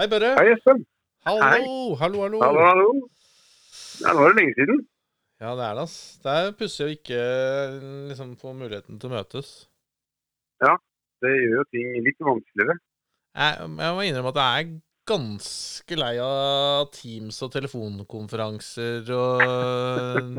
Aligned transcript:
Hei, 0.00 0.06
Børre. 0.08 0.30
Hei, 0.38 0.54
Espen. 0.54 0.78
Hallo, 1.28 1.40
Hei. 1.44 1.60
hallo, 2.00 2.20
hallo. 2.24 2.38
Hallo, 2.40 2.60
hallo. 2.64 2.84
Ja, 4.00 4.14
nå 4.16 4.22
er 4.24 4.30
det 4.30 4.36
lenge 4.38 4.54
siden. 4.56 4.78
Ja, 5.42 5.50
det 5.58 5.64
er 5.66 5.74
det, 5.76 5.82
ass. 5.82 5.96
Det 6.22 6.36
er 6.40 6.54
pussig 6.56 6.84
å 6.86 6.92
ikke 6.94 7.18
liksom 8.08 8.30
få 8.40 8.54
muligheten 8.56 8.96
til 8.96 9.10
å 9.10 9.12
møtes. 9.12 9.50
Ja, 10.64 10.78
Det 11.20 11.34
gjør 11.34 11.58
jo 11.58 11.64
ting 11.76 11.90
litt 12.06 12.24
vanskeligere. 12.24 12.78
Jeg, 13.36 13.66
jeg 13.82 13.96
må 13.98 14.06
innrømme 14.06 14.32
at 14.32 14.40
jeg 14.40 14.62
er 14.62 14.70
ganske 15.10 15.98
lei 16.00 16.14
av 16.24 16.86
Teams 16.96 17.40
og 17.44 17.50
telefonkonferanser 17.58 19.10
og 19.18 19.42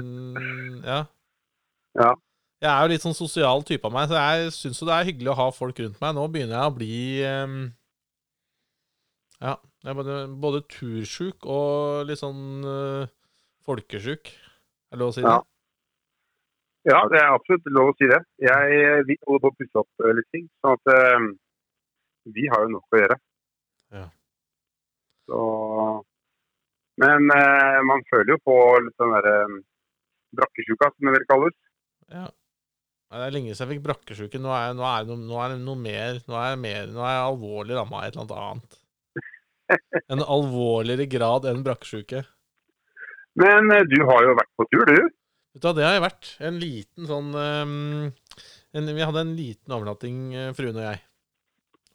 Ja. 0.89 1.03
Ja. 2.01 2.15
Jeg 2.65 2.71
er 2.71 2.81
jo 2.81 2.89
litt 2.95 3.05
sånn 3.05 3.13
sosial 3.13 3.61
type 3.69 3.85
av 3.85 3.93
meg, 3.93 4.09
så 4.09 4.17
jeg 4.17 4.57
syns 4.57 4.81
jo 4.81 4.89
det 4.89 4.97
er 4.97 5.07
hyggelig 5.11 5.35
å 5.35 5.37
ha 5.43 5.47
folk 5.53 5.83
rundt 5.85 6.01
meg. 6.01 6.17
Nå 6.17 6.25
begynner 6.33 6.57
jeg 6.57 6.73
å 6.73 6.75
bli 6.79 6.97
ehm, 7.29 7.61
Ja. 9.41 9.57
Jeg 9.81 9.89
er 9.89 9.97
både, 9.97 10.15
både 10.41 10.61
tursjuk 10.69 11.47
og 11.49 12.05
litt 12.05 12.21
sånn 12.21 12.61
uh, 12.61 13.09
folkesjuk. 13.65 14.29
Er 14.29 14.97
det 14.97 15.01
lov 15.01 15.13
å 15.13 15.15
si 15.15 15.23
det? 15.25 15.31
Ja. 15.31 15.41
Ja, 16.89 16.99
det 17.13 17.19
er 17.19 17.29
absolutt 17.29 17.67
lov 17.69 17.91
å 17.91 17.97
si 17.97 18.07
det. 18.09 18.17
Jeg, 18.41 19.01
vi 19.05 19.17
holder 19.27 19.43
på 19.43 19.49
å 19.51 19.57
pusse 19.57 19.81
opp 19.83 20.01
eh, 20.01 20.13
litt 20.17 20.27
ting, 20.33 20.47
sånn 20.63 20.79
at 20.79 20.89
uh, 20.89 21.27
vi 22.33 22.47
har 22.49 22.65
jo 22.65 22.71
nok 22.73 22.95
å 22.95 23.01
gjøre. 23.01 23.17
Ja. 23.93 24.05
Så 25.29 25.41
Men 27.01 27.29
uh, 27.29 27.81
man 27.85 28.01
føler 28.09 28.33
jo 28.33 28.39
på 28.49 28.57
litt 28.81 28.97
sånn 28.97 29.13
derre 29.13 29.35
brakkesjuka, 30.41 30.89
som 30.89 31.09
det 31.09 31.15
vel 31.19 31.27
kalles. 31.29 31.57
Ja. 32.09 32.25
Det 33.11 33.25
er 33.27 33.33
lenge 33.35 33.53
siden 33.53 33.67
jeg 33.67 33.75
fikk 33.75 33.85
brakkesjuke. 33.85 34.41
Nå 34.41 34.53
er, 34.55 34.73
nå 34.77 34.85
er, 34.87 35.05
det 35.05 35.13
noe, 35.13 35.27
nå 35.27 35.41
er 35.43 35.53
det 35.53 35.61
noe 35.61 35.77
mer. 35.77 36.21
Nå 36.29 36.37
er 36.39 36.53
jeg, 36.53 36.61
mer, 36.65 36.93
nå 36.95 37.01
er 37.03 37.17
jeg 37.17 37.25
alvorlig 37.27 37.77
ramma 37.77 37.99
av 37.99 38.07
et 38.07 38.17
eller 38.17 38.45
annet. 38.47 38.80
En 40.11 40.21
alvorligere 40.23 41.07
grad 41.11 41.45
enn 41.49 41.63
brakkesjuke. 41.65 42.23
Men 43.39 43.71
eh, 43.71 43.85
du 43.87 43.99
har 44.07 44.25
jo 44.27 44.35
vært 44.37 44.51
på 44.59 44.65
tur, 44.71 44.85
du. 44.89 45.09
Vet 45.51 45.61
du 45.63 45.67
hva, 45.67 45.73
det 45.77 45.85
har 45.87 45.93
jeg 45.97 46.03
vært. 46.05 46.29
En 46.47 46.59
liten 46.61 47.07
sånn 47.09 47.29
ehm, 47.35 48.11
en, 48.75 48.91
Vi 48.95 49.03
hadde 49.03 49.23
en 49.25 49.33
liten 49.35 49.75
overnatting, 49.75 50.19
eh, 50.35 50.51
fruen 50.57 50.77
og 50.79 50.85
jeg. 50.89 51.01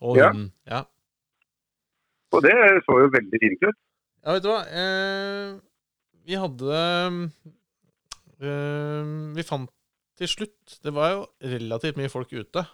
Og 0.05 0.17
Ja. 0.21 0.31
hunden. 0.31 0.51
Ja. 0.69 0.83
Og 2.37 2.43
det 2.45 2.53
så 2.85 2.99
jo 3.01 3.09
veldig 3.15 3.39
fint 3.41 3.63
ut. 3.65 3.77
ja, 4.27 4.33
vet 4.37 4.43
du 4.45 4.49
hva. 4.51 4.59
Eh, 4.69 5.55
vi 6.27 6.35
hadde 6.37 6.81
eh, 8.43 9.13
Vi 9.37 9.45
fant 9.47 9.71
til 10.17 10.29
slutt 10.33 10.79
Det 10.83 10.93
var 10.97 11.11
jo 11.13 11.21
relativt 11.45 11.97
mye 12.01 12.11
folk 12.13 12.33
ute. 12.33 12.65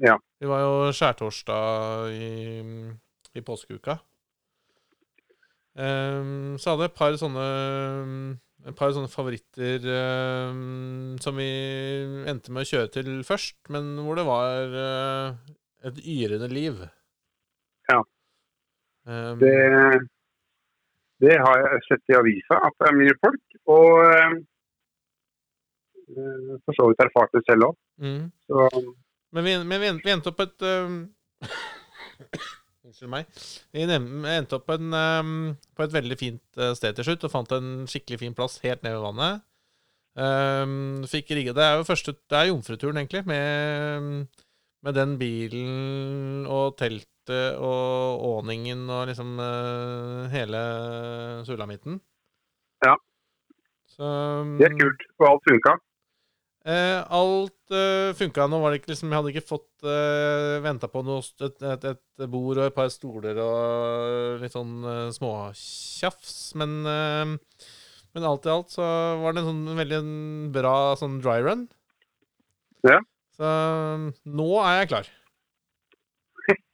Ja. 0.00 0.16
Vi 0.40 0.48
var 0.48 0.60
jo 0.64 0.92
skjærtorsdag 0.96 2.12
i, 2.16 2.28
i 3.38 3.42
påskeuka. 3.44 3.98
Um, 5.72 6.58
så 6.60 6.72
hadde 6.72 6.84
jeg 6.84 6.92
et 6.92 6.98
par 6.98 7.14
sånne 7.16 7.44
Et 8.68 8.76
par 8.76 8.90
sånne 8.92 9.08
favoritter 9.08 9.86
um, 9.88 11.16
som 11.18 11.38
vi 11.40 11.46
endte 12.28 12.52
med 12.52 12.62
å 12.62 12.68
kjøre 12.68 12.90
til 12.92 13.08
først, 13.26 13.56
men 13.72 13.88
hvor 14.04 14.20
det 14.20 14.26
var 14.28 14.76
uh, 14.76 15.54
et 15.88 15.98
yrende 16.04 16.46
liv. 16.52 16.84
Ja. 17.90 17.98
Um, 19.08 19.40
Det, 19.40 19.56
det 21.24 21.40
har 21.42 21.64
jeg 21.64 21.82
sett 21.88 22.12
i 22.12 22.18
avisa, 22.20 22.60
at 22.68 22.78
det 22.78 22.90
er 22.90 23.00
mye 23.00 23.16
folk. 23.24 23.42
Og 23.72 23.90
eh, 24.10 24.32
for 26.66 26.74
så 26.74 26.88
vidt 26.90 27.02
erfart 27.04 27.34
det 27.34 27.42
selv 27.46 27.68
òg. 27.70 27.76
mm. 28.02 28.24
Men 29.32 29.46
vi, 29.46 29.52
men 29.64 29.80
vi, 29.80 29.86
endte, 29.88 30.04
vi 30.04 30.12
endte 30.12 30.28
opp 30.32 30.40
et 30.44 30.64
øhm, 30.68 30.96
Unnskyld 32.92 33.08
meg. 33.08 33.28
Vi 33.72 33.86
endte 33.88 34.58
opp 34.58 34.66
på, 34.68 34.76
en, 34.76 34.92
øhm, 34.92 35.36
på 35.72 35.86
et 35.86 35.94
veldig 35.94 36.16
fint 36.20 36.58
øh, 36.60 36.74
sted 36.76 36.92
til 36.98 37.06
slutt, 37.06 37.24
og 37.24 37.32
fant 37.32 37.54
en 37.56 37.86
skikkelig 37.88 38.18
fin 38.20 38.34
plass 38.36 38.58
helt 38.66 38.82
nede 38.84 38.98
ved 38.98 39.06
vannet. 39.06 39.44
Um, 40.12 41.06
fikk 41.08 41.30
rigget 41.32 41.56
Det 41.56 41.64
er 41.64 41.78
jo 41.78 41.86
første 41.88 42.12
Det 42.12 42.36
er 42.36 42.50
jomfruturen, 42.50 42.98
egentlig, 43.00 43.22
med, 43.24 44.26
med 44.84 44.92
den 44.92 45.14
bilen 45.16 46.44
og 46.44 46.76
teltet 46.76 47.56
og 47.56 48.20
åningen 48.28 48.82
og 48.90 49.06
liksom 49.08 49.40
uh, 49.40 50.28
hele 50.28 50.60
sulamitten. 51.48 51.96
Ja. 52.84 52.98
Så, 53.88 54.04
det 54.60 54.68
er 54.68 54.76
kult. 54.76 55.08
Og 55.22 55.30
alt 55.30 55.48
funka. 55.48 55.78
Eh, 56.62 57.00
alt 57.10 57.74
uh, 57.74 58.12
funka. 58.14 58.46
Nå 58.46 58.60
var 58.62 58.70
det 58.70 58.78
ikke 58.78 58.92
liksom 58.92 59.10
Jeg 59.10 59.18
hadde 59.18 59.30
ikke 59.32 59.48
fått 59.48 59.82
uh, 59.82 60.62
venta 60.62 60.86
på 60.86 61.02
noe 61.02 61.18
et, 61.18 61.64
et, 61.66 61.86
et 61.90 62.26
bord 62.30 62.60
og 62.60 62.68
et 62.68 62.76
par 62.76 62.90
stoler 62.94 63.40
og 63.42 64.44
litt 64.44 64.54
sånn 64.54 64.76
uh, 64.86 65.08
småtjafs, 65.14 66.52
men 66.60 66.76
eh, 66.86 67.32
Men 68.12 68.28
alt 68.28 68.46
i 68.46 68.52
alt 68.52 68.70
så 68.74 68.84
var 69.22 69.32
det 69.32 69.42
en 69.42 69.48
sånn 69.48 69.78
veldig 69.78 70.00
bra 70.52 70.76
sånn 71.00 71.16
dry 71.24 71.38
run. 71.40 71.64
Ja. 72.84 72.98
Så 73.32 73.48
nå 74.28 74.48
er 74.60 74.82
jeg 74.82 74.90
klar. 74.92 75.08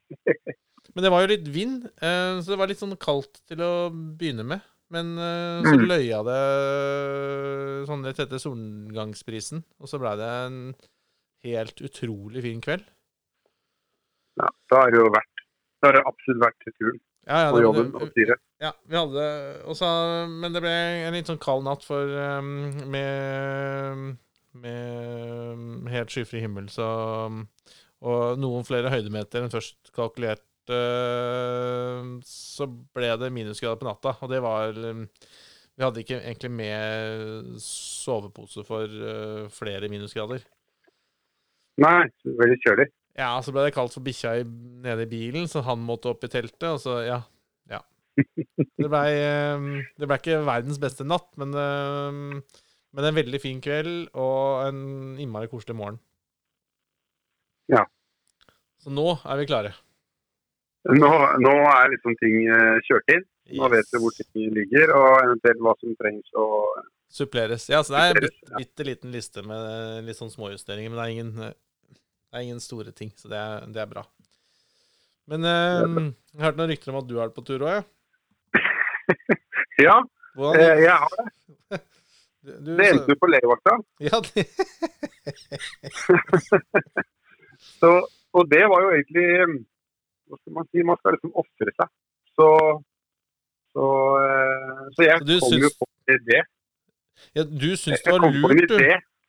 Men 0.98 1.04
det 1.04 1.12
var 1.14 1.22
jo 1.22 1.30
litt 1.30 1.46
vind, 1.54 1.84
eh, 2.02 2.40
så 2.42 2.50
det 2.50 2.58
var 2.58 2.66
litt 2.66 2.80
sånn 2.80 2.96
kaldt 2.98 3.38
til 3.46 3.62
å 3.62 3.70
begynne 3.92 4.42
med. 4.50 4.64
Men 4.90 5.18
uh, 5.20 5.60
så 5.68 5.74
Mm. 5.76 5.84
løya 5.90 6.22
det 6.24 6.42
sånn 7.88 8.04
rett 8.08 8.20
etter 8.24 8.40
solgangsprisen, 8.40 9.60
og 9.80 9.88
så 9.90 9.98
blei 10.00 10.14
det 10.16 10.28
en 10.46 10.74
helt 11.44 11.82
utrolig 11.84 12.42
fin 12.42 12.60
kveld. 12.64 12.86
Ja, 14.40 14.48
da 14.70 14.80
har 14.84 14.90
det 14.94 14.98
jo 15.02 15.10
vært 15.12 15.44
Da 15.82 15.88
har 15.90 15.92
det 15.98 16.04
absolutt 16.08 16.40
vært 16.46 16.66
turen 16.78 17.00
Ja, 17.28 17.38
ja, 17.44 17.52
det- 17.52 17.62
jobben 17.66 17.94
og 17.94 18.08
styret. 18.12 18.40
Ja, 18.60 18.72
vi 18.88 18.96
hadde 18.96 19.24
også, 19.68 19.88
Men 20.30 20.52
det 20.52 20.62
ble 20.62 20.70
en 20.70 21.12
litt 21.12 21.26
sånn 21.26 21.38
kald 21.42 21.64
natt 21.64 21.84
for 21.84 22.02
um, 22.08 22.72
med, 22.90 24.16
med 24.54 25.88
helt 25.92 26.08
skyfri 26.10 26.40
himmel, 26.40 26.68
så 26.72 26.86
Og 28.00 28.38
noen 28.38 28.64
flere 28.64 28.88
høydemeter 28.90 29.42
enn 29.42 29.50
først 29.50 29.90
kalkulert, 29.92 30.40
eh, 30.40 30.47
så 32.26 32.66
ble 32.94 33.10
det 33.20 33.30
minusgrader 33.34 33.80
på 33.80 33.88
natta. 33.88 34.14
Og 34.22 34.32
det 34.32 34.40
var 34.44 34.76
um, 34.76 35.06
Vi 35.78 35.84
hadde 35.84 36.02
ikke 36.02 36.20
egentlig 36.20 36.50
med 36.52 37.56
sovepose 37.62 38.64
for 38.66 38.84
eh, 38.84 39.48
flere 39.54 39.90
minusgrader. 39.92 40.42
Nei, 41.78 42.08
veldig 42.26 42.58
kjølig. 42.64 42.88
Ja, 43.18 43.32
så 43.42 43.54
ble 43.54 43.66
det 43.66 43.74
kaldt 43.74 43.94
for 43.94 44.02
bikkja 44.06 44.40
nede 44.82 45.06
i 45.06 45.10
bilen, 45.10 45.46
så 45.50 45.62
han 45.66 45.82
måtte 45.82 46.10
opp 46.10 46.26
i 46.26 46.30
teltet, 46.30 46.66
og 46.66 46.80
så, 46.82 46.98
ja. 47.06 47.20
ja. 47.70 47.80
Det 48.18 48.86
blei 48.90 49.10
det 49.14 50.06
ble 50.06 50.18
ikke 50.18 50.42
verdens 50.46 50.78
beste 50.82 51.06
natt, 51.06 51.30
men, 51.38 51.54
eh, 51.54 52.62
men 52.94 53.08
en 53.10 53.18
veldig 53.18 53.42
fin 53.42 53.62
kveld 53.62 54.10
og 54.18 54.68
en 54.68 54.82
innmari 55.22 55.50
koselig 55.50 55.78
morgen. 55.78 56.02
Ja. 57.70 57.84
Så 58.82 58.90
nå 58.94 59.12
er 59.18 59.40
vi 59.40 59.48
klare. 59.50 59.74
Nå, 60.88 61.10
nå 61.44 61.54
er 61.68 61.90
liksom 61.92 62.14
ting 62.20 62.46
eh, 62.48 62.78
kjørt 62.86 63.12
inn. 63.12 63.26
Nå 63.58 63.68
vet 63.72 63.90
du 63.92 63.98
hvor 64.00 64.14
ting 64.16 64.52
ligger, 64.56 64.92
og 64.96 65.10
eventuelt 65.24 65.60
hva 65.64 65.74
som 65.80 65.96
trengs 66.00 66.32
å 66.36 66.46
Suppleres. 67.08 67.70
Ja, 67.72 67.80
så 67.80 67.94
det 67.94 68.00
er 68.00 68.10
en 68.12 68.20
bitte, 68.20 68.50
bitte 68.52 68.84
liten 68.84 69.12
liste 69.14 69.40
med 69.40 70.04
litt 70.04 70.18
sånn 70.18 70.32
småjusteringer, 70.32 70.92
men 70.92 70.98
det 70.98 71.04
er 71.06 71.12
ingen, 71.14 71.30
det 71.40 72.36
er 72.36 72.44
ingen 72.44 72.60
store 72.60 72.92
ting, 72.92 73.14
så 73.16 73.30
det 73.32 73.38
er, 73.40 73.64
det 73.72 73.80
er 73.80 73.88
bra. 73.88 74.02
Men 75.28 75.44
eh, 75.48 76.12
jeg 76.34 76.42
hørte 76.44 76.60
noen 76.60 76.72
rykter 76.72 76.92
om 76.92 77.00
at 77.00 77.08
du 77.08 77.16
har 77.16 77.30
det 77.30 77.36
på 77.36 77.46
tur 77.48 77.64
òg, 77.64 77.78
ja. 77.78 77.82
Ja, 79.78 79.96
Hvordan, 80.34 80.60
eh, 80.60 80.80
jeg 80.82 80.94
har 81.00 81.12
det. 81.14 81.26
du, 82.44 82.52
du, 82.66 82.70
Det 82.76 82.86
endte 82.92 83.14
jo 83.14 83.18
på 83.22 83.30
legevakta. 83.30 83.76
Ja, 84.08 84.20
det, 84.28 84.44
Så, 87.78 87.92
og 88.34 88.50
det 88.50 88.64
var 88.70 88.84
jo 88.84 88.92
egentlig 88.96 89.28
Hva 90.28 90.36
skal 90.40 90.52
man 90.58 90.66
si? 90.72 90.82
Man 90.84 90.96
skal 91.00 91.14
liksom 91.16 91.32
ofre 91.40 91.72
seg. 91.74 91.88
Så, 92.38 92.48
så, 93.74 93.84
eh, 94.22 94.82
så 94.96 95.06
jeg 95.06 95.18
Så 95.20 95.26
du 95.28 95.34
kom 95.40 95.58
jo 95.64 95.70
på 95.78 95.86
en 95.88 96.18
idé. 96.18 96.40
ja, 97.34 97.44
du 97.44 97.68
syns 97.76 98.02
det 98.04 98.12
var 98.12 98.26
lurt, 98.30 98.68
du. 98.68 98.78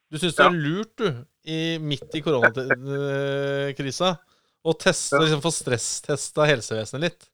Du 0.09 0.17
syns 0.17 0.35
det 0.35 0.43
Ja. 0.43 0.49
var 0.49 0.57
lurt, 0.57 0.95
du, 0.97 1.09
i, 1.45 1.77
midt 1.79 2.15
i 2.17 2.21
koronakrisa, 2.25 4.11
å 4.65 4.73
teste, 4.77 5.15
Ja. 5.15 5.21
liksom 5.23 5.41
få 5.41 5.51
stresstesta 5.53 6.45
helsevesenet 6.49 7.01
litt. 7.01 7.29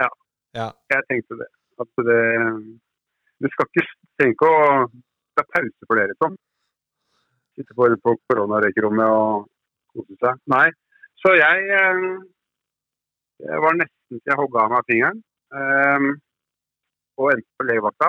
Ja. 0.00 0.08
Ja. 0.54 0.72
Jeg 0.90 1.02
tenkte 1.10 1.38
det. 1.42 1.48
At 1.80 1.88
det 1.96 2.78
Du 3.42 3.48
skal 3.50 3.66
ikke 3.66 3.86
tenke 4.20 4.46
å 4.46 4.86
ta 5.36 5.42
pause 5.42 5.86
for 5.88 5.96
dere, 5.98 6.14
Tom. 6.22 6.36
Sitte 7.56 7.74
på, 7.74 7.88
på 8.04 8.12
koronarøykerommet 8.30 9.08
og 9.10 9.48
kose 9.92 10.14
seg. 10.20 10.38
Nei. 10.46 10.68
Så 11.18 11.34
jeg, 11.34 11.66
jeg 13.50 13.60
var 13.64 13.74
nesten 13.78 14.20
til 14.20 14.30
jeg 14.30 14.38
hogga 14.40 14.64
av 14.66 14.70
meg 14.74 14.86
fingeren. 14.90 15.18
Um, 15.52 16.06
og 17.20 17.32
endte 17.32 17.50
på 17.60 17.66
legevakta. 17.68 18.08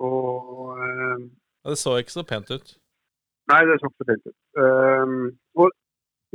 Og 0.00 0.76
um, 0.78 1.24
Ja, 1.64 1.70
Det 1.70 1.78
så 1.78 1.96
ikke 2.00 2.14
så 2.16 2.24
pent 2.24 2.50
ut. 2.56 2.68
Nei, 3.50 3.60
det 3.68 3.78
så 3.80 3.88
ikke 3.90 4.00
så 4.04 4.08
pent 4.10 4.28
ut. 4.30 4.36
Um, 4.64 5.24
og 5.60 5.68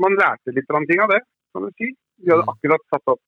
man 0.04 0.18
lærte 0.20 0.54
litt 0.54 0.70
av 0.70 0.84
ting 0.90 1.00
av 1.02 1.10
det, 1.14 1.22
kan 1.56 1.64
du 1.66 1.72
si. 1.80 1.88
Vi 2.22 2.30
hadde 2.32 2.46
Mm. 2.46 2.52
akkurat 2.54 2.84
satt 2.92 3.08
opp 3.14 3.24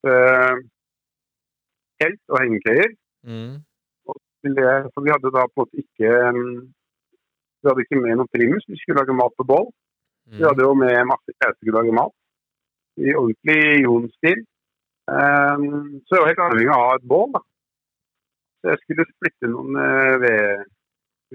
telt 2.00 2.22
og 2.32 2.38
hengekøyer. 2.44 2.92
Mm. 3.28 3.56
det, 4.58 4.74
så 4.94 5.02
vi 5.04 5.12
hadde 5.12 5.32
da 5.36 5.44
på 5.52 5.60
en 5.60 5.64
måte 5.66 5.82
ikke 5.84 6.12
Vi 7.58 7.68
hadde 7.68 7.84
ikke 7.84 8.00
med 8.00 8.16
noe 8.20 8.30
primus, 8.32 8.64
vi 8.70 8.78
skulle 8.80 9.02
lage 9.02 9.16
mat 9.18 9.34
på 9.36 9.44
bål. 9.44 9.66
Vi 10.30 10.38
Mm. 10.40 10.48
hadde 10.48 10.64
jo 10.68 10.74
med 10.74 11.06
masse 11.10 11.30
jeg 11.34 11.56
skulle 11.58 11.78
lage 11.80 11.92
mat 12.00 12.14
i 12.98 13.14
ordentlig 13.16 13.84
Jon-stil. 13.84 14.40
Um, 15.08 16.02
så 16.08 16.18
jeg 16.18 16.22
var 16.24 16.32
helt 16.32 16.44
avhengig 16.46 16.72
av 16.74 16.82
å 16.82 16.88
ha 16.90 16.96
et 16.98 17.08
bål. 17.14 17.30
da. 17.36 17.42
Så 18.62 18.72
jeg 18.74 18.82
skulle 18.84 19.06
splitte 19.12 19.52
noen 19.52 19.78
uh, 19.80 20.16
ved, 20.24 20.66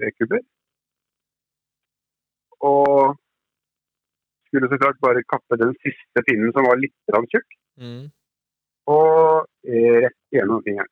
vedkubber. 0.03 0.43
Og 2.63 3.15
skulle 4.47 4.69
så 4.69 4.77
klart 4.81 4.99
bare 5.01 5.23
kappe 5.33 5.57
den 5.59 5.73
siste 5.81 6.23
pinnen 6.27 6.53
som 6.53 6.67
var 6.69 6.79
litt 6.81 6.95
tjukk, 7.33 7.59
Mm. 7.81 8.11
og 8.85 9.47
rett 9.65 10.19
gjennom 10.35 10.61
fingeren. 10.61 10.91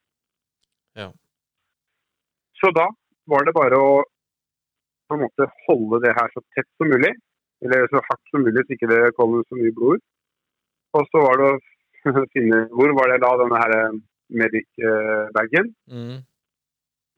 Ja. 0.98 1.12
Så 2.58 2.72
da 2.74 2.88
var 3.30 3.46
det 3.46 3.54
bare 3.54 3.78
å 3.78 4.02
på 5.08 5.14
en 5.18 5.22
måte 5.28 5.46
holde 5.68 6.00
det 6.02 6.16
her 6.18 6.32
så 6.34 6.42
tett 6.56 6.68
som 6.80 6.90
mulig. 6.90 7.12
Eller 7.62 7.86
så 7.92 8.02
hardt 8.02 8.32
som 8.32 8.42
mulig, 8.42 8.64
så 8.66 8.74
ikke 8.74 8.90
det 8.90 9.14
kommer 9.14 9.44
så 9.46 9.60
mye 9.60 9.74
blod 9.76 10.00
ut. 10.00 10.06
Og 10.98 11.06
så 11.12 11.22
var 11.24 11.40
det 11.40 11.50
å 11.52 11.60
finne 12.36 12.66
Hvor 12.76 12.92
var 12.98 13.12
det 13.14 13.20
da 13.24 13.32
denne 13.40 13.60
her 13.62 13.74
medic-bagen? 14.42 15.72
Mm. 15.92 16.20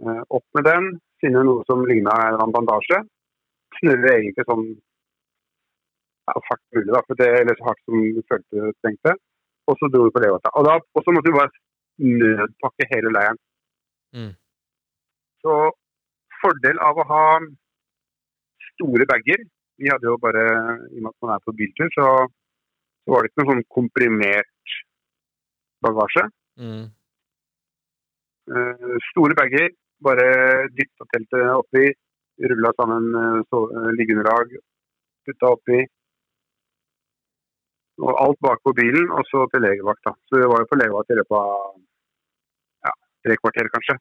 Eh, 0.04 0.22
Opp 0.38 0.46
med 0.58 0.66
den, 0.68 0.88
finne 1.24 1.44
noe 1.48 1.64
som 1.70 1.86
ligna 1.88 2.14
en 2.34 2.54
bandasje. 2.56 3.00
Snurre 3.80 4.16
egentlig 4.18 4.46
sånn 4.50 4.66
ja, 4.74 6.34
hardt 6.50 6.64
mulig, 6.75 6.90
da, 6.94 7.02
for 7.08 7.20
det, 7.20 7.30
eller 7.42 7.58
så 7.60 7.68
hardt 7.70 7.81
som 7.86 8.00
du 8.16 8.22
følte 8.30 8.62
du 8.68 8.74
trengte. 8.84 9.16
Og 9.68 9.78
så 9.80 9.88
dro 9.92 10.06
vi 10.08 10.14
på 10.16 10.22
legevakta. 10.24 10.52
Og, 10.60 10.66
da- 10.68 10.80
og 10.81 11.04
så 11.06 11.14
måtte 11.16 11.31
vi 11.31 11.38
bare 11.38 11.54
nødpakke 12.04 12.88
hele 12.92 13.12
leiren. 13.16 13.40
Mm. 14.16 14.31
Så 15.44 15.58
fordel 16.42 16.80
av 16.84 17.00
å 17.02 17.06
ha 17.10 17.24
store 18.74 19.06
bager 19.10 19.42
Vi 19.81 19.90
hadde 19.90 20.06
jo 20.06 20.18
bare, 20.22 20.44
i 20.94 21.00
og 21.00 21.04
med 21.06 21.10
at 21.10 21.24
man 21.26 21.31
er 21.36 21.42
på 21.48 21.54
biltur, 21.58 21.88
så, 21.96 22.06
så 23.04 23.14
var 23.14 23.24
det 23.24 23.32
ikke 23.32 23.44
noe 23.44 23.52
sånn 23.52 23.66
komprimert 23.76 24.76
bagasje. 25.84 26.28
Mm. 26.60 26.86
Uh, 28.52 28.96
store 29.12 29.36
bager, 29.40 29.72
bare 30.04 30.28
dytta 30.76 31.08
teltet 31.12 31.50
oppi, 31.56 31.90
rulla 32.50 32.72
sammen 32.80 33.10
uh, 33.16 33.42
så, 33.48 33.60
eh, 33.72 33.92
liggeunderlag, 33.98 34.56
putta 35.28 35.52
oppi. 35.56 35.84
Og 38.04 38.20
alt 38.20 38.40
bak 38.42 38.64
på 38.66 38.74
bilen, 38.76 39.12
og 39.14 39.28
så 39.30 39.46
til 39.52 39.64
legevakta. 39.64 40.16
Så 40.28 40.40
vi 40.42 40.50
var 40.50 40.64
jo 40.64 40.70
på 40.72 40.80
legevakt 40.80 41.14
i 41.14 41.18
løpet 41.20 41.38
av 41.38 41.76
ja, 42.88 42.94
tre 43.28 43.38
kvarter, 43.40 43.70
kanskje. 43.76 43.98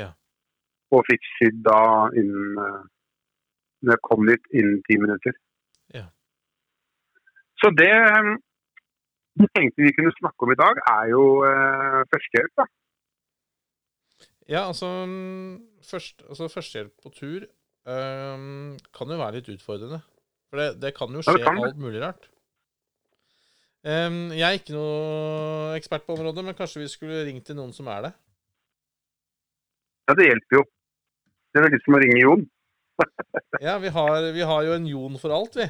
Ja. 0.00 0.08
Og 0.94 1.04
fikk 1.10 1.26
sydd 1.36 1.64
da 1.66 1.80
innen 2.14 2.60
uh, 2.62 2.84
Når 3.84 3.92
jeg 3.92 4.02
kom 4.06 4.22
dit 4.26 4.46
innen 4.56 4.78
ti 4.86 4.96
minutter. 4.98 5.34
Ja. 5.94 6.06
Så 7.60 7.72
det 7.72 7.88
jeg 7.88 8.36
vi 9.36 9.46
tenkte 9.52 9.84
vi 9.84 9.92
kunne 9.92 10.14
snakke 10.16 10.46
om 10.46 10.52
i 10.52 10.58
dag, 10.58 10.78
er 10.88 11.10
jo 11.12 11.24
eh, 11.44 12.02
førstehjelp. 12.12 12.52
da. 12.56 12.66
Ja, 14.48 14.62
altså, 14.70 14.88
mm, 15.06 15.58
først, 15.90 16.22
altså 16.28 16.48
Førstehjelp 16.48 16.94
på 17.02 17.10
tur 17.10 17.44
um, 17.84 18.76
kan 18.96 19.12
jo 19.12 19.18
være 19.20 19.40
litt 19.40 19.50
utfordrende. 19.56 20.00
For 20.48 20.62
det, 20.62 20.68
det 20.82 20.94
kan 20.96 21.12
jo 21.12 21.24
skje 21.26 21.36
ja, 21.40 21.44
kan 21.44 21.60
alt 21.66 21.80
mulig 21.82 22.00
rart. 22.00 22.30
Um, 23.86 24.30
jeg 24.34 24.46
er 24.46 24.58
ikke 24.58 24.74
noe 24.74 25.74
ekspert 25.76 26.06
på 26.06 26.16
området, 26.16 26.44
men 26.46 26.56
kanskje 26.58 26.84
vi 26.84 26.90
skulle 26.90 27.24
ringt 27.26 27.44
til 27.46 27.58
noen 27.58 27.74
som 27.76 27.90
er 27.92 28.08
det? 28.08 28.12
Ja, 30.06 30.16
det 30.16 30.30
hjelper 30.30 30.60
jo. 30.60 30.62
Det 31.52 31.60
er 31.60 31.74
litt 31.74 31.84
som 31.84 31.98
å 31.98 32.00
ringe 32.02 32.22
Jon. 32.22 32.46
Ja, 33.60 33.76
vi 33.82 33.90
har, 33.92 34.30
vi 34.32 34.46
har 34.46 34.64
jo 34.64 34.72
en 34.76 34.86
Jon 34.88 35.18
for 35.20 35.34
alt, 35.34 35.58
vi. 35.58 35.66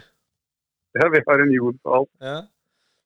Ja, 0.97 1.09
vi 1.13 1.23
har 1.27 1.43
en 1.43 1.53
jord 1.55 1.81
på 1.83 1.97
alt. 1.99 2.13
Ja. 2.25 2.39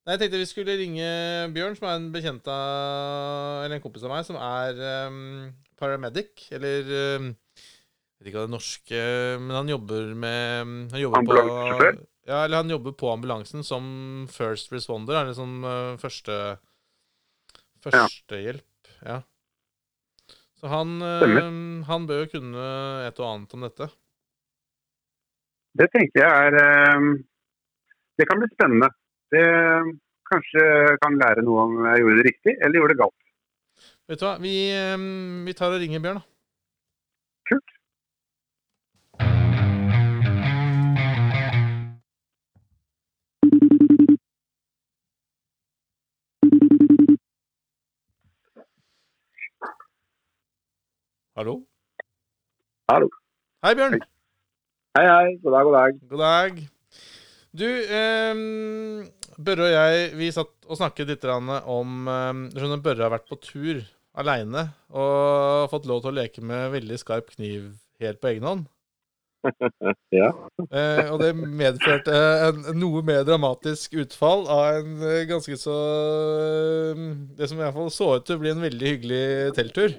Nei, 0.06 0.14
jeg 0.14 0.22
tenkte 0.22 0.40
vi 0.40 0.48
skulle 0.48 0.76
ringe 0.78 1.08
Bjørn, 1.54 1.74
som 1.76 1.88
er 1.90 1.98
en 1.98 2.06
bekjent 2.14 2.46
av 2.48 3.66
Eller 3.66 3.76
en 3.76 3.82
kompis 3.84 4.06
av 4.06 4.14
meg, 4.14 4.24
som 4.26 4.38
er 4.40 4.78
um, 5.10 5.50
paramedic. 5.78 6.46
Eller 6.56 6.88
um, 7.20 7.28
Jeg 7.34 8.22
vet 8.22 8.30
ikke 8.30 8.40
hva 8.40 8.46
det 8.48 8.54
norske 8.54 9.02
Men 9.42 9.58
han 9.58 9.74
jobber 9.74 10.14
med 10.24 10.72
Han 10.94 11.02
jobber 11.02 11.20
på 11.20 11.36
Ambulansesjåfør? 11.36 12.00
Ja, 12.30 12.44
eller 12.44 12.62
han 12.62 12.70
jobber 12.70 12.92
på 12.94 13.08
ambulansen 13.10 13.64
som 13.66 13.84
first 14.30 14.72
responder. 14.72 15.18
Eller 15.20 15.36
som 15.36 15.64
uh, 15.66 15.98
første 16.00 16.36
Førstehjelp. 17.80 18.90
Ja. 19.00 19.22
Så 20.60 20.68
han, 20.68 21.00
eh, 21.00 21.84
han 21.88 22.06
bør 22.06 22.26
jo 22.26 22.30
kunne 22.34 22.64
et 23.06 23.20
og 23.22 23.28
annet 23.30 23.54
om 23.56 23.64
dette. 23.64 23.88
Det 25.80 25.86
tenker 25.94 26.20
jeg 26.20 26.48
er 26.50 26.58
eh, 26.60 27.06
Det 28.20 28.26
kan 28.28 28.40
bli 28.40 28.48
spennende. 28.52 28.88
Det 29.32 29.44
kanskje 30.30 30.62
kan 31.02 31.14
lære 31.22 31.42
noe 31.46 31.62
om 31.64 31.76
jeg 31.88 32.00
gjorde 32.02 32.16
det 32.18 32.24
riktig 32.26 32.52
eller 32.60 32.76
gjorde 32.76 32.92
det 32.92 33.02
galt. 33.02 33.20
Vet 34.10 34.20
du 34.20 34.24
hva, 34.26 34.32
vi, 34.44 34.56
eh, 34.76 35.04
vi 35.46 35.54
tar 35.56 35.72
og 35.72 35.80
ringer 35.80 36.02
Bjørn, 36.04 36.20
da. 36.20 36.24
Kult. 37.48 37.70
Hallo? 51.38 51.54
Hallo. 52.92 53.08
Hei, 53.64 53.72
Bjørn. 53.80 53.96
Hei, 54.98 55.06
hei. 55.08 55.38
God 55.40 55.56
dag, 55.56 55.64
god 55.64 55.78
dag. 55.78 56.04
God 56.12 56.22
dag. 56.26 56.62
Du, 57.50 57.66
eh, 57.66 58.40
Børre 59.40 59.66
og 59.66 59.72
jeg 59.72 60.10
vi 60.18 60.28
satt 60.34 60.52
og 60.68 60.78
snakket 60.78 61.08
litt 61.10 61.24
om 61.30 62.10
ehm, 62.10 62.44
du 62.52 62.60
skjønner, 62.60 62.82
Børre 62.84 63.06
har 63.06 63.14
vært 63.14 63.30
på 63.30 63.40
tur 63.42 63.80
aleine 64.20 64.68
og 64.90 65.70
fått 65.72 65.88
lov 65.88 66.02
til 66.02 66.12
å 66.12 66.18
leke 66.18 66.44
med 66.44 66.74
veldig 66.74 66.98
skarp 67.00 67.30
kniv 67.34 67.72
helt 68.02 68.20
på 68.20 68.34
egen 68.34 68.46
hånd. 68.48 68.68
Ja. 70.12 70.28
Eh, 70.74 71.06
og 71.14 71.22
det 71.22 71.30
medførte 71.38 72.12
en, 72.48 72.64
noe 72.76 73.00
mer 73.06 73.22
dramatisk 73.24 73.94
utfall 74.02 74.42
av 74.50 74.80
en 74.80 75.04
eh, 75.06 75.22
ganske 75.30 75.54
så 75.56 75.76
eh, 76.42 77.04
Det 77.38 77.48
som 77.48 77.60
i 77.60 77.62
hvert 77.62 77.76
fall 77.76 77.92
så 77.94 78.08
ut 78.18 78.26
til 78.26 78.36
å 78.36 78.42
bli 78.42 78.50
en 78.52 78.64
veldig 78.66 78.90
hyggelig 78.90 79.22
telttur. 79.56 79.94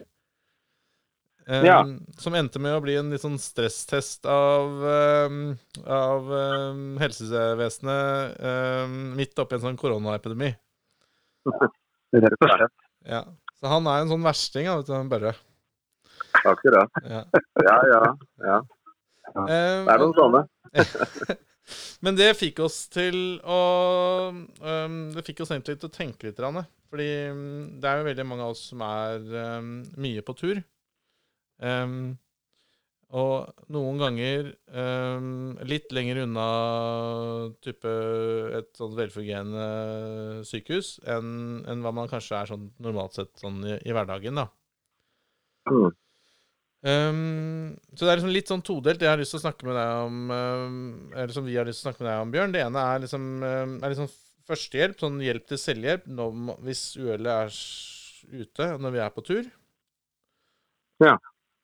Eh, 1.51 1.65
Ja. 1.65 1.81
Som 2.17 2.35
endte 2.37 2.59
med 2.63 2.77
å 2.77 2.81
bli 2.83 2.95
en 2.95 3.09
litt 3.11 3.23
sånn 3.23 3.39
stresstest 3.41 4.25
av, 4.29 4.71
um, 5.27 5.39
av 5.83 6.31
um, 6.31 6.83
helsevesenet 7.01 8.39
midt 9.17 9.39
oppi 9.41 9.57
en 9.57 9.65
sånn 9.65 9.79
koronaepidemi. 9.79 10.53
Rett 12.15 12.37
og 12.39 12.47
slett. 12.55 12.87
Ja. 13.07 13.25
Så 13.59 13.69
han 13.71 13.87
er 13.89 14.03
en 14.03 14.11
sånn 14.13 14.23
versting, 14.25 14.69
da, 14.69 14.79
vet 14.79 14.89
du, 14.89 15.11
Børre. 15.11 15.35
Akkurat. 16.47 17.01
Ja. 17.03 17.25
Ja, 17.67 17.77
ja. 17.85 18.03
ja. 18.41 18.59
Det 19.45 19.91
er 19.93 20.01
noen 20.01 20.15
sånne. 20.17 20.45
Men 22.03 22.17
det 22.17 22.31
fikk 22.39 22.57
oss 22.65 22.87
til 22.91 23.37
å 23.45 23.59
Det 25.13 25.23
fikk 25.27 25.43
oss 25.43 25.51
egentlig 25.53 25.77
til 25.79 25.91
å 25.91 25.93
tenke 25.93 26.27
litt. 26.27 26.39
Fordi 26.91 27.09
det 27.79 27.91
er 27.91 28.01
jo 28.01 28.07
veldig 28.07 28.25
mange 28.27 28.47
av 28.47 28.55
oss 28.55 28.63
som 28.71 28.81
er 28.87 29.21
mye 29.61 30.23
på 30.25 30.35
tur. 30.39 30.63
Øhm, 31.61 32.03
og 33.11 33.65
noen 33.75 33.97
ganger 33.99 34.53
um, 34.71 35.57
litt 35.67 35.91
lenger 35.91 36.21
unna 36.23 36.45
type 37.59 37.91
et 38.55 38.69
sånn 38.79 38.93
velfungerende 38.95 40.45
sykehus 40.47 40.93
enn 41.11 41.59
enn 41.67 41.83
hva 41.83 41.91
man 41.95 42.07
kanskje 42.11 42.37
er 42.39 42.51
sånn 42.53 42.69
normalt 42.79 43.19
sett 43.19 43.33
sånn 43.41 43.59
i, 43.67 43.75
i 43.83 43.91
hverdagen. 43.91 44.39
da. 44.39 44.47
Mm. 45.67 45.91
Um, 46.81 47.75
så 47.93 48.07
det 48.07 48.13
er 48.13 48.21
liksom 48.21 48.33
litt 48.33 48.49
sånn 48.49 48.63
todelt. 48.65 49.03
Jeg 49.03 49.11
har 49.11 49.19
lyst 49.19 49.35
til 49.35 49.41
å 49.41 49.43
snakke 49.43 49.67
med 49.67 49.75
deg 49.77 50.05
om 50.07 50.31
um, 50.33 50.79
Eller 51.11 51.35
som 51.35 51.45
vi 51.45 51.57
har 51.59 51.67
lyst 51.67 51.83
til 51.83 51.89
å 51.89 51.91
snakke 51.91 52.05
med 52.05 52.09
deg 52.09 52.23
om, 52.23 52.31
Bjørn. 52.33 52.55
Det 52.55 52.63
ene 52.63 52.85
er 52.93 53.03
liksom, 53.03 53.27
um, 53.43 53.75
er 53.75 53.93
liksom 53.93 54.07
førstehjelp, 54.47 55.03
sånn 55.03 55.19
hjelp 55.21 55.51
til 55.51 55.59
selvhjelp 55.61 56.07
når, 56.09 56.39
hvis 56.63 56.85
uhellet 56.95 57.33
er 57.35 57.59
ute 58.39 58.69
når 58.79 58.95
vi 58.95 59.03
er 59.03 59.13
på 59.13 59.25
tur. 59.27 59.51
Ja. 61.03 61.17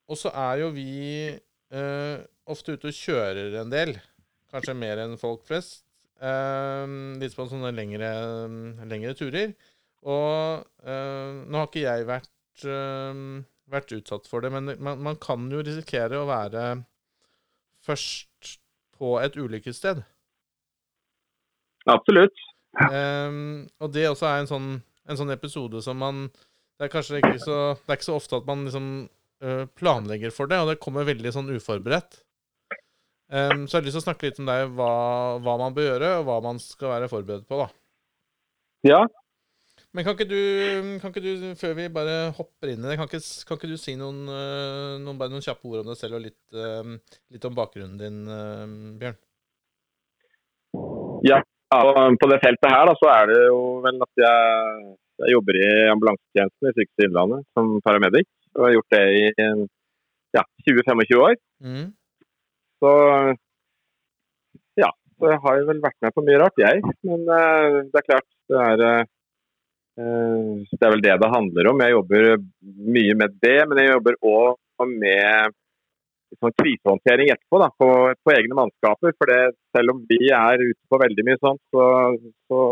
Og 0.07 0.19
så 0.19 0.31
er 0.31 0.61
jo 0.63 0.69
vi 0.75 0.89
uh, 1.75 2.23
ofte 2.47 2.77
ute 2.77 2.91
og 2.91 2.95
kjører 2.95 3.59
en 3.61 3.73
del. 3.73 3.97
Kanskje 4.53 4.77
mer 4.77 5.03
enn 5.03 5.17
folk 5.19 5.43
flest. 5.47 5.83
Uh, 6.17 7.17
litt 7.21 7.35
på 7.37 7.45
sånne 7.49 7.73
lengre, 7.75 8.09
lengre 8.87 9.13
turer. 9.19 9.53
Og 10.07 10.63
uh, 10.87 11.31
nå 11.43 11.59
har 11.59 11.69
ikke 11.69 11.85
jeg 11.85 12.09
vært 12.09 12.33
vært 13.67 13.93
utsatt 13.93 14.27
for 14.29 14.43
det, 14.43 14.51
men 14.53 14.71
man, 14.83 15.01
man 15.03 15.17
kan 15.21 15.47
jo 15.51 15.61
risikere 15.61 16.17
å 16.17 16.27
være 16.29 16.63
først 17.85 18.53
på 18.97 19.17
et 19.21 19.37
ulykkessted. 19.37 20.01
Absolutt. 21.87 22.45
Um, 22.77 23.67
og 23.81 23.93
det 23.93 24.07
også 24.09 24.27
er 24.29 24.41
en 24.41 24.49
sånn, 24.49 24.71
en 25.07 25.19
sånn 25.19 25.33
episode 25.33 25.79
som 25.81 25.97
man 25.97 26.27
Det 26.77 26.85
er 26.85 26.91
kanskje 26.93 27.21
ikke 27.23 27.39
så 27.41 27.55
Det 27.73 27.87
er 27.87 27.97
ikke 27.97 28.05
så 28.05 28.17
ofte 28.19 28.37
at 28.37 28.45
man 28.45 28.67
liksom 28.67 28.89
planlegger 29.77 30.31
for 30.33 30.49
det, 30.49 30.57
og 30.61 30.71
det 30.71 30.79
kommer 30.81 31.05
veldig 31.07 31.31
sånn 31.35 31.51
uforberedt. 31.53 32.21
Um, 33.27 33.65
så 33.67 33.75
jeg 33.75 33.81
har 33.81 33.85
lyst 33.89 33.97
til 33.97 34.03
å 34.03 34.07
snakke 34.07 34.29
litt 34.29 34.37
om 34.39 34.47
deg, 34.47 34.69
hva, 34.77 34.91
hva 35.43 35.57
man 35.59 35.73
bør 35.75 35.89
gjøre, 35.89 36.11
og 36.21 36.27
hva 36.29 36.37
man 36.45 36.61
skal 36.63 36.93
være 36.93 37.09
forberedt 37.11 37.47
på, 37.49 37.59
da. 37.59 37.67
Ja, 38.87 39.01
Men 39.91 40.05
kan 40.05 40.15
ikke 40.15 40.29
du, 40.29 40.39
kan 41.01 41.11
ikke 41.11 41.23
du 41.25 41.55
før 41.59 41.73
vi 41.75 41.87
bare 41.91 42.29
hopper 42.37 42.71
inn 42.71 42.85
i 42.85 42.87
det, 42.87 42.95
kan 42.99 43.09
ikke, 43.09 43.19
kan 43.49 43.59
ikke 43.59 43.69
du 43.71 43.75
si 43.81 43.97
noen, 43.99 44.23
øh, 44.31 44.95
noen, 45.01 45.17
bare 45.19 45.33
noen 45.33 45.43
kjappe 45.43 45.67
ord 45.67 45.81
om 45.81 45.91
deg 45.91 45.99
selv, 45.99 46.19
og 46.19 46.23
litt, 46.23 46.39
øh, 46.55 46.95
litt 47.33 47.47
om 47.49 47.57
bakgrunnen 47.57 47.99
din, 47.99 48.23
Bjørn? 49.01 49.19
Ja, 51.27 51.41
på 51.73 52.31
det 52.31 52.39
feltet 52.43 52.71
her 52.71 52.87
da, 52.87 52.95
så 52.95 53.11
er 53.11 53.31
det 53.31 53.39
jo 53.49 53.59
vel 53.83 53.99
at 54.05 54.23
jeg, 54.23 54.83
jeg 55.25 55.35
jobber 55.35 55.59
i 55.59 55.67
ambulansetjenesten 55.91 56.69
i 56.69 56.75
Sykehuset 56.77 57.07
Innlandet 57.09 57.47
som 57.57 57.75
paramedic. 57.83 58.29
Og 58.57 58.65
har 58.65 58.73
gjort 58.73 58.95
det 58.95 59.03
i 59.13 59.25
ja, 60.35 60.43
20-25 60.65 61.19
år. 61.21 61.35
Mm. 61.63 61.91
Så 62.81 62.93
ja, 64.77 64.89
så 65.17 65.31
jeg 65.31 65.41
har 65.43 65.61
vel 65.69 65.83
vært 65.83 66.01
med 66.05 66.15
på 66.15 66.23
mye 66.25 66.41
rart, 66.41 66.59
jeg. 66.61 66.81
Men 67.07 67.23
uh, 67.25 67.77
det 67.89 68.01
er 68.01 68.07
klart, 68.09 68.27
det 68.51 68.63
er 68.63 68.83
uh, 68.87 70.65
Det 70.73 70.81
er 70.81 70.93
vel 70.93 71.05
det 71.05 71.15
det 71.23 71.31
handler 71.33 71.71
om. 71.71 71.85
Jeg 71.85 71.95
jobber 71.95 72.27
mye 72.97 73.15
med 73.21 73.39
det, 73.45 73.57
men 73.69 73.81
jeg 73.81 73.93
jobber 73.95 74.19
òg 74.33 74.91
med 74.91 75.57
sånn 76.37 76.53
krisehåndtering 76.59 77.31
etterpå 77.33 77.59
da, 77.63 77.71
på, 77.81 77.87
på 78.21 78.33
egne 78.35 78.57
mannskaper. 78.59 79.15
For 79.17 79.31
det, 79.31 79.55
selv 79.73 79.95
om 79.95 80.03
vi 80.09 80.19
er 80.29 80.61
ute 80.61 80.81
på 80.91 81.01
veldig 81.01 81.25
mye 81.25 81.41
sånt, 81.41 81.63
så, 81.73 81.85
så, 82.51 82.63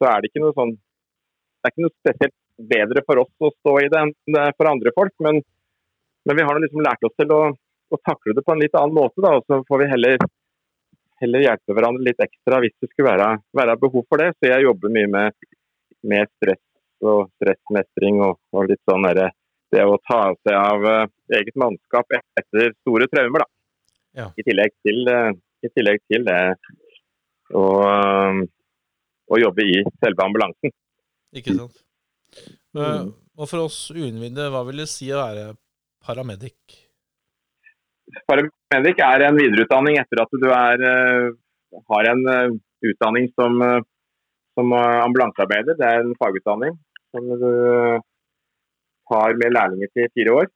så 0.00 0.10
er 0.10 0.20
det 0.20 0.32
ikke 0.32 0.44
noe 0.44 0.56
sånn 0.58 0.74
Det 0.74 1.70
er 1.70 1.72
ikke 1.72 1.86
noe 1.86 1.96
spesielt 1.96 2.36
bedre 2.58 3.02
for 3.06 3.24
oss 3.24 3.32
å 3.42 3.50
stå 3.52 3.74
i 3.82 3.90
det 3.90 4.00
enn 4.00 4.14
det 4.30 4.40
er 4.40 4.56
for 4.56 4.70
andre 4.70 4.92
folk. 4.96 5.14
Men, 5.24 5.40
men 6.24 6.38
vi 6.38 6.46
har 6.46 6.60
liksom 6.62 6.84
lært 6.84 7.06
oss 7.06 7.14
til 7.20 7.34
å, 7.34 7.42
å 7.50 8.00
takle 8.06 8.36
det 8.36 8.44
på 8.46 8.54
en 8.54 8.62
litt 8.62 8.76
annen 8.78 8.96
måte. 8.96 9.22
Da, 9.24 9.36
og 9.38 9.46
så 9.48 9.60
får 9.68 9.84
vi 9.84 9.90
heller, 9.92 10.28
heller 11.22 11.46
hjelpe 11.46 11.76
hverandre 11.76 12.06
litt 12.10 12.22
ekstra 12.24 12.60
hvis 12.64 12.76
det 12.80 12.90
skulle 12.92 13.10
være, 13.12 13.30
være 13.56 13.78
behov 13.82 14.06
for 14.08 14.22
det. 14.22 14.32
Så 14.38 14.50
jeg 14.52 14.66
jobber 14.66 14.94
mye 14.94 15.10
med, 15.16 15.48
med 16.06 16.30
stress 16.38 16.62
og 17.04 17.26
stressmestring 17.36 18.22
og, 18.24 18.38
og 18.54 18.70
litt 18.70 18.80
sånn 18.88 19.04
derre 19.04 19.32
det 19.74 19.84
å 19.88 19.98
ta 20.06 20.20
seg 20.44 20.54
av 20.54 20.84
uh, 20.86 21.10
eget 21.34 21.56
mannskap 21.58 22.12
etter 22.14 22.74
store 22.84 23.08
traumer, 23.10 23.42
da. 23.44 23.50
Ja. 24.14 24.26
I, 24.38 24.44
tillegg 24.46 24.74
til, 24.86 25.00
uh, 25.10 25.32
I 25.64 25.70
tillegg 25.74 26.02
til 26.10 26.26
det 26.28 26.38
å, 27.50 27.64
uh, 27.82 28.38
å 29.26 29.40
jobbe 29.40 29.66
i 29.66 29.80
selve 29.98 30.28
ambulansen. 30.28 30.74
Ikke 31.34 31.56
sant? 31.56 31.80
Eh, 32.74 33.02
Mm. 33.04 33.12
og 33.38 33.48
for 33.48 33.64
oss 33.64 33.90
uinnvidde, 33.94 34.50
hva 34.50 34.64
vil 34.66 34.82
det 34.82 34.88
si 34.88 35.06
å 35.14 35.20
være 35.22 35.56
paramedic? 36.04 36.56
Paramedic 38.28 38.98
er 39.00 39.22
en 39.28 39.36
videreutdanning 39.38 39.98
etter 39.98 40.22
at 40.22 40.34
du 40.42 40.48
er, 40.50 40.82
eh, 40.90 41.30
har 41.90 42.10
en 42.10 42.26
eh, 42.28 42.58
utdanning 42.90 43.30
som, 43.34 43.62
eh, 43.62 43.80
som 44.58 44.72
ambulansearbeider. 44.72 45.76
Det 45.78 45.86
er 45.86 46.00
en 46.02 46.14
fagutdanning 46.20 46.76
som 47.14 47.28
du 47.40 48.00
har 49.10 49.34
med 49.34 49.52
lærlinger 49.52 49.88
til 49.94 50.08
fire 50.14 50.34
år. 50.42 50.46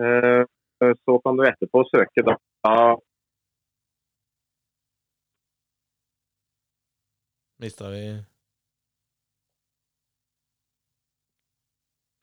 Eh, 0.00 0.44
Så 0.80 1.20
kan 1.22 1.36
du 1.36 1.42
etterpå 1.44 1.82
søke 1.92 2.22
da 2.24 2.36
Mista 7.60 7.90
vi 7.90 8.04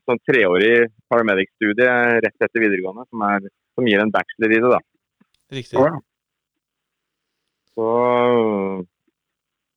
sånn 0.08 0.22
treårig 0.28 0.88
paramedic-studie 1.12 1.94
rett 2.24 2.46
etter 2.48 2.64
videregående, 2.64 3.06
som, 3.10 3.24
er, 3.28 3.50
som 3.76 3.88
gir 3.88 4.04
en 4.04 4.14
bachelor 4.14 4.54
i 4.54 4.62
det. 4.64 4.72
da. 4.74 4.80
Riktig. 5.58 5.80
Ja. 5.80 5.92
Så 7.78 7.88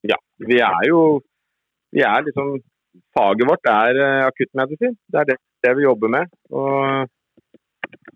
ja, 0.08 0.16
vi 0.48 0.60
er 0.64 0.86
jo 0.88 1.00
Vi 1.92 2.04
er 2.06 2.22
liksom 2.24 2.54
Faget 3.14 3.46
vårt 3.46 3.66
er 3.70 3.98
eh, 4.02 4.26
akuttmedisin. 4.26 4.96
Det 5.10 5.18
er 5.20 5.26
det, 5.28 5.36
det 5.62 5.72
vi 5.78 5.84
jobber 5.84 6.10
med. 6.10 6.30
Og, 6.50 7.06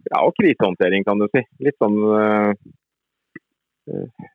ja, 0.08 0.18
og 0.18 0.32
krisehåndtering, 0.38 1.04
kan 1.06 1.20
du 1.22 1.28
si. 1.30 1.42
Litt 1.62 1.78
sånn 1.82 1.98
eh, 2.14 2.50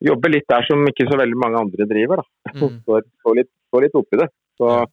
Jobbe 0.06 0.32
litt 0.32 0.48
der 0.52 0.64
som 0.68 0.84
ikke 0.88 1.08
så 1.10 1.18
veldig 1.20 1.40
mange 1.40 1.60
andre 1.60 1.88
driver. 1.90 2.22
da. 2.22 2.54
Mm. 2.56 2.78
Står, 2.86 3.04
står, 3.20 3.38
litt, 3.42 3.52
litt 3.88 4.00
oppi 4.00 4.22
det. 4.22 4.30
Så, 4.60 4.72
Ja. 4.72 4.88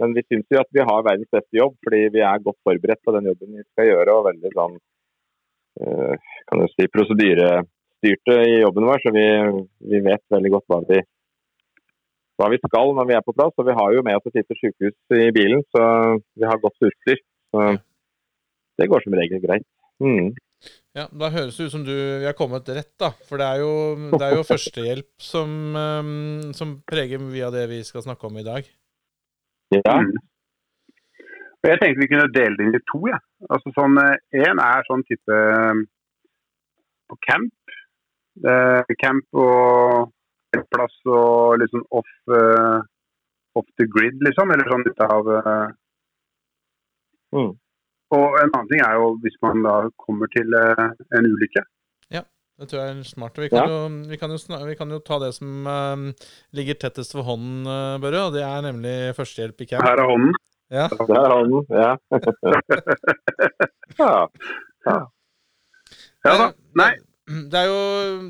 Men 0.00 0.14
vi 0.16 0.24
syns 0.24 0.48
jo 0.48 0.60
at 0.62 0.70
vi 0.72 0.84
har 0.88 1.04
verdens 1.04 1.28
beste 1.32 1.58
jobb, 1.58 1.76
fordi 1.84 2.06
vi 2.14 2.22
er 2.24 2.44
godt 2.44 2.58
forberedt 2.66 3.02
på 3.04 3.14
den 3.16 3.28
jobben 3.28 3.58
vi 3.58 3.66
skal 3.66 3.90
gjøre. 3.90 4.16
Og 4.16 4.26
veldig 4.30 4.52
sånn 4.54 4.76
eh, 5.84 6.28
kan 6.48 6.62
du 6.62 6.66
si, 6.72 6.88
prosedyrestyrte 6.94 8.36
i 8.48 8.60
jobben 8.62 8.88
vår, 8.88 9.02
så 9.04 9.14
vi, 9.16 9.26
vi 9.92 10.02
vet 10.08 10.24
veldig 10.36 10.54
godt 10.56 10.68
hva 10.72 10.80
vi, 10.88 11.00
hva 12.40 12.48
vi 12.54 12.60
skal 12.64 12.94
når 12.96 13.10
vi 13.10 13.18
er 13.18 13.26
på 13.26 13.36
plass. 13.36 13.52
Og 13.60 13.68
vi 13.68 13.76
har 13.76 13.96
jo 13.96 14.04
med 14.06 14.16
oss 14.16 14.30
et 14.30 14.40
lite 14.40 14.58
sykehus 14.62 15.20
i 15.20 15.32
bilen, 15.36 15.64
så 15.76 15.84
vi 16.16 16.48
har 16.48 16.64
godt 16.64 16.88
utstyr. 16.88 17.20
Så 17.52 17.66
det 18.80 18.88
går 18.88 19.04
som 19.04 19.20
regel 19.20 19.44
greit. 19.44 19.68
Mm. 20.00 20.32
Ja, 20.96 21.06
Da 21.12 21.30
høres 21.32 21.56
det 21.56 21.68
ut 21.68 21.74
som 21.74 21.84
du 21.84 21.92
vi 21.92 22.26
har 22.26 22.36
kommet 22.36 22.68
rett, 22.72 22.92
da. 23.00 23.12
For 23.28 23.40
det 23.40 23.46
er 23.46 23.62
jo, 23.62 23.72
det 24.16 24.24
er 24.26 24.36
jo 24.38 24.48
førstehjelp 24.52 25.10
som, 25.22 25.50
um, 25.76 26.52
som 26.56 26.78
preger 26.88 27.20
mye 27.22 27.46
av 27.46 27.54
det 27.56 27.68
vi 27.70 27.84
skal 27.86 28.04
snakke 28.08 28.28
om 28.28 28.40
i 28.40 28.46
dag. 28.46 28.64
Ja. 29.70 29.96
Mm. 30.00 30.12
Og 31.60 31.68
Jeg 31.68 31.78
tenkte 31.80 32.00
vi 32.00 32.08
kunne 32.10 32.32
dele 32.34 32.56
det 32.56 32.66
inn 32.66 32.78
i 32.78 32.84
to. 32.90 33.02
Ja. 33.10 33.18
Altså 33.52 33.72
sånn, 33.76 33.98
Én 34.34 34.62
er 34.64 34.86
sånn 34.88 35.04
type 35.08 35.36
eh, 35.36 35.82
på 37.10 37.18
camp. 37.26 37.74
Eh, 38.50 38.94
camp 39.02 39.40
og 39.44 40.10
plass 40.72 40.96
og 41.06 41.62
sånn 41.70 41.84
off, 41.94 42.10
uh, 42.32 42.80
off 43.58 43.66
the 43.78 43.86
grid, 43.86 44.16
liksom. 44.26 44.50
Eller 44.50 44.70
sånn 44.70 44.86
ute 44.88 45.10
av 45.16 45.30
uh. 45.30 45.68
Mm. 47.36 47.52
Og 48.10 48.38
en 48.40 48.48
annen 48.48 48.70
ting 48.72 48.80
er 48.82 48.96
jo 48.98 49.12
hvis 49.22 49.36
man 49.44 49.62
da 49.62 49.74
kommer 50.02 50.30
til 50.34 50.56
uh, 50.58 50.88
en 51.14 51.28
ulykke. 51.28 51.62
Det 52.60 52.68
tror 52.68 52.82
jeg 52.82 52.92
er 52.92 53.00
smart. 53.08 53.38
Vi 53.40 53.48
kan, 53.48 53.70
jo, 53.72 53.76
vi 54.10 54.16
kan, 54.20 54.28
jo, 54.34 54.36
vi 54.68 54.74
kan 54.76 54.90
jo 54.92 54.98
ta 55.00 55.16
det 55.22 55.30
som 55.32 55.64
um, 55.64 56.02
ligger 56.52 56.76
tettest 56.76 57.14
for 57.16 57.24
hånden, 57.24 57.64
uh, 57.64 57.96
Børre, 58.02 58.26
og 58.28 58.34
det 58.36 58.42
er 58.44 58.60
nemlig 58.66 59.16
førstehjelp 59.16 59.64
i 59.64 59.66
camp. 59.70 59.86
Her 59.86 59.96
er 60.02 60.08
hånden. 60.10 60.34
Ja. 60.70 60.86
Her 60.92 61.24
er 61.24 61.32
hånden, 61.38 61.64
Ja. 64.00 64.28
ja. 64.86 64.98
Ja 66.28 66.32
da. 66.36 66.52
Nei. 66.76 66.92
Det 67.30 67.54
er 67.54 67.68
jo 67.68 67.76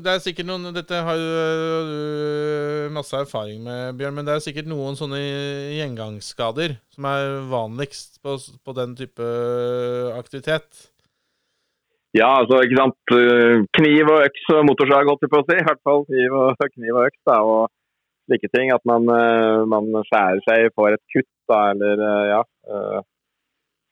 det 0.05 0.11
er 0.11 0.19
sikkert 0.21 0.45
noen 0.45 0.75
Dette 0.75 0.93
har 1.01 1.17
jo 1.17 1.77
du 1.89 2.89
masse 2.93 3.17
erfaring 3.17 3.63
med, 3.65 3.95
Bjørn, 3.97 4.13
men 4.17 4.25
det 4.27 4.33
er 4.35 4.43
sikkert 4.45 4.67
noen 4.69 4.97
sånne 4.99 5.19
gjengangsskader 5.75 6.75
som 6.93 7.07
er 7.09 7.21
vanligst 7.49 8.21
på, 8.23 8.31
på 8.37 8.71
den 8.77 8.95
type 8.99 9.23
aktivitet. 10.15 10.69
Ja, 12.17 12.27
altså, 12.41 12.57
ikke 12.65 12.75
sant. 12.79 13.13
Eh, 13.15 13.61
Kniv 13.77 14.09
og 14.11 14.25
øks 14.25 14.49
og 14.51 14.65
motorsag, 14.67 15.07
holdt 15.07 15.21
jeg 15.23 15.31
på 15.31 15.39
å 15.39 15.45
si. 15.47 15.55
I 15.61 15.67
hvert 15.67 15.83
fall 15.87 16.01
kniv 16.09 16.33
og, 16.35 16.63
kniv 16.75 16.97
og 16.97 17.05
øks. 17.07 17.21
da, 17.29 17.37
og 17.47 17.69
slike 18.27 18.49
ting. 18.55 18.71
At 18.75 18.83
man, 18.89 19.07
eh, 19.15 19.61
man 19.71 19.87
skjærer 20.09 20.41
seg, 20.47 20.67
får 20.75 20.97
et 20.97 21.03
kutt, 21.15 21.29
da, 21.51 21.61
eller 21.71 22.03
eh, 22.07 22.25
ja. 22.33 22.41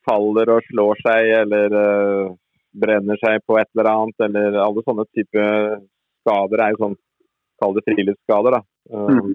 Faller 0.10 0.52
og 0.56 0.64
slår 0.72 1.00
seg, 1.04 1.30
eller 1.44 1.74
brenner 2.80 3.20
seg 3.22 3.42
på 3.48 3.58
et 3.60 3.68
eller 3.76 3.90
annet. 3.92 4.26
Eller 4.28 4.60
alle 4.64 4.84
sånne 4.86 5.06
type 5.16 5.46
skader 6.24 6.64
er 6.66 6.74
jo 6.76 6.82
sånn, 6.84 6.96
kall 7.62 7.76
det 7.76 7.84
friluftsskader, 7.88 8.58
da. 8.60 8.62
Mm. 8.96 9.34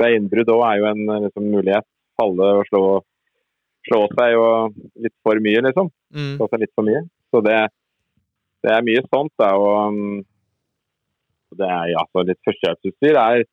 Beinbrudd 0.00 0.50
òg 0.52 0.62
er 0.70 0.80
jo 0.82 0.88
en 0.90 1.02
liksom, 1.26 1.48
mulighet. 1.52 1.86
Falle 2.20 2.48
og 2.60 2.68
slå, 2.70 2.82
slå 3.88 4.00
seg 4.16 4.36
og 4.40 4.76
litt 5.04 5.14
for 5.24 5.40
mye, 5.44 5.64
liksom 5.70 5.92
Mm. 6.16 6.36
slå 6.38 6.46
seg 6.52 6.60
litt 6.62 6.72
for 6.76 6.86
mye. 6.86 7.00
Så 7.34 7.40
det, 7.44 7.56
det 8.66 8.72
er 8.74 8.86
mye 8.86 9.02
sånt. 9.06 9.32
Da, 9.40 9.52
og 9.58 9.94
um, 9.94 10.24
det 11.56 11.68
er 11.70 11.92
ja, 11.94 12.02
litt 12.26 12.42
førstehjelpsutstyr. 12.48 13.18
er 13.22 13.46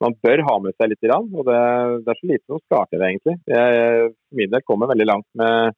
Man 0.00 0.14
bør 0.24 0.40
ha 0.46 0.56
med 0.64 0.76
seg 0.80 0.92
litt, 0.92 1.02
grann, 1.04 1.26
og 1.36 1.44
det, 1.44 1.60
det 2.06 2.12
er 2.12 2.20
så 2.20 2.28
lite 2.30 2.46
som 2.48 2.60
skal 2.62 2.86
til, 2.88 3.02
egentlig. 3.04 3.34
Jeg 3.50 4.06
for 4.08 4.38
min 4.38 4.52
del 4.54 4.64
kommer 4.64 4.88
veldig 4.88 5.08
langt 5.10 5.26
med, 5.36 5.76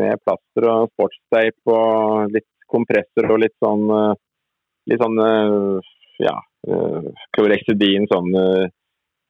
med 0.00 0.22
plaster 0.24 0.68
og 0.72 0.86
sportsteip 0.94 1.74
og 1.74 2.32
litt 2.32 2.48
kompressor 2.72 3.28
og 3.28 3.42
litt 3.42 3.54
sånn 3.62 3.84
uh, 3.92 4.14
litt 4.88 5.02
sånn 5.02 5.20
uh, 5.20 5.92
ja, 6.22 6.36
klorexidin, 7.36 8.06
sånn 8.10 8.32
uh, 8.32 8.64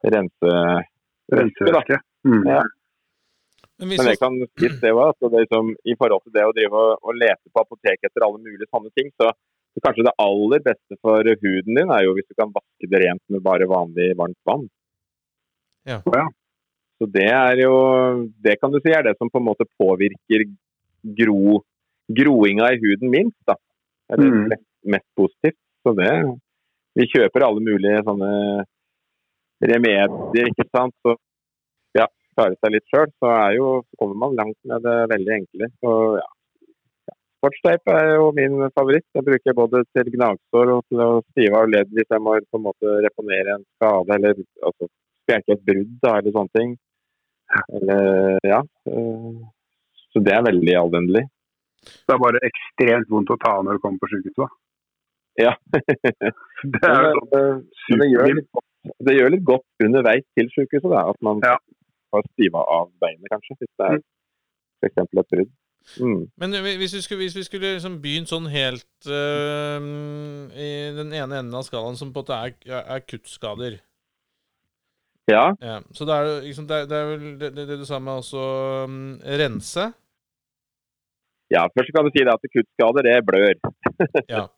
rense... 0.06 0.52
Rensevæske. 1.34 1.98
Mm. 2.28 2.44
Ja. 2.46 2.60
Men 3.78 3.90
hvis 3.90 4.00
Men 4.00 4.08
jeg 4.08 4.18
kan 4.22 4.36
si 4.40 4.68
det 4.80 4.92
også, 4.92 5.26
at 5.26 5.32
det 5.32 5.36
er 5.36 5.44
liksom, 5.44 5.74
I 5.84 5.96
forhold 6.00 6.22
til 6.24 6.32
det 6.32 6.44
å 6.48 6.54
drive 6.56 6.80
og, 6.80 7.04
og 7.04 7.18
lete 7.20 7.52
på 7.52 7.60
apotek 7.60 7.98
etter 8.08 8.24
alle 8.24 8.40
mulige 8.40 8.68
sånne 8.70 8.92
ting, 8.96 9.12
så, 9.20 9.32
Kanskje 9.84 10.06
det 10.06 10.14
aller 10.24 10.62
beste 10.64 10.96
for 11.04 11.20
huden 11.20 11.76
din 11.76 11.90
er 11.92 12.06
jo 12.06 12.14
hvis 12.16 12.24
du 12.30 12.32
kan 12.32 12.48
vaske 12.48 12.88
det 12.88 13.00
rent 13.02 13.20
med 13.28 13.42
bare 13.44 13.66
vanlig 13.68 14.06
varmt 14.16 14.38
vann. 14.48 14.62
Ja. 15.84 15.98
Så, 16.00 16.14
ja. 16.16 16.22
Så 16.96 17.08
det 17.12 17.26
er 17.28 17.60
jo 17.60 17.74
Det 18.40 18.54
kan 18.56 18.72
du 18.72 18.80
si 18.80 18.94
er 18.96 19.04
det 19.04 19.12
som 19.18 19.28
på 19.28 19.36
en 19.36 19.44
måte 19.44 19.66
påvirker 19.76 20.46
gro, 21.20 21.60
groinga 22.08 22.70
i 22.72 22.80
huden 22.80 23.12
minst, 23.12 23.36
da. 23.44 23.58
Det 24.08 24.24
Mm. 24.24 24.48
mest, 24.48 24.64
mest 24.96 25.08
positivt. 25.20 25.60
Så 25.84 25.92
det 26.00 26.10
Vi 26.96 27.10
kjøper 27.12 27.44
alle 27.44 27.60
mulige 27.60 28.00
sånne 28.08 28.64
remedier, 29.60 30.48
ikke 30.48 30.64
sant. 30.72 30.94
Så 31.04 31.16
klare 32.36 32.56
seg 32.60 32.74
litt 32.74 32.88
sjøl, 32.92 33.12
så 33.20 33.30
er 33.32 33.56
jo 33.56 33.68
så 33.82 34.00
kommer 34.00 34.18
man 34.22 34.38
langt 34.38 34.58
med 34.68 34.84
det 34.86 34.96
veldig 35.12 35.36
enkle. 35.40 35.70
Så 35.82 35.92
ja. 36.20 36.28
Sportsteip 37.36 37.92
er 37.92 38.14
jo 38.16 38.30
min 38.36 38.58
favoritt. 38.74 39.06
Jeg 39.14 39.26
bruker 39.26 39.56
både 39.56 39.82
til 39.94 40.08
gnagsår 40.14 40.72
og 40.74 40.84
til 40.90 41.02
å 41.04 41.10
stive 41.32 41.60
av 41.60 41.68
ledd 41.70 41.92
hvis 41.94 42.08
jeg 42.10 42.24
må 42.24 42.36
på 42.42 42.60
en 42.60 42.64
måte 42.64 42.96
reponere 43.04 43.56
en 43.56 43.66
skade 43.76 44.16
eller 44.16 44.40
altså, 44.68 44.88
spjerke 45.26 45.56
et 45.56 45.64
brudd 45.68 45.92
da, 46.02 46.16
eller 46.18 46.34
sånne 46.36 46.58
ting. 46.58 46.76
Eller, 47.78 48.38
ja. 48.42 48.60
øh, 48.90 49.34
Så 50.12 50.22
det 50.26 50.32
er 50.34 50.46
veldig 50.48 50.76
anvendelig. 50.80 51.26
Det 51.86 52.14
er 52.14 52.22
bare 52.22 52.42
ekstremt 52.48 53.10
vondt 53.12 53.30
å 53.30 53.38
ta 53.42 53.58
av 53.58 53.66
når 53.66 53.76
du 53.76 53.84
kommer 53.84 54.02
på 54.02 54.10
sykehuset. 54.10 54.42
da. 54.42 54.48
Ja. 55.36 55.52
Det 56.72 56.88
er 56.88 57.02
jo 57.04 57.10
sånn 57.18 57.30
det, 57.30 57.40
øh, 57.44 57.98
det, 58.00 58.06
gjør 58.08 58.30
litt 58.38 58.62
det 59.06 59.14
gjør 59.16 59.32
litt 59.34 59.42
godt 59.46 59.84
underveis 59.84 60.24
til 60.38 60.48
sykehuset 60.54 60.92
da, 60.94 61.02
at 61.12 61.18
man 61.26 61.42
Ja. 61.44 61.58
Har 62.16 62.28
stiva 62.32 62.64
av 62.78 62.90
beinet, 63.02 63.28
kanskje. 63.32 63.56
Hvis 63.60 63.72
det 63.78 63.88
er 63.92 64.02
f.eks. 64.82 65.00
et 65.04 65.32
brudd. 65.32 65.54
Mm. 66.02 66.22
Men 66.36 66.56
hvis 66.80 66.94
vi 66.96 67.00
skulle, 67.00 67.22
hvis 67.22 67.36
vi 67.36 67.44
skulle 67.46 67.74
liksom 67.76 68.00
begynt 68.02 68.30
sånn 68.30 68.48
helt 68.50 69.06
eh, 69.06 69.84
i 70.58 70.70
den 70.96 71.12
ene 71.14 71.38
enden 71.38 71.54
av 71.54 71.62
skalaen, 71.68 71.98
som 71.98 72.10
på 72.10 72.24
en 72.24 72.26
måte 72.26 72.38
er, 72.48 72.80
er 72.80 73.04
kuttskader 73.06 73.78
Ja, 75.30 75.52
ja. 75.62 75.78
Så 75.94 76.08
det 76.08 76.16
er, 76.16 76.32
liksom, 76.42 76.66
det, 76.66 76.80
er, 76.80 76.90
det 76.90 76.98
er 76.98 77.06
vel 77.12 77.22
det, 77.38 77.52
det, 77.54 77.68
det 77.70 77.78
du 77.78 77.86
sa 77.86 78.00
med 78.02 78.18
også 78.18 78.42
um, 78.86 78.98
rense. 79.42 79.86
ja, 81.54 81.62
først 81.70 81.94
kan 81.94 82.06
du 82.06 82.10
si 82.10 82.26
det 82.26 82.34
at 82.34 82.50
kuttskader, 82.56 83.06
det 83.06 83.16
blør. 83.30 83.54
Ja. 84.26 84.46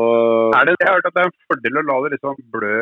Og, 0.00 0.50
Er 0.56 0.64
det, 0.66 0.74
jeg 0.80 0.88
har 0.88 0.96
hørt 0.96 1.06
at 1.06 1.14
det 1.14 1.22
er 1.22 1.28
en 1.28 1.42
fordel 1.46 1.78
å 1.78 1.82
la 1.86 1.96
det 2.02 2.16
liksom 2.16 2.40
blø 2.50 2.78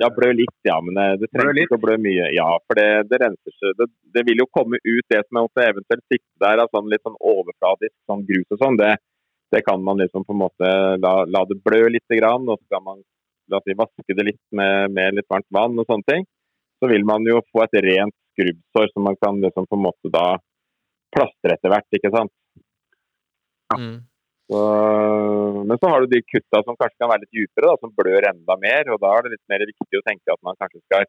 ja, 0.00 0.08
blø 0.16 0.30
litt, 0.32 0.58
ja. 0.66 0.78
Men 0.84 0.98
eh, 1.02 1.14
det 1.20 1.28
trenger 1.32 1.60
ikke 1.62 1.76
å 1.76 1.82
blø 1.82 1.96
mye. 2.00 2.28
Ja, 2.36 2.48
for 2.66 2.78
det, 2.78 2.88
det 3.10 3.20
renser 3.22 3.54
seg. 3.58 3.74
Det, 3.78 3.88
det 4.16 4.24
vil 4.28 4.42
jo 4.42 4.48
komme 4.48 4.80
ut 4.80 5.06
det 5.12 5.22
som 5.26 5.40
måtte 5.42 5.66
eventuelt 5.68 6.04
sitte 6.06 6.44
der 6.44 6.62
av 6.64 6.70
sånn 6.72 6.90
litt 6.92 7.04
sånn 7.04 7.18
overfladisk 7.18 7.94
sånn 8.08 8.24
grus 8.28 8.54
og 8.56 8.62
sånn. 8.62 8.78
Det, 8.80 8.92
det 9.52 9.62
kan 9.66 9.82
man 9.84 10.00
liksom 10.00 10.24
på 10.24 10.36
en 10.36 10.42
måte 10.44 10.70
la, 11.02 11.14
la 11.28 11.42
det 11.48 11.58
blø 11.64 11.82
litt, 11.92 12.08
grann, 12.08 12.48
og 12.48 12.60
så 12.60 12.76
kan 12.76 12.86
man 12.86 13.02
la 13.52 13.58
oss 13.58 13.66
si, 13.68 13.76
vaske 13.76 14.16
det 14.16 14.28
litt 14.30 14.42
med, 14.56 14.94
med 14.96 15.18
litt 15.18 15.28
varmt 15.32 15.48
vann 15.52 15.76
og 15.76 15.88
sånne 15.88 16.08
ting. 16.08 16.28
Så 16.80 16.88
vil 16.90 17.04
man 17.06 17.26
jo 17.28 17.42
få 17.52 17.66
et 17.66 17.76
rent 17.84 18.16
skrubbsår 18.32 18.88
som 18.94 19.04
man 19.06 19.18
kan 19.20 19.40
liksom 19.44 19.68
på 19.68 19.76
en 19.76 19.84
måte 19.84 20.12
da 20.14 20.26
plastre 21.12 21.54
etter 21.54 21.72
hvert, 21.72 21.88
ikke 21.98 22.10
sant. 22.14 22.32
Mm. 23.76 23.98
Så, 24.52 24.62
men 25.64 25.78
så 25.80 25.88
har 25.88 26.02
du 26.02 26.10
de 26.12 26.20
kutta 26.28 26.60
som 26.66 26.76
kanskje 26.76 26.98
kan 27.00 27.08
være 27.08 27.24
litt 27.24 27.36
dypere, 27.38 27.70
da, 27.70 27.76
som 27.80 27.92
blør 27.96 28.26
enda 28.28 28.56
mer. 28.60 28.90
og 28.92 29.00
Da 29.00 29.12
er 29.16 29.24
det 29.24 29.34
litt 29.36 29.52
mer 29.52 29.64
viktig 29.64 30.00
å 30.00 30.04
tenke 30.04 30.34
at 30.34 30.40
man 30.44 30.58
kanskje 30.60 30.82
skal, 30.82 31.06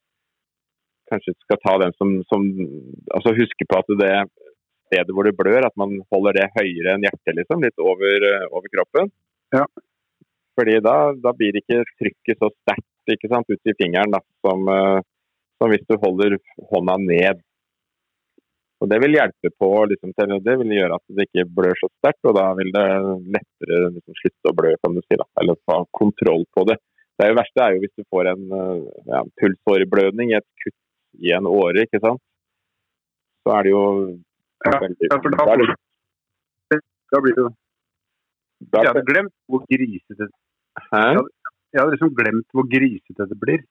kanskje 1.12 1.34
skal 1.42 1.60
ta 1.66 1.74
den 1.84 1.96
som, 2.00 2.14
som 2.32 2.46
altså 3.18 3.36
Huske 3.36 3.68
på 3.68 3.82
at 3.82 3.92
det 4.00 4.14
stedet 4.88 5.16
hvor 5.16 5.28
det 5.28 5.36
blør, 5.36 5.66
at 5.68 5.76
man 5.80 5.98
holder 6.14 6.40
det 6.40 6.52
høyere 6.56 6.96
enn 6.96 7.04
hjertet, 7.08 7.36
liksom, 7.42 7.64
litt 7.66 7.84
over, 7.84 8.28
over 8.54 8.72
kroppen. 8.72 9.12
Ja. 9.56 9.66
Fordi 10.56 10.78
da, 10.86 10.98
da 11.18 11.34
blir 11.36 11.58
ikke 11.58 11.82
trykket 11.98 12.40
så 12.40 12.52
sterkt 12.54 13.16
ikke 13.16 13.32
sant, 13.32 13.50
ut 13.50 13.72
i 13.72 13.76
fingeren 13.80 14.14
da, 14.14 14.22
som, 14.46 14.70
som 15.60 15.74
hvis 15.74 15.84
du 15.90 15.98
holder 16.00 16.38
hånda 16.72 17.00
ned. 17.02 17.42
Og 18.84 18.90
Det 18.92 18.98
vil 19.00 19.16
hjelpe 19.16 19.50
på, 19.62 19.68
liksom, 19.88 20.12
til, 20.18 20.34
det 20.44 20.54
vil 20.60 20.74
gjøre 20.76 20.98
at 21.00 21.16
det 21.16 21.26
ikke 21.30 21.46
blør 21.56 21.78
så 21.80 21.88
sterkt, 21.94 22.20
og 22.28 22.34
da 22.36 22.50
vil 22.58 22.72
det 22.76 22.88
lettere 23.38 23.78
liksom, 23.94 24.18
slutte 24.20 24.52
å 24.52 24.58
blø, 24.58 24.74
kan 24.84 24.98
du 24.98 25.00
si. 25.06 25.20
da, 25.22 25.28
Eller 25.40 25.60
få 25.70 25.78
kontroll 25.96 26.44
på 26.52 26.66
det. 26.68 26.76
Det 27.16 27.30
er 27.30 27.38
verste 27.38 27.64
er 27.64 27.76
jo 27.76 27.84
hvis 27.84 27.94
du 27.96 28.04
får 28.12 28.32
en 28.34 28.44
eh, 28.58 28.84
ja, 29.08 29.22
pulsåreblødning 29.40 30.34
et 30.36 30.48
kutt 30.64 30.76
i 31.24 31.32
en 31.38 31.48
åre, 31.48 31.86
ikke 31.88 32.02
sant. 32.04 32.20
Så 33.44 33.56
er 33.56 33.68
det 33.68 33.74
jo 33.76 33.84
Ja, 34.64 34.78
veldig 34.80 35.08
ja, 35.10 35.20
for 35.20 35.36
da, 35.36 35.46
da 35.48 35.56
det, 36.72 36.80
da 37.12 37.22
blir 37.24 37.36
det 37.38 37.44
jo 37.44 37.50
Jeg 38.74 38.90
hadde 38.90 39.06
glemt 39.08 39.34
hvor 39.52 39.64
grisete? 39.70 40.28
Jeg 40.92 41.80
hadde 41.80 41.96
liksom 41.96 42.14
glemt 42.20 42.56
hvor 42.56 42.68
grisete 42.72 43.28
det 43.32 43.40
blir. 43.40 43.64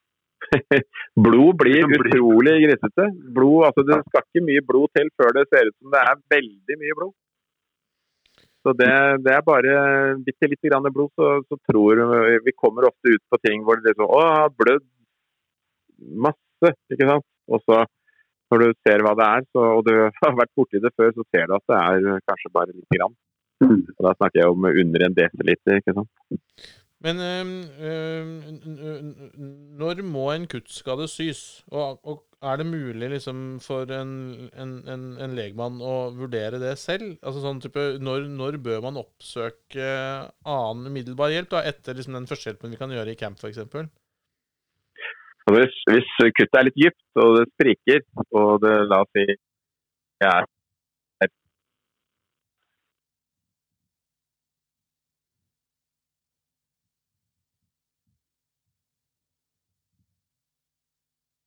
Blod 1.26 1.58
blir 1.60 1.86
utrolig 1.86 2.54
grisete. 2.66 3.08
Blod, 3.36 3.66
altså 3.68 3.84
Det 3.88 3.98
skal 4.08 4.24
ikke 4.26 4.46
mye 4.48 4.64
blod 4.68 4.92
til 4.98 5.10
før 5.18 5.34
det 5.38 5.48
ser 5.48 5.68
ut 5.68 5.76
som 5.78 5.94
det 5.94 6.02
er 6.02 6.22
veldig 6.36 6.78
mye 6.82 6.98
blod. 7.00 7.14
Så 8.62 8.74
det, 8.78 8.92
det 9.26 9.32
er 9.34 9.42
bare 9.46 9.72
bitte 10.22 10.50
lite 10.50 10.70
grann 10.70 10.86
blod, 10.94 11.10
så, 11.18 11.40
så 11.48 11.58
tror 11.66 12.02
vi 12.12 12.36
Vi 12.46 12.54
kommer 12.54 12.86
ofte 12.86 13.16
ut 13.16 13.24
på 13.30 13.40
ting 13.42 13.64
hvor 13.66 13.80
det 13.80 13.90
liksom 13.90 14.06
Å, 14.06 14.20
har 14.36 14.54
blødd 14.54 14.86
masse, 16.26 16.74
ikke 16.92 17.08
sant. 17.08 17.26
Og 17.50 17.62
så 17.66 17.82
når 18.52 18.62
du 18.62 18.80
ser 18.84 19.02
hva 19.02 19.14
det 19.16 19.26
er, 19.26 19.44
så, 19.50 19.66
og 19.78 19.82
du 19.88 19.92
har 20.22 20.38
vært 20.38 20.54
borti 20.58 20.80
det 20.82 20.92
før, 20.96 21.12
så 21.16 21.24
ser 21.32 21.48
du 21.48 21.56
at 21.56 21.68
det 21.72 21.80
er 21.80 22.24
kanskje 22.28 22.52
bare 22.54 22.74
lite 22.74 22.98
grann. 22.98 23.16
Og 23.62 24.06
da 24.06 24.14
snakker 24.18 24.42
jeg 24.42 24.52
om 24.52 24.66
under 24.68 25.04
en 25.06 25.16
desiliter, 25.16 25.78
ikke 25.80 25.94
sant. 25.96 26.10
Men 27.02 27.18
når 29.80 30.02
må 30.06 30.28
en 30.32 30.44
kuttskade 30.50 31.08
sys? 31.10 31.40
Og, 31.74 32.22
er 32.42 32.58
det 32.58 32.66
mulig 32.66 33.08
liksom 33.12 33.42
for 33.62 33.90
en, 33.94 34.12
en, 34.58 34.72
en, 34.90 35.02
en 35.22 35.34
legmann 35.38 35.78
å 35.82 36.10
vurdere 36.16 36.58
det 36.62 36.72
selv? 36.80 37.14
Altså 37.22 37.42
sånn 37.44 37.60
type, 37.62 37.84
når, 38.02 38.26
når 38.30 38.58
bør 38.64 38.80
man 38.86 38.98
oppsøke 39.02 39.90
annen 40.42 40.90
umiddelbar 40.90 41.34
hjelp 41.34 41.52
da, 41.54 41.62
etter 41.70 41.98
liksom 41.98 42.18
den 42.18 42.26
førstehjelpen 42.30 42.74
vi 42.74 42.80
kan 42.80 42.94
gjøre 42.94 43.14
i 43.14 43.20
camp 43.20 43.38
f.eks.? 43.38 43.62
Hvis, 45.52 45.78
hvis 45.90 46.10
kuttet 46.38 46.58
er 46.58 46.66
litt 46.68 46.78
dypt 46.78 47.22
og 47.22 47.38
det 47.38 47.46
spriker, 47.52 48.02
og 48.30 48.50
det 48.62 48.74
la 48.90 49.02
oss 49.04 49.14
si 49.14 49.26
er 50.22 50.50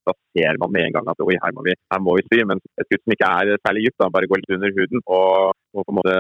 da 0.08 0.16
ser 0.36 0.60
man 0.62 0.74
med 0.74 0.88
en 0.88 0.98
gang 0.98 1.12
at 1.12 1.24
oi, 1.26 1.36
her 1.44 1.56
må 1.56 1.66
vi, 1.68 1.76
her 1.94 2.02
må 2.04 2.18
vi 2.18 2.26
sy. 2.30 2.42
Men 2.48 2.62
et 2.80 2.90
kutt 2.90 3.04
som 3.04 3.16
ikke 3.16 3.32
er 3.42 3.62
særlig 3.62 3.88
dypt, 3.88 4.08
bare 4.18 4.30
går 4.32 4.42
litt 4.44 4.58
under 4.58 4.76
huden 4.78 5.04
og, 5.06 5.56
og 5.76 5.86
på 5.86 5.94
en 5.94 6.00
måte 6.02 6.18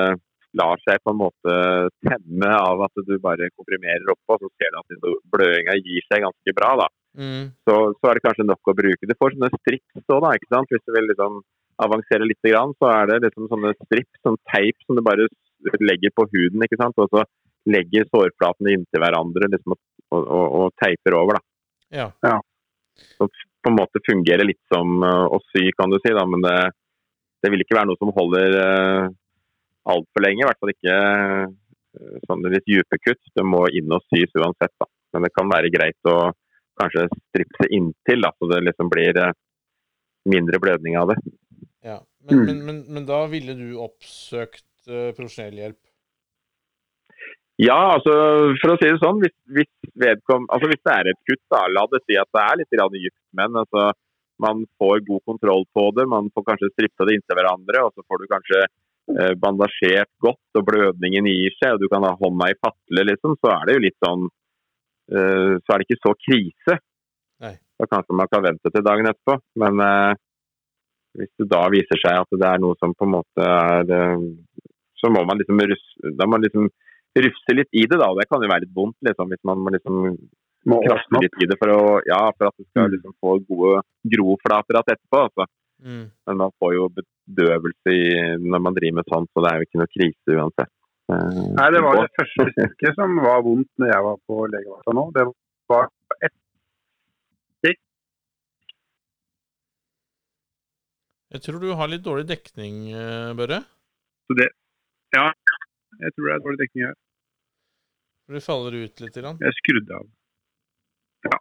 lar 0.56 0.80
seg 0.88 1.02
på 1.04 1.12
en 1.12 1.20
måte 1.20 1.56
temme 2.08 2.52
av 2.56 2.86
at 2.86 3.02
du 3.08 3.18
bare 3.20 3.50
komprimerer 3.58 4.14
oppå, 4.14 4.38
så 4.40 4.52
ser 4.56 4.72
du 4.72 4.78
at 4.80 5.18
blødinga 5.34 5.76
gir 5.82 6.06
seg 6.08 6.24
ganske 6.24 6.56
bra. 6.56 6.76
da 6.86 6.92
Mm. 7.16 7.52
så, 7.64 7.76
så 7.96 8.10
er 8.10 8.18
det 8.18 8.26
kanskje 8.26 8.44
nok 8.44 8.72
å 8.72 8.76
bruke. 8.76 9.08
Du 9.08 9.16
får 9.16 9.36
sånne 9.36 9.52
strips 9.54 10.10
òg, 10.12 10.22
da. 10.26 10.34
ikke 10.36 10.52
sant? 10.52 10.72
Hvis 10.72 10.84
du 10.84 10.92
vil 10.96 11.08
liksom 11.12 11.38
avansere 11.86 12.28
litt, 12.28 12.44
så 12.44 12.90
er 12.92 13.12
det 13.12 13.22
liksom 13.28 13.48
sånne 13.52 13.72
strips, 13.86 14.20
sånn 14.24 14.40
teip 14.52 14.84
som 14.86 15.00
du 15.00 15.04
bare 15.06 15.28
legger 15.80 16.14
på 16.16 16.28
huden. 16.32 16.66
ikke 16.66 16.80
sant? 16.82 17.00
Og 17.00 17.12
så 17.14 17.24
legger 17.72 18.08
sårflatene 18.12 18.76
inntil 18.76 19.02
hverandre 19.02 19.50
liksom, 19.54 19.78
og, 20.12 20.20
og, 20.22 20.46
og 20.60 20.76
teiper 20.82 21.18
over. 21.18 21.40
da. 21.40 22.04
Ja. 22.04 22.38
Så 23.16 23.30
på 23.66 23.72
en 23.74 23.78
måte 23.80 24.02
fungerer 24.06 24.46
litt 24.48 24.62
som 24.72 25.02
uh, 25.02 25.26
å 25.34 25.42
sy, 25.50 25.66
kan 25.78 25.90
du 25.90 25.98
si. 26.04 26.14
da, 26.14 26.24
Men 26.30 26.46
det, 26.46 26.56
det 27.42 27.52
vil 27.54 27.66
ikke 27.66 27.78
være 27.80 27.90
noe 27.90 28.02
som 28.02 28.14
holder 28.16 28.58
uh, 28.62 29.06
altfor 29.96 30.26
lenge. 30.26 30.44
I 30.44 30.50
hvert 30.50 30.62
fall 30.62 30.74
ikke 30.76 30.98
uh, 31.02 32.20
sånne 32.30 32.54
litt 32.54 32.68
dype 32.70 33.02
kutt. 33.02 33.24
Det 33.34 33.46
må 33.46 33.66
inn 33.74 33.94
og 33.98 34.06
sys 34.14 34.38
uansett. 34.38 34.74
da. 34.82 34.90
Men 35.16 35.26
det 35.26 35.34
kan 35.34 35.50
være 35.50 35.74
greit 35.74 36.12
å 36.12 36.18
kanskje 36.76 37.08
stripse 37.14 37.70
inntil, 37.72 38.22
da, 38.26 38.34
så 38.36 38.50
det 38.52 38.62
liksom 38.68 38.90
blir 38.92 39.18
uh, 39.24 39.34
mindre 40.30 40.60
blødning 40.62 40.98
av 41.02 41.14
det. 41.14 41.22
ja. 41.86 42.02
Men, 42.26 42.40
Mm. 42.40 42.46
men, 42.48 42.60
men, 42.66 42.78
men 42.90 43.04
da 43.06 43.20
ville 43.30 43.54
du 43.54 43.76
oppsøkt 43.78 44.66
uh, 44.90 45.12
profesjonell 45.14 45.60
hjelp? 45.60 45.78
Ja, 47.62 47.96
altså 47.96 48.14
for 48.60 48.74
å 48.74 48.80
si 48.80 48.90
det 48.90 49.00
sånn, 49.00 49.22
hvis, 49.24 49.36
hvis, 49.56 49.70
vedkom, 50.02 50.48
altså, 50.52 50.68
hvis 50.68 50.82
det 50.84 50.96
er 50.96 51.10
et 51.12 51.22
kutt, 51.30 51.44
da, 51.54 51.62
la 51.72 51.86
det 51.92 52.02
si 52.04 52.18
at 52.20 52.28
det 52.36 52.42
er 52.44 52.60
litt 52.60 52.98
gift, 53.00 53.22
men 53.40 53.62
altså, 53.62 53.94
man 54.44 54.66
får 54.82 55.06
god 55.08 55.24
kontroll 55.32 55.64
på 55.72 55.86
det. 55.96 56.08
Man 56.12 56.28
får 56.36 56.46
kanskje 56.50 56.74
strippa 56.74 57.08
det 57.08 57.16
inntil 57.16 57.40
hverandre, 57.40 57.86
og 57.88 57.94
så 57.96 58.04
får 58.04 58.20
du 58.20 58.28
kanskje 58.34 58.60
eh, 58.66 59.34
bandasjert 59.40 60.12
godt, 60.20 60.60
og 60.60 60.68
blødningen 60.68 61.32
gir 61.32 61.56
seg, 61.56 61.78
og 61.78 61.86
du 61.86 61.88
kan 61.92 62.04
ha 62.04 62.12
hånda 62.20 62.52
i 62.52 62.60
fatle, 62.60 63.08
liksom, 63.12 63.40
så 63.40 63.54
er 63.56 63.64
det 63.70 63.78
jo 63.78 63.86
litt 63.88 64.00
sånn 64.04 64.28
eh, 64.28 65.56
Så 65.62 65.72
er 65.72 65.80
det 65.80 65.88
ikke 65.88 66.04
så 66.04 66.16
krise. 66.28 66.80
Nei. 67.46 67.56
Da 67.80 67.88
kanskje 67.92 68.20
man 68.20 68.32
kan 68.32 68.44
vente 68.44 68.72
til 68.72 68.84
dagen 68.84 69.08
etterpå. 69.12 69.40
Men 69.64 69.84
eh, 69.88 70.22
hvis 71.20 71.32
det 71.40 71.48
da 71.52 71.64
viser 71.72 72.04
seg 72.04 72.20
at 72.20 72.36
det 72.36 72.50
er 72.50 72.64
noe 72.64 72.76
som 72.82 72.92
på 72.96 73.08
en 73.08 73.16
måte 73.16 73.48
er 73.48 73.92
eh, 73.96 74.26
Så 75.00 75.12
må 75.12 75.22
man 75.28 75.40
liksom 75.40 75.60
Da 76.18 76.28
må 76.28 76.36
man 76.36 76.44
liksom 76.44 76.68
rufse 77.24 77.56
litt 77.56 77.70
i 77.72 77.86
det, 77.88 77.98
da. 78.02 78.10
Og 78.12 78.20
det 78.20 78.28
kan 78.30 78.44
jo 78.44 78.50
være 78.52 78.66
litt 78.66 78.76
vondt 78.76 78.98
liksom, 79.08 79.30
hvis 79.32 79.44
man 79.48 79.64
liksom 79.76 80.00
Må 80.66 80.80
krasje 80.82 81.22
litt 81.22 81.36
i 81.44 81.48
det 81.48 81.58
for, 81.62 81.70
å, 81.70 82.00
ja, 82.10 82.20
for 82.34 82.50
at 82.50 82.56
du 82.58 82.66
skal 82.66 82.88
Mm. 82.88 82.94
liksom 82.96 83.14
få 83.22 83.36
gode 83.46 83.84
groflater 84.16 84.74
igjen 84.80 84.96
etterpå. 84.96 85.20
Altså. 85.28 85.46
Mm. 85.86 86.06
Men 86.28 86.38
man 86.42 86.52
får 86.60 86.74
jo 86.74 86.88
bedøvelse 86.98 87.94
i, 87.94 88.08
når 88.42 88.64
man 88.66 88.74
driver 88.74 88.98
med 89.00 89.12
sånt, 89.14 89.30
så 89.30 89.44
det 89.46 89.52
er 89.52 89.60
jo 89.62 89.68
ikke 89.68 89.82
noe 89.84 89.94
krise 89.94 90.40
uansett. 90.40 90.72
Uh, 91.06 91.54
Nei, 91.54 91.68
det 91.70 91.84
var 91.86 92.00
det 92.02 92.10
første 92.18 92.48
stikket 92.56 92.98
som 92.98 93.14
var 93.22 93.44
vondt 93.46 93.70
når 93.78 93.92
jeg 93.94 94.06
var 94.08 94.18
på 94.26 94.40
legevakta 94.50 94.96
nå. 94.98 95.04
Det 95.14 95.28
var 95.70 95.92
ett 96.26 96.34
Jeg 101.36 101.42
tror 101.44 101.60
du 101.60 101.72
har 101.76 101.90
litt 101.92 102.04
dårlig 102.06 102.28
dekning, 102.30 102.76
eh, 102.96 103.34
Børre. 103.36 103.60
så 104.28 104.36
det 104.40 104.48
Ja, 105.16 105.32
jeg 106.00 106.14
tror 106.16 106.26
det 106.28 106.34
er 106.36 106.44
dårlig 106.46 106.60
dekning 106.62 106.86
her. 106.88 106.96
Du 108.28 108.40
faller 108.42 108.74
ut 108.74 109.04
litt. 109.04 109.16
Grann. 109.16 109.38
Jeg 109.42 109.58
skrudde 109.60 110.00
av. 110.00 110.08
Ja. 111.28 111.38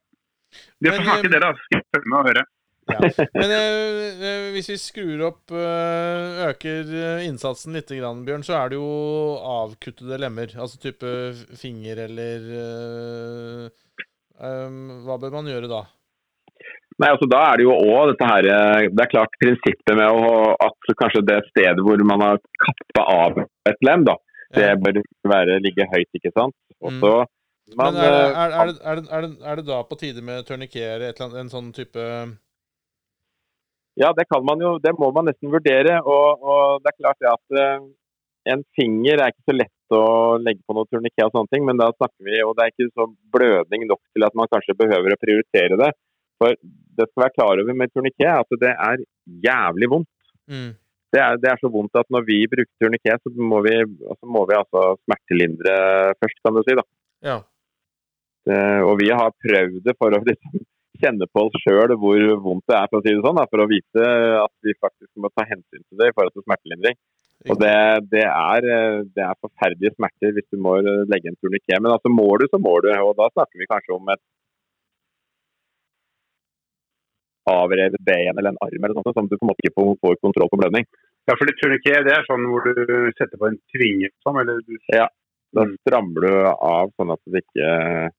Det 0.81 0.93
får 0.93 1.07
snakke 1.07 1.29
eh, 1.29 1.33
dere, 1.33 1.49
da. 1.49 1.65
Skal 1.65 1.81
jeg 1.81 1.89
følge 1.97 2.13
med 2.13 2.19
og 2.19 2.29
høre. 2.31 2.45
Ja. 2.85 2.99
Men 3.33 3.53
eh, 3.57 4.25
eh, 4.29 4.47
hvis 4.53 4.69
vi 4.69 4.75
skrur 4.77 5.23
opp 5.31 5.55
eh, 5.57 6.43
Øker 6.51 6.91
eh, 6.93 7.23
innsatsen 7.25 7.73
litt, 7.73 7.89
Bjørn, 7.89 8.45
så 8.45 8.59
er 8.59 8.75
det 8.75 8.77
jo 8.77 8.91
avkuttede 9.41 10.19
lemmer. 10.21 10.53
Altså 10.61 10.81
type 10.83 11.15
finger 11.57 12.03
eller 12.05 12.45
eh, 12.61 14.03
um, 14.37 14.83
Hva 15.07 15.17
bør 15.23 15.39
man 15.39 15.49
gjøre 15.49 15.71
da? 15.73 15.87
Nei, 17.01 17.09
altså 17.09 17.27
Da 17.31 17.41
er 17.49 17.59
det 17.59 17.65
jo 17.67 17.73
òg 17.73 18.13
dette 18.13 18.29
her 18.29 18.51
eh, 18.53 18.91
Det 18.93 19.07
er 19.07 19.13
klart 19.15 19.41
prinsippet 19.41 19.97
med 19.97 20.13
å, 20.13 20.53
at 20.69 20.95
kanskje 21.01 21.25
det 21.27 21.41
stedet 21.49 21.83
hvor 21.89 22.05
man 22.07 22.23
har 22.23 22.45
kappa 22.69 23.09
av 23.17 23.41
et 23.43 23.89
lem, 23.89 24.05
da, 24.07 24.19
det 24.57 24.69
bør 24.83 25.01
være, 25.33 25.59
ligge 25.65 25.87
høyt, 25.91 26.11
ikke 26.19 26.33
sant. 26.37 26.57
Også, 26.81 27.25
Mm. 27.65 27.77
man, 27.81 27.95
Men 27.95 28.05
er 28.05 28.13
eh, 28.13 28.39
er, 28.45 28.55
er, 28.61 28.67
det, 28.67 29.05
det, 29.09 29.47
er, 29.51 29.57
det, 29.57 29.67
da 29.67 29.83
på 29.89 29.97
tide 29.99 30.23
med 30.23 30.45
annet, 30.45 31.37
en 31.41 31.53
sånn 31.53 31.73
type 31.73 32.03
Ja, 33.97 34.11
det 34.13 34.27
kan 34.27 34.45
man 34.45 34.59
jo. 34.61 34.79
Det 34.83 34.93
må 34.99 35.13
man 35.15 35.29
nesten 35.31 35.53
vurdere. 35.53 36.01
Og, 36.03 36.43
og 36.43 36.83
det 36.83 36.91
er 36.91 36.99
klart 36.99 37.21
det 37.23 37.31
at 37.31 37.59
eh, 37.63 37.85
en 38.53 38.65
finger 38.77 39.21
er 39.23 39.33
ikke 39.33 39.49
så 39.49 39.57
lett 39.57 39.95
å 39.95 40.05
legge 40.43 40.65
på 40.67 40.75
noe 40.77 40.89
turniké 40.91 41.25
og 41.25 41.33
sånne 41.33 41.53
ting, 41.53 41.65
men 41.65 41.79
da 41.81 41.91
snakker 41.95 42.27
vi, 42.27 42.41
og 42.43 42.57
det 42.57 42.65
er 42.65 42.73
ikke 42.73 42.91
så 42.91 43.07
blødning 43.37 43.87
nok 43.89 44.01
til 44.13 44.27
at 44.27 44.35
man 44.39 44.51
kanskje 44.51 44.77
behøver 44.81 45.15
å 45.15 45.21
prioritere 45.23 45.79
det. 45.81 45.91
For 46.43 46.57
det 46.99 47.07
skal 47.09 47.23
være 47.25 47.37
klar 47.39 47.63
over 47.63 47.77
med 47.79 47.93
turniké 47.95 48.29
at 48.29 48.57
det 48.61 48.73
er 48.75 49.05
jævlig 49.47 49.91
vondt. 49.95 50.11
mm. 50.51 50.73
Det 51.15 51.23
er, 51.23 51.39
det 51.39 51.51
er 51.53 51.61
så 51.63 51.71
vondt 51.71 51.95
at 52.01 52.09
når 52.11 52.27
vi 52.27 52.41
bruker 52.51 52.73
turniké, 52.83 53.15
så 53.23 53.31
må 53.39 53.61
vi, 53.63 53.75
så 54.19 54.31
må 54.37 54.45
vi 54.51 54.57
altså 54.59 54.85
smertelindre 55.05 55.75
først, 56.19 56.41
kan 56.43 56.57
du 56.57 56.63
si. 56.67 56.75
da. 56.81 56.85
Ja. 57.25 57.37
Det, 58.45 58.61
og 58.85 58.99
vi 59.01 59.09
har 59.15 59.37
prøvd 59.47 59.85
det 59.87 59.95
for 59.97 60.13
å 60.13 60.21
liksom 60.27 60.65
kjenne 61.01 61.27
på 61.31 61.47
oss 61.47 61.57
sjøl 61.63 61.95
hvor 62.01 62.21
vondt 62.45 62.67
det 62.71 62.77
er, 62.79 62.91
for 62.91 63.01
å 63.01 63.05
si 63.05 63.15
det 63.15 63.25
sånn. 63.25 63.39
Da, 63.41 63.47
for 63.51 63.65
å 63.65 63.71
vite 63.71 64.09
at 64.43 64.55
vi 64.67 64.75
faktisk 64.77 65.11
må 65.23 65.31
ta 65.33 65.47
hensyn 65.49 65.83
til 65.83 66.01
det 66.01 66.11
i 66.11 66.17
forhold 66.17 66.35
til 66.35 66.47
smertelindring. 66.47 66.99
Og 67.51 67.59
det, 67.61 67.75
det, 68.13 68.25
er, 68.25 68.67
det 69.13 69.25
er 69.25 69.41
forferdelige 69.43 69.93
smerter 69.97 70.33
hvis 70.37 70.47
du 70.55 70.61
må 70.65 70.79
legge 71.11 71.29
en 71.29 71.41
turniké. 71.43 71.77
Men 71.77 71.93
altså 71.93 72.13
må 72.13 72.29
du, 72.41 72.47
så 72.49 72.61
må 72.63 72.79
du. 72.85 72.89
Og 73.05 73.13
da 73.19 73.29
snakker 73.33 73.61
vi 73.61 73.69
kanskje 73.69 73.97
om 73.97 74.13
et 74.15 74.23
avrevet 77.51 77.97
ben 78.07 78.33
eller 78.39 78.53
en 78.53 78.61
arm 78.65 78.85
eller 78.85 78.95
noe 78.95 79.05
sånt, 79.05 79.17
som 79.19 79.29
du 79.29 79.37
på 79.37 79.45
en 79.45 79.51
måte 79.53 79.65
ikke 79.65 79.77
får, 80.01 80.17
kontroll 80.23 80.51
på 80.53 80.61
blødning. 80.63 80.87
Ja, 81.29 81.37
for 81.39 81.49
du 81.49 81.53
tror 81.57 81.75
ikke 81.77 82.03
det 82.05 82.13
er 82.15 82.27
sånn 82.29 82.45
hvor 82.51 82.65
du 82.67 83.13
setter 83.19 83.41
på 83.41 83.49
en 83.51 83.59
tvinge, 83.75 84.11
sånn, 84.27 84.41
eller 84.43 84.61
du 84.65 84.77
Da 85.55 85.63
Mm. 85.63 85.77
strammer 85.87 86.21
du 86.25 86.33
av 86.51 86.91
sånn 86.99 87.13
at 87.13 87.21
det 87.31 87.45
ikke, 87.45 88.11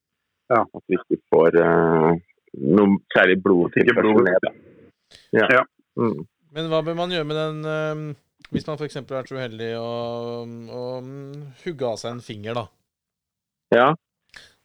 Ja. 0.50 0.62
at 0.62 0.84
du 0.88 0.94
ikke 0.96 1.18
får 1.34 1.58
uh, 1.60 2.16
noe 2.56 2.98
særlig 3.12 3.42
blodtilførsel 3.44 4.02
blod. 4.02 4.24
ned. 4.24 4.40
da. 4.42 4.52
Ja. 5.34 5.48
Ja. 5.52 5.64
Mm. 6.00 6.26
Men 6.54 6.70
hva 6.72 6.80
bør 6.82 6.96
man 6.96 7.12
gjøre 7.12 7.28
med 7.28 7.36
den 7.36 7.66
uh, 7.66 8.16
hvis 8.52 8.68
man 8.68 8.78
f.eks. 8.78 8.96
er 8.96 9.28
så 9.28 9.36
uheldig 9.36 9.72
å, 9.76 10.46
å 10.48 10.84
mm, 11.04 11.42
hugge 11.66 11.84
av 11.90 11.98
seg 12.00 12.12
en 12.16 12.22
finger, 12.22 12.54
da? 12.54 12.68
ja. 13.76 13.96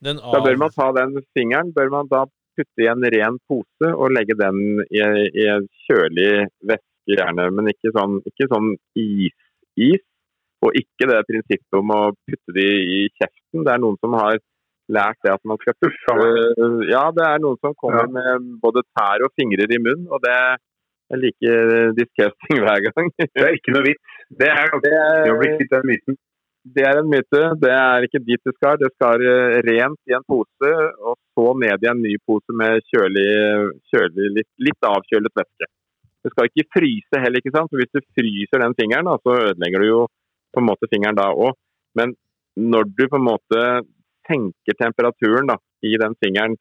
Den 0.00 0.16
Da 0.16 0.40
bør 0.40 0.56
man 0.56 0.70
ta 0.70 0.92
den 0.96 1.18
fingeren 1.36 1.72
bør 1.74 1.90
man 1.90 2.06
da 2.08 2.24
putte 2.60 2.84
i 2.84 2.88
en 2.92 3.08
ren 3.16 3.40
pose 3.50 3.90
og 3.96 4.12
legge 4.14 4.36
den 4.38 4.60
i, 4.92 5.00
i 5.00 5.48
en 5.56 5.66
kjølig 5.88 6.30
væske, 6.68 6.86
gjerne. 7.10 7.48
Men 7.56 7.72
ikke 7.72 7.90
sånn, 7.96 8.20
ikke 8.28 8.46
sånn 8.52 8.70
is-is. 9.00 10.04
Og 10.60 10.74
ikke 10.76 11.06
det 11.08 11.22
prinsippet 11.24 11.76
om 11.78 11.90
å 11.96 12.00
putte 12.28 12.52
de 12.52 12.66
i 12.68 12.98
kjeften. 13.16 13.62
Det 13.64 13.72
er 13.72 13.80
noen 13.80 13.96
som 14.04 14.12
har 14.18 14.36
lært 14.92 15.16
det 15.24 15.32
at 15.32 15.44
man 15.48 15.56
skal 15.62 15.76
puffe. 15.80 16.16
Ja, 16.90 17.06
det 17.16 17.24
er 17.24 17.40
noen 17.40 17.56
som 17.64 17.72
kommer 17.80 18.04
Ja. 18.04 18.10
med 18.18 18.50
både 18.60 18.82
tær 18.98 19.24
og 19.24 19.32
fingrer 19.40 19.72
i 19.72 19.78
munnen, 19.80 20.04
og 20.12 20.20
det 20.20 20.34
er 20.36 20.58
like 21.16 21.54
disgusting 21.96 22.60
hver 22.62 22.82
gang. 22.90 23.08
Det 23.18 23.46
er 23.46 23.56
ikke 23.56 23.72
noe 23.74 23.86
vits. 23.88 24.18
Det 24.42 24.50
er 24.52 24.68
Det 24.84 24.92
er, 24.92 25.24
det 25.24 25.48
er, 25.48 25.64
det 25.64 25.80
er. 25.80 26.20
Det 26.64 26.84
er 26.84 27.00
en 27.00 27.08
myte. 27.08 27.40
Det 27.60 27.70
er 27.72 28.04
ikke 28.04 28.20
dit 28.24 28.40
det 28.44 28.54
skal. 28.56 28.78
Det 28.80 28.90
skal 28.92 29.22
eh, 29.24 29.58
rent 29.64 30.00
i 30.10 30.16
en 30.16 30.24
pose, 30.28 30.72
og 31.00 31.16
så 31.32 31.46
ned 31.62 31.84
i 31.84 31.90
en 31.90 32.02
ny 32.04 32.16
pose 32.26 32.56
med 32.56 32.84
kjølig, 32.92 33.28
kjølig 33.92 34.32
litt, 34.38 34.50
litt 34.68 34.88
avkjølet 34.90 35.40
væske. 35.40 35.70
Det 36.20 36.32
skal 36.34 36.50
ikke 36.50 36.68
fryse 36.76 37.22
heller, 37.22 37.40
ikke 37.40 37.54
sant. 37.54 37.72
For 37.72 37.80
hvis 37.80 37.94
du 37.96 38.02
fryser 38.18 38.60
den 38.60 38.76
fingeren, 38.76 39.08
da, 39.08 39.16
så 39.24 39.38
ødelegger 39.48 39.80
du 39.80 39.88
jo 39.88 40.02
på 40.52 40.60
en 40.60 40.68
måte 40.68 40.90
fingeren 40.92 41.16
da 41.16 41.30
òg. 41.32 41.56
Men 41.96 42.12
når 42.60 42.90
du 42.92 43.06
på 43.08 43.16
en 43.16 43.28
måte 43.30 43.64
senker 44.28 44.76
temperaturen 44.76 45.48
da, 45.48 45.56
i 45.86 45.96
den 45.96 46.12
fingeren 46.20 46.58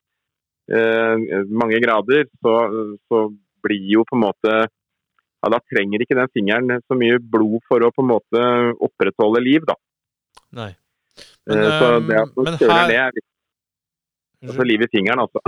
eh, 0.72 1.44
mange 1.52 1.82
grader, 1.84 2.30
så, 2.40 2.56
så 3.12 3.26
blir 3.66 3.96
jo 3.98 4.08
på 4.08 4.16
en 4.16 4.24
måte 4.24 4.54
ja, 5.40 5.48
Da 5.52 5.60
trenger 5.72 6.04
ikke 6.04 6.18
den 6.18 6.32
fingeren 6.36 6.80
så 6.84 6.96
mye 7.00 7.20
blod 7.20 7.62
for 7.68 7.84
å 7.84 7.92
på 7.96 8.04
en 8.04 8.12
måte 8.12 8.48
opprettholde 8.88 9.44
liv, 9.44 9.68
da. 9.68 9.76
Nei. 10.58 10.72
Men, 11.50 11.58
uh, 11.60 11.70
så 11.80 11.88
ehm, 11.98 12.08
det 12.10 12.18
at 12.22 12.36
man 12.38 12.46
men 12.48 12.58
kjøler 12.62 12.74
her- 12.80 12.88
ned 12.90 13.00
er 13.04 13.16
viktig. 13.18 13.28
Altså 14.50 14.64
liv 14.64 14.82
i 14.86 14.88
fingeren, 14.94 15.20
altså. 15.20 15.42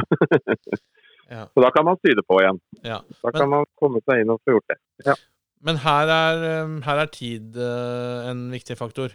Ja. 1.32 1.46
Så 1.56 1.62
da 1.64 1.70
kan 1.72 1.86
man 1.88 1.96
sy 2.04 2.12
det 2.18 2.26
på 2.28 2.42
igjen. 2.42 2.58
Ja. 2.84 2.98
Da 3.24 3.30
Men- 3.32 3.38
kan 3.40 3.50
man 3.54 3.66
komme 3.80 4.02
seg 4.04 4.20
inn 4.26 4.34
og 4.34 4.42
få 4.44 4.58
gjort 4.58 4.74
det. 4.74 5.16
Men 5.64 5.78
her 5.80 6.10
er, 6.12 6.42
eh, 6.50 6.74
her 6.84 7.00
er 7.06 7.12
tid 7.14 7.56
eh, 7.56 8.30
en 8.32 8.42
viktig 8.52 8.76
faktor. 8.76 9.14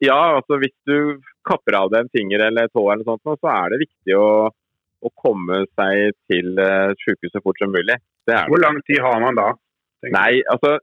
Ja, 0.00 0.16
altså 0.38 0.56
hvis 0.62 0.72
du 0.86 1.18
kapper 1.44 1.74
av 1.74 1.90
deg 1.90 2.06
en 2.06 2.12
finger 2.14 2.46
eller 2.46 2.70
tå 2.70 2.84
eller 2.92 3.02
noe 3.04 3.18
sånt, 3.18 3.40
så 3.42 3.50
er 3.50 3.72
det 3.74 3.80
viktig 3.82 4.14
å, 4.16 4.28
å 4.48 5.10
komme 5.18 5.64
seg 5.74 6.14
til 6.30 6.54
eh, 6.62 6.94
sykehuset 7.02 7.34
så 7.34 7.42
fort 7.44 7.58
som 7.60 7.74
mulig. 7.74 7.98
Det 8.24 8.32
er 8.36 8.46
det. 8.46 8.52
Hvor 8.52 8.62
lang 8.62 8.78
tid 8.86 9.02
har 9.02 9.18
man 9.20 9.36
da? 9.36 9.48
Nei, 10.14 10.38
altså 10.48 10.76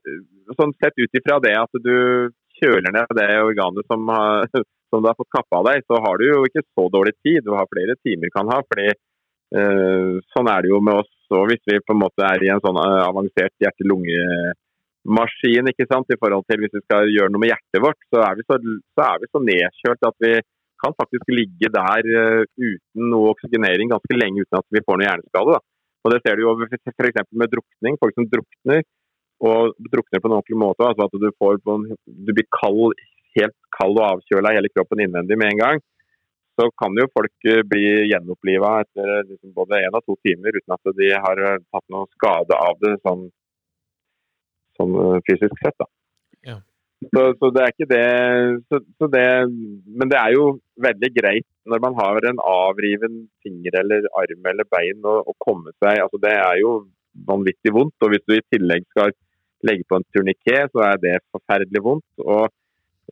sånn 0.60 0.76
sett 0.78 0.94
ut 1.00 1.16
ifra 1.18 1.40
det 1.42 1.54
at 1.56 1.80
du 1.82 2.28
kjøler 2.60 2.94
ned 2.94 3.18
det 3.18 3.28
organet 3.42 3.90
som, 3.90 4.06
som 4.90 5.02
du 5.02 5.10
har 5.10 5.18
fått 5.18 5.34
kappa 5.34 5.60
av 5.60 5.68
deg, 5.70 5.84
så 5.88 6.00
har 6.04 6.20
du 6.20 6.28
jo 6.28 6.40
ikke 6.48 6.64
så 6.66 6.86
dårlig 6.92 7.16
tid. 7.24 7.42
Du 7.44 7.52
har 7.56 7.68
flere 7.70 7.98
timer 8.06 8.32
kan 8.34 8.50
ha. 8.52 8.62
fordi 8.70 8.88
eh, 8.92 10.10
Sånn 10.34 10.50
er 10.52 10.64
det 10.64 10.72
jo 10.72 10.82
med 10.84 11.02
oss 11.02 11.12
og 11.34 11.48
hvis 11.50 11.62
vi 11.66 11.80
på 11.82 11.92
en 11.94 12.04
måte 12.04 12.22
er 12.26 12.42
i 12.44 12.50
en 12.52 12.60
sånn 12.62 12.76
eh, 12.78 13.06
avansert 13.06 13.54
hjerte-lunge-maskin 13.62 15.70
ikke 15.72 15.86
sant, 15.90 16.12
i 16.12 16.20
forhold 16.20 16.44
til 16.50 16.60
hvis 16.62 16.76
vi 16.76 16.82
skal 16.84 17.02
gjøre 17.10 17.30
noe 17.32 17.42
med 17.42 17.50
hjertet 17.52 17.82
vårt, 17.82 18.00
så 18.12 18.18
er 18.26 18.32
vi 18.38 18.42
så, 18.46 18.54
så, 18.94 19.00
er 19.08 19.16
vi 19.22 19.26
så 19.32 19.38
nedkjølt 19.50 20.02
at 20.10 20.18
vi 20.22 20.32
kan 20.82 20.92
faktisk 21.00 21.26
ligge 21.32 21.68
der 21.72 22.02
uh, 22.04 22.42
uten 22.60 23.02
noe 23.08 23.30
oksygenering 23.32 23.88
ganske 23.88 24.12
lenge 24.12 24.44
uten 24.44 24.58
at 24.58 24.68
vi 24.74 24.84
får 24.84 24.96
noe 25.00 25.08
hjerneskade. 25.08 25.50
Da. 25.56 25.60
Og 26.04 26.08
Det 26.12 26.20
ser 26.22 26.34
du 26.36 26.40
jo 26.44 26.52
f.eks. 26.66 27.32
med 27.32 27.48
drukning. 27.54 27.94
Folk 28.02 28.14
som 28.18 28.28
drukner 28.28 28.80
og 29.44 29.74
drukner 29.92 30.22
på 30.22 30.28
en 30.28 30.36
ordentlig 30.38 30.58
måte. 30.60 30.86
altså 30.86 31.06
at 31.06 31.20
Du 31.20 31.30
får 31.38 31.60
du 32.06 32.32
blir 32.32 32.48
kald, 32.60 32.94
helt 33.36 33.56
kald 33.78 33.98
og 34.00 34.08
avkjøla 34.12 34.54
hele 34.56 34.72
kroppen 34.72 35.02
innvendig 35.04 35.38
med 35.38 35.52
en 35.52 35.62
gang. 35.62 35.80
Så 36.56 36.70
kan 36.80 36.96
jo 36.96 37.04
folk 37.12 37.48
eh, 37.50 37.60
bli 37.68 38.08
gjenoppliva 38.08 38.80
etter 38.80 39.10
eh, 39.18 39.26
liksom 39.28 39.52
både 39.52 39.82
én 39.84 39.98
og 39.98 40.06
to 40.06 40.16
timer 40.24 40.56
uten 40.56 40.72
at 40.72 40.94
de 40.96 41.10
har 41.12 41.42
eh, 41.44 41.58
tatt 41.68 41.84
noe 41.92 42.08
skade 42.16 42.56
av 42.56 42.78
det 42.80 42.94
sånn, 43.02 43.26
sånn 44.80 44.96
fysisk 45.28 45.60
sett. 45.60 45.76
da. 45.76 45.90
Ja. 46.48 46.56
Så, 47.12 47.26
så 47.36 47.50
det 47.52 47.60
er 47.60 47.74
ikke 47.74 47.90
det, 47.90 48.06
så, 48.72 48.78
så 48.96 49.06
det 49.12 49.26
Men 49.84 50.08
det 50.08 50.16
er 50.16 50.32
jo 50.32 50.46
veldig 50.80 51.10
greit 51.12 51.44
når 51.68 51.82
man 51.84 51.96
har 51.98 52.24
en 52.24 52.40
avriven 52.40 53.26
finger 53.44 53.76
eller 53.82 54.08
arm 54.16 54.48
eller 54.48 54.64
bein 54.72 55.04
å 55.04 55.34
komme 55.44 55.74
seg 55.76 56.00
altså 56.00 56.20
Det 56.22 56.32
er 56.32 56.62
jo 56.62 56.70
vanvittig 57.28 57.72
vondt. 57.76 57.96
Og 58.04 58.12
hvis 58.12 58.24
du 58.28 58.34
i 58.36 58.44
tillegg 58.52 58.84
skal 58.92 59.12
legge 59.64 59.86
på 59.88 59.98
en 59.98 60.06
turniké, 60.12 60.66
så 60.72 60.84
er 60.90 61.02
det 61.02 61.18
forferdelig 61.32 61.82
vondt. 61.82 62.08
og 62.24 62.48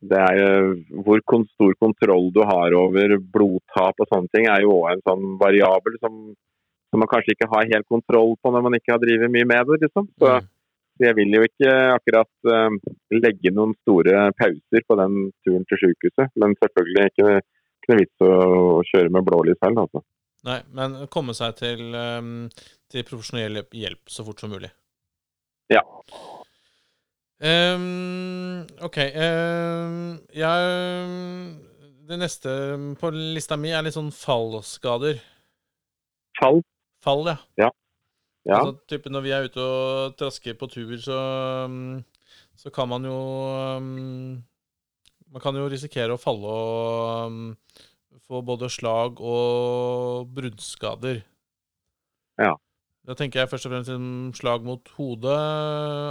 det 0.03 0.17
er 0.19 0.37
jo 0.37 1.01
hvor 1.05 1.21
stor 1.23 1.71
kontroll 1.79 2.27
du 2.35 2.41
har 2.43 2.73
over 2.75 3.15
blodtap 3.35 4.01
og 4.03 4.09
sånne 4.11 4.27
ting, 4.33 4.47
er 4.51 4.65
jo 4.65 4.73
også 4.81 4.91
en 4.91 5.05
sånn 5.07 5.37
variabel 5.39 5.95
som, 6.01 6.17
som 6.91 6.99
man 7.01 7.09
kanskje 7.11 7.35
ikke 7.35 7.47
har 7.53 7.69
helt 7.71 7.87
kontroll 7.87 8.35
på 8.41 8.51
når 8.51 8.65
man 8.65 8.75
ikke 8.75 8.91
har 8.91 8.99
drevet 8.99 9.31
mye 9.31 9.47
med 9.47 9.71
det. 9.71 9.85
liksom. 9.87 10.11
Så, 10.19 10.35
Mm. 10.95 11.03
Jeg 11.03 11.15
vil 11.17 11.33
jo 11.35 11.41
ikke 11.43 11.71
akkurat 11.91 12.47
uh, 12.47 12.71
legge 13.11 13.51
noen 13.51 13.73
store 13.81 14.29
pauser 14.39 14.85
på 14.87 14.95
den 14.95 15.17
turen 15.43 15.65
til 15.67 15.81
sykehuset. 15.81 16.31
Men 16.39 16.55
selvfølgelig 16.61 17.09
ikke, 17.11 17.33
ikke 17.81 17.91
noe 17.91 17.99
vits 17.99 18.23
å 18.23 18.29
kjøre 18.93 19.11
med 19.11 19.27
blålys 19.27 19.59
heller, 19.65 19.89
altså. 19.89 20.05
Nei, 20.45 20.59
men 20.77 20.95
komme 21.11 21.35
seg 21.35 21.57
til, 21.59 21.83
um, 21.91 22.47
til 22.91 23.03
profesjonell 23.07 23.65
hjelp 23.75 24.07
så 24.07 24.23
fort 24.23 24.39
som 24.39 24.53
mulig. 24.55 24.71
Ja. 25.73 25.81
Um, 27.41 28.65
OK. 28.85 28.97
Um, 28.97 29.95
jeg 30.33 31.55
Det 32.05 32.19
neste 32.21 32.51
på 33.01 33.09
lista 33.11 33.57
mi 33.57 33.73
er 33.73 33.83
litt 33.85 33.97
sånn 33.97 34.11
fallskader. 34.13 35.17
Fall? 36.39 36.61
Fall, 37.05 37.25
ja. 37.31 37.37
Ja. 37.57 37.69
ja. 38.45 38.59
Altså, 38.59 38.75
type 38.91 39.09
når 39.09 39.25
vi 39.25 39.33
er 39.33 39.49
ute 39.49 39.65
og 39.65 40.15
trasker 40.19 40.57
på 40.59 40.69
tur, 40.71 40.95
så, 41.01 41.19
så 42.55 42.73
kan 42.73 42.89
man 42.91 43.07
jo 43.09 43.19
Man 43.81 45.41
kan 45.43 45.57
jo 45.57 45.67
risikere 45.71 46.15
å 46.15 46.21
falle 46.21 46.55
og 46.55 47.41
få 48.25 48.41
både 48.45 48.69
slag 48.71 49.19
og 49.21 50.29
bruddskader. 50.33 51.19
Ja. 52.41 52.53
Da 53.05 53.13
tenker 53.13 53.43
jeg 53.43 53.51
først 53.51 53.67
og 53.67 53.73
fremst 53.73 53.91
en 53.93 54.07
slag 54.33 54.63
mot 54.65 54.89
hodet, 54.97 55.37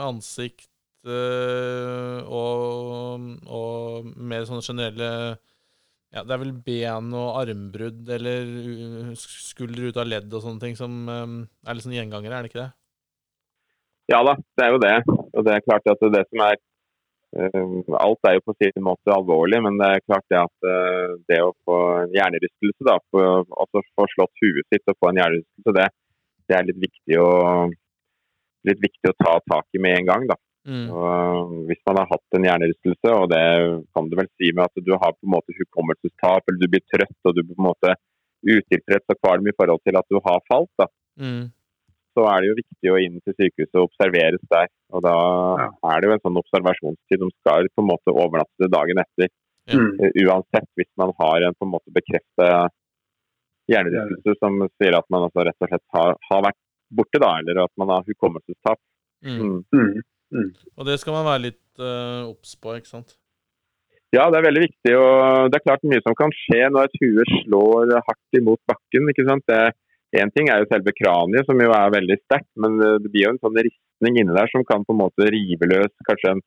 ansikt 0.06 0.68
øh, 1.10 2.20
og, 2.22 3.24
og 3.50 4.12
mer 4.14 4.46
sånne 4.46 4.62
generelle 4.62 5.08
ja, 6.14 6.22
Det 6.22 6.30
er 6.30 6.42
vel 6.44 6.52
ben 6.66 7.08
og 7.18 7.40
armbrudd 7.40 8.12
eller 8.14 8.52
skulder 9.18 9.88
ut 9.90 9.98
av 9.98 10.06
ledd 10.06 10.30
og 10.30 10.44
sånne 10.44 10.62
ting 10.62 10.78
som 10.78 10.92
um, 11.10 11.40
er 11.66 11.74
litt 11.74 11.86
sånn 11.88 11.96
gjengangere, 11.96 12.38
er 12.38 12.46
det 12.46 12.52
ikke 12.52 12.60
det? 12.60 12.70
Ja 14.12 14.20
da, 14.22 14.36
det 14.54 14.62
er 14.62 14.70
jo 14.76 14.80
det. 14.84 14.94
Og 15.34 15.42
det 15.48 15.56
er 15.56 15.66
klart 15.66 15.90
at 15.90 16.06
det 16.14 16.22
som 16.28 16.46
er 16.46 16.62
Alt 17.34 18.28
er 18.28 18.36
jo 18.36 18.44
på 18.46 18.52
sin 18.62 18.84
måte 18.86 19.10
alvorlig, 19.10 19.58
men 19.64 19.74
det 19.80 19.88
er 19.90 20.04
klart 20.04 20.22
det 20.30 20.38
at 20.38 20.66
det 21.26 21.40
å 21.42 21.48
få 21.66 21.78
en 22.04 22.12
hjernerystelse, 22.14 22.86
da, 22.86 22.94
for, 23.10 23.42
altså 23.58 23.82
få 23.98 24.06
slått 24.12 24.44
huet 24.44 24.68
sitt 24.70 24.92
og 24.92 25.00
få 25.02 25.10
en 25.10 25.18
hjernerystelse, 25.18 25.74
det, 25.80 25.88
det 26.50 26.56
er 26.58 26.66
litt 26.68 26.80
viktig, 26.82 27.20
å, 27.20 27.30
litt 28.68 28.82
viktig 28.82 29.12
å 29.12 29.18
ta 29.20 29.36
tak 29.50 29.76
i 29.76 29.82
med 29.82 30.00
en 30.00 30.10
gang. 30.10 30.26
da. 30.30 30.38
Mm. 30.64 30.86
Og 30.96 31.50
hvis 31.68 31.82
man 31.88 32.00
har 32.00 32.08
hatt 32.08 32.36
en 32.38 32.46
hjernerystelse, 32.48 33.10
og 33.12 33.28
det 33.32 33.44
kan 33.96 34.08
du 34.08 34.16
vel 34.20 34.30
si 34.40 34.52
med 34.52 34.64
at 34.64 34.86
du 34.86 34.94
har 34.94 35.12
på 35.12 35.28
en 35.28 35.34
måte 35.36 35.56
hukommelsestap, 35.58 36.46
eller 36.48 36.60
du 36.62 36.70
blir 36.72 36.84
trøtt 36.92 37.28
og 37.28 37.36
du 37.36 37.42
på 37.44 37.56
en 37.58 37.68
måte 37.68 37.96
utilfreds 38.44 39.12
og 39.12 39.20
kvalm 39.20 39.46
i 39.48 39.56
forhold 39.56 39.82
til 39.84 40.00
at 40.00 40.08
du 40.12 40.20
har 40.24 40.40
falt, 40.50 40.72
da. 40.80 40.88
Mm. 41.20 41.52
så 42.14 42.24
er 42.30 42.42
det 42.42 42.48
jo 42.48 42.56
viktig 42.58 42.90
å 42.90 42.96
inn 43.02 43.20
til 43.22 43.34
sykehuset 43.38 43.78
og 43.78 43.88
observeres 43.88 44.42
der. 44.50 44.68
Og 44.94 45.02
da 45.02 45.14
ja. 45.60 45.68
er 45.90 46.00
det 46.00 46.08
jo 46.08 46.14
en 46.14 46.22
sånn 46.22 46.40
observasjonstid. 46.40 47.22
De 47.22 47.28
skal 47.40 47.66
på 47.74 47.82
en 47.82 47.88
måte 47.90 48.14
overnatte 48.14 48.70
dagen 48.70 49.00
etter. 49.02 49.30
Mm. 49.72 49.96
Uansett 50.22 50.68
hvis 50.78 50.90
man 51.00 51.10
har 51.18 51.46
en 51.46 51.56
på 51.56 51.66
en 51.66 51.72
måte 51.72 51.94
bekreftet 51.96 52.74
hjernerystelse 53.70 54.36
som 54.40 54.62
sier 54.76 54.96
at 54.98 55.06
man 55.12 55.26
altså 55.26 55.44
rett 55.46 55.64
og 55.64 55.70
slett 55.70 55.84
har, 55.96 56.16
har, 56.30 56.46
vært 56.48 56.60
borte, 56.94 57.20
da, 57.22 57.30
eller 57.40 57.64
at 57.64 57.72
man 57.80 57.92
har 57.94 58.08
hukommelsestap. 58.08 58.80
Mm. 59.24 59.64
Mm. 59.72 60.00
Mm. 60.34 60.50
Og 60.76 60.88
det 60.88 60.98
skal 61.00 61.16
man 61.16 61.28
være 61.28 61.46
litt 61.46 61.84
obs 62.28 62.54
uh, 62.54 62.58
på, 62.60 62.74
ikke 62.78 62.92
sant? 62.92 63.16
Ja, 64.14 64.28
det 64.30 64.38
er 64.38 64.46
veldig 64.46 64.62
viktig. 64.62 64.92
og 64.94 65.48
Det 65.50 65.58
er 65.58 65.64
klart 65.64 65.86
mye 65.90 66.02
som 66.04 66.14
kan 66.18 66.34
skje 66.44 66.68
når 66.70 66.86
et 66.86 67.00
hue 67.02 67.24
slår 67.40 67.96
hardt 67.96 68.38
imot 68.38 68.60
bakken. 68.70 69.10
ikke 69.10 69.26
sant? 69.26 69.54
Én 70.14 70.30
ting 70.30 70.50
er 70.52 70.62
jo 70.62 70.70
selve 70.70 70.94
kraniet, 70.94 71.48
som 71.48 71.58
jo 71.58 71.72
er 71.74 71.94
veldig 71.96 72.16
sterkt, 72.20 72.50
men 72.62 72.76
det 72.78 73.10
blir 73.10 73.24
jo 73.24 73.32
en 73.34 73.40
sånn 73.42 73.58
ristning 73.58 74.20
inni 74.20 74.36
der 74.36 74.50
som 74.52 74.62
kan 74.68 74.84
på 74.86 74.94
en 74.94 75.00
måte 75.00 75.26
rive 75.34 75.66
løs 75.66 75.90
kanskje 76.06 76.36
en 76.36 76.44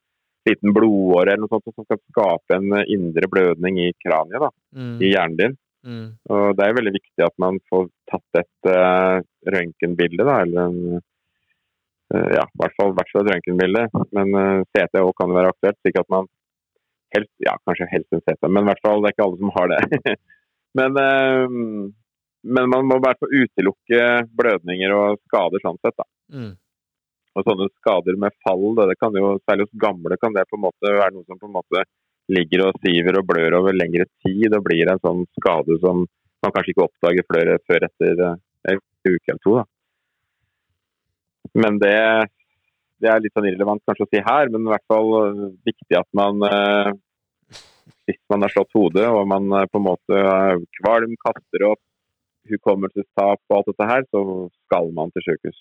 liten 0.47 0.71
blodåre 0.75 1.33
eller 1.33 1.43
noe 1.43 1.51
sånt, 1.51 1.75
som 1.75 1.87
kan 1.89 1.99
skape 1.99 2.55
en 2.55 2.77
indre 2.87 3.27
blødning 3.31 3.81
i 3.83 3.89
kraniet, 3.99 4.39
da, 4.39 4.51
mm. 4.77 4.93
i 5.03 5.11
hjernen 5.11 5.39
din. 5.41 5.57
Mm. 5.87 6.07
Og 6.33 6.57
Det 6.57 6.65
er 6.65 6.77
veldig 6.77 6.95
viktig 6.97 7.25
at 7.25 7.35
man 7.41 7.59
får 7.71 7.87
tatt 8.11 8.41
et 8.41 8.71
uh, 8.71 9.19
røntgenbilde, 9.55 10.25
eller 10.27 10.63
en 10.65 10.79
uh, 10.97 12.31
ja, 12.35 12.43
i 12.43 12.61
hvert 12.61 12.75
fall, 12.79 12.95
hvert 12.97 13.13
fall 13.13 13.23
et 13.23 13.31
røntgenbilde. 13.35 13.85
Men 14.17 14.35
uh, 14.35 14.65
CT 14.75 14.99
òg 15.03 15.13
kan 15.21 15.35
være 15.35 15.53
aktuelt, 15.53 15.79
slik 15.81 16.01
at 16.01 16.11
man 16.13 16.27
helst, 17.15 17.33
ja, 17.43 17.55
kanskje 17.67 17.87
helst 17.93 18.13
en 18.15 18.23
CT, 18.25 18.49
men 18.51 18.65
i 18.65 18.71
hvert 18.71 18.83
fall 18.83 19.01
det 19.01 19.09
er 19.09 19.15
ikke 19.15 19.27
alle 19.29 19.41
som 19.41 19.55
har 19.55 19.73
det. 19.73 20.13
men, 20.79 20.99
uh, 20.99 21.91
men 22.57 22.71
man 22.73 22.87
må 22.87 22.99
i 22.99 23.05
hvert 23.07 23.21
fall 23.23 23.35
utelukke 23.43 24.07
blødninger 24.39 24.95
og 24.95 25.21
skader 25.29 25.63
sånn 25.63 25.79
sett. 25.81 25.95
da. 25.95 26.07
Mm. 26.35 26.55
Og 27.37 27.45
sånne 27.45 27.69
skader 27.77 28.17
med 28.19 28.35
fall, 28.43 28.67
det, 28.75 28.89
det 28.91 28.99
kan 28.99 29.15
jo, 29.15 29.35
særlig 29.45 29.67
hos 29.67 29.79
gamle, 29.79 30.19
kan 30.19 30.35
det 30.35 30.47
på 30.49 30.57
en 30.57 30.65
måte 30.67 30.91
være 30.91 31.13
noe 31.15 31.27
som 31.27 31.39
på 31.39 31.47
en 31.47 31.57
måte 31.59 31.83
ligger 32.31 32.67
og 32.67 32.79
siver 32.83 33.19
og 33.19 33.27
blør 33.29 33.59
over 33.61 33.75
lengre 33.75 34.07
tid 34.25 34.53
og 34.53 34.65
blir 34.65 34.89
en 34.91 35.01
sånn 35.03 35.23
skade 35.39 35.77
som 35.83 36.05
man 36.43 36.53
kanskje 36.53 36.73
ikke 36.73 36.85
oppdager 36.85 37.27
flere 37.27 37.57
før 37.67 37.87
etter 37.87 38.23
en 38.27 38.81
uke 39.07 39.31
eller 39.31 39.43
to. 39.43 39.55
Da. 39.57 39.65
Men 41.57 41.79
det, 41.81 41.95
det, 43.01 43.09
er 43.09 43.23
litt 43.23 43.33
sånn 43.35 43.47
irrelevant 43.49 43.83
kanskje 43.87 44.05
å 44.05 44.11
si 44.11 44.21
her, 44.21 44.51
men 44.53 44.67
i 44.67 44.73
hvert 44.73 44.87
fall 44.91 45.11
viktig 45.65 45.97
at 45.97 46.09
man 46.17 46.43
hvis 48.07 48.19
man 48.31 48.43
har 48.43 48.51
slått 48.53 48.75
hodet 48.75 49.07
og 49.11 49.27
man 49.27 49.49
på 49.71 49.79
en 49.79 49.87
måte 49.87 50.19
er 50.19 50.61
kvalm, 50.79 51.15
kaster 51.23 51.65
opp, 51.71 51.81
hukommelsestap 52.47 53.41
og 53.49 53.57
alt 53.57 53.69
dette 53.71 53.87
her, 53.89 54.05
så 54.11 54.23
skal 54.65 54.91
man 54.95 55.11
til 55.11 55.25
sykehus. 55.25 55.59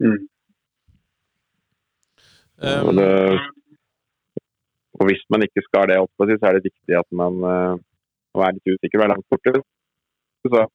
Mm. 0.00 0.22
Um, 2.58 2.96
det, 2.96 3.10
og, 4.98 5.06
hvis 5.08 5.22
man 5.32 5.44
ikke 5.46 5.62
skal 5.66 5.90
det, 5.90 6.00
opp, 6.02 6.12
så 6.18 6.48
er 6.48 6.58
det 6.58 6.66
viktig 6.66 6.98
at 6.98 7.08
man 7.14 7.38
uh, 7.44 8.42
er 8.42 8.56
litt 8.56 8.74
usikker 8.74 9.00
hver 9.00 9.12
langt 9.14 9.26
borte. 9.30 9.60
Så 10.46 10.66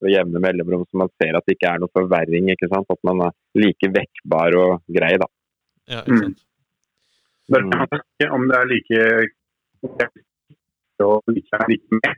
ved 0.00 0.14
jevne 0.14 0.40
mellomrom 0.42 0.86
så 0.88 1.00
man 1.02 1.10
ser 1.20 1.36
at 1.36 1.46
det 1.46 1.56
ikke 1.56 1.72
er 1.74 1.82
noe 1.82 1.92
forverring. 1.96 2.48
ikke 2.54 2.70
sant? 2.72 2.88
At 2.92 3.02
man 3.06 3.26
er 3.26 3.34
like 3.60 3.90
vekkbar 3.96 4.56
og 4.60 4.94
grei, 4.96 5.12
da. 5.20 5.28
Ja, 5.90 6.00
ikke 6.04 6.22
sant. 6.24 6.40
Mm. 6.40 6.46
Om 8.30 8.46
det 8.46 8.56
er 8.56 8.68
like 8.70 8.98
og 11.00 11.32
like, 11.32 11.58
med. 11.96 12.10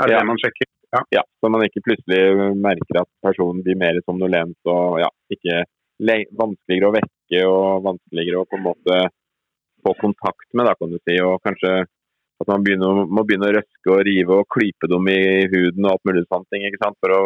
Er 0.00 0.08
det 0.08 0.14
ja. 0.14 0.20
det 0.20 0.28
man 0.30 0.40
sjekker? 0.40 0.68
Ja. 0.96 1.02
ja. 1.18 1.22
Så 1.38 1.50
man 1.52 1.64
ikke 1.66 1.82
plutselig 1.86 2.22
merker 2.58 3.02
at 3.02 3.10
personen 3.22 3.60
blir 3.64 3.78
mer 3.78 4.00
somnolent 4.06 4.58
og 4.72 4.98
ja, 5.02 5.10
ikke 5.30 5.62
vanskeligere 6.00 6.90
å 6.90 6.96
vekke 6.96 7.40
og 7.48 7.86
vanskeligere 7.86 8.40
å 8.40 8.48
på 8.48 8.56
en 8.58 8.66
måte 8.66 8.94
få 9.84 9.90
kontakt 10.00 10.48
med, 10.54 10.64
da, 10.68 10.72
kan 10.76 10.90
du 10.92 10.98
si. 11.00 11.16
Og 11.24 11.40
kanskje 11.44 11.72
at 12.40 12.48
man 12.48 12.64
begynner, 12.64 12.88
må 13.04 13.24
begynne 13.28 13.50
å 13.50 13.56
røske 13.58 13.88
og 13.92 14.04
rive 14.08 14.32
og 14.40 14.50
klype 14.54 14.86
dem 14.90 15.04
i 15.12 15.20
huden 15.52 15.84
og 15.84 15.92
alt 15.92 16.06
mulig 16.08 16.24
sånne 16.26 16.48
ting 16.52 16.62
ikke 16.68 16.84
sant? 16.84 16.98
For, 17.04 17.10
å, 17.12 17.16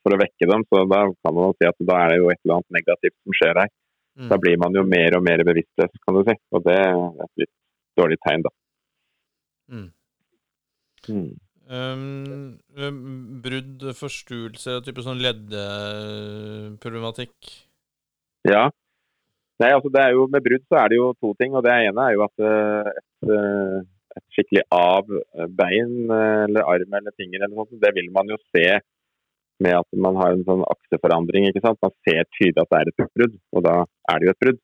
for 0.00 0.10
å 0.16 0.22
vekke 0.22 0.44
dem. 0.48 0.60
Så 0.68 0.74
da 0.88 1.00
kan 1.12 1.32
man 1.36 1.56
si 1.58 1.64
at 1.68 1.78
da 1.88 1.94
er 2.00 2.08
det 2.12 2.20
jo 2.20 2.26
et 2.32 2.40
eller 2.42 2.56
annet 2.58 2.76
negativt 2.80 3.18
som 3.18 3.32
skjer 3.38 3.56
her. 3.64 3.70
Mm. 4.12 4.28
Da 4.28 4.36
blir 4.40 4.56
man 4.60 4.74
jo 4.76 4.82
mer 4.84 5.10
og 5.16 5.22
mer 5.24 5.40
bevisstløs, 5.48 5.92
kan 6.04 6.14
du 6.16 6.22
si. 6.28 6.34
Og 6.52 6.60
det 6.66 6.78
er 6.80 6.92
et 7.26 7.34
litt 7.44 7.54
dårlig 8.00 8.18
tegn, 8.24 8.40
da. 8.46 8.52
Mm. 9.72 9.88
Mm. 11.12 11.32
Um, 11.72 12.12
brudd, 13.44 13.80
forstuelse, 13.96 14.72
type 14.84 15.00
sånn 15.04 15.22
leddeproblematikk? 15.24 17.36
Ja. 18.48 18.68
Nei, 19.62 19.70
altså 19.70 19.90
det 19.94 20.00
er 20.02 20.14
jo, 20.16 20.26
Med 20.32 20.42
brudd 20.42 20.64
så 20.66 20.80
er 20.80 20.90
det 20.90 20.98
jo 20.98 21.12
to 21.20 21.34
ting. 21.38 21.54
og 21.54 21.64
Det 21.66 21.74
ene 21.74 22.06
er 22.06 22.16
jo 22.16 22.24
at 22.26 22.46
et, 22.46 23.34
et 24.18 24.24
skikkelig 24.34 24.64
av 24.74 25.10
bein 25.58 26.10
eller 26.10 26.66
arm 26.66 26.98
eller 26.98 27.14
finger 27.16 27.44
eller 27.44 27.54
noe, 27.54 27.82
det 27.84 27.92
vil 27.96 28.10
man 28.14 28.32
jo 28.32 28.40
se 28.50 28.66
med 29.62 29.78
at 29.78 30.00
man 30.04 30.18
har 30.18 30.34
en 30.34 30.44
sånn 30.46 30.64
akseforandring. 30.66 31.46
ikke 31.48 31.62
sant? 31.64 31.80
Man 31.84 31.94
ser 32.06 32.26
tydelig 32.34 32.64
at 32.64 32.72
det 32.72 32.80
er 32.80 32.90
et 32.90 33.14
brudd, 33.16 33.38
og 33.54 33.64
da 33.66 33.76
er 34.10 34.18
det 34.18 34.28
jo 34.28 34.34
et 34.34 34.44
brudd. 34.44 34.60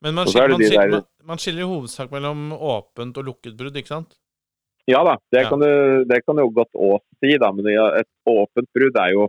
Men 0.00 0.16
man 0.16 0.30
skiller, 0.30 0.54
man, 0.56 0.64
skiller, 0.64 0.94
man, 0.96 1.06
man 1.30 1.42
skiller 1.42 1.62
i 1.62 1.70
hovedsak 1.70 2.12
mellom 2.14 2.50
åpent 2.56 3.20
og 3.20 3.26
lukket 3.28 3.56
brudd, 3.58 3.76
ikke 3.76 3.92
sant? 3.92 4.16
Ja 4.88 5.02
da, 5.06 5.18
det, 5.30 5.44
Ja. 5.44 5.50
Kan, 5.52 5.60
du, 5.62 6.04
det 6.08 6.22
kan 6.24 6.38
du 6.40 6.46
godt 6.56 6.72
òg 6.74 7.02
si. 7.20 7.36
da, 7.38 7.52
Men 7.52 7.68
et 8.00 8.08
åpent 8.26 8.70
brudd 8.74 8.96
er 8.98 9.12
jo 9.14 9.28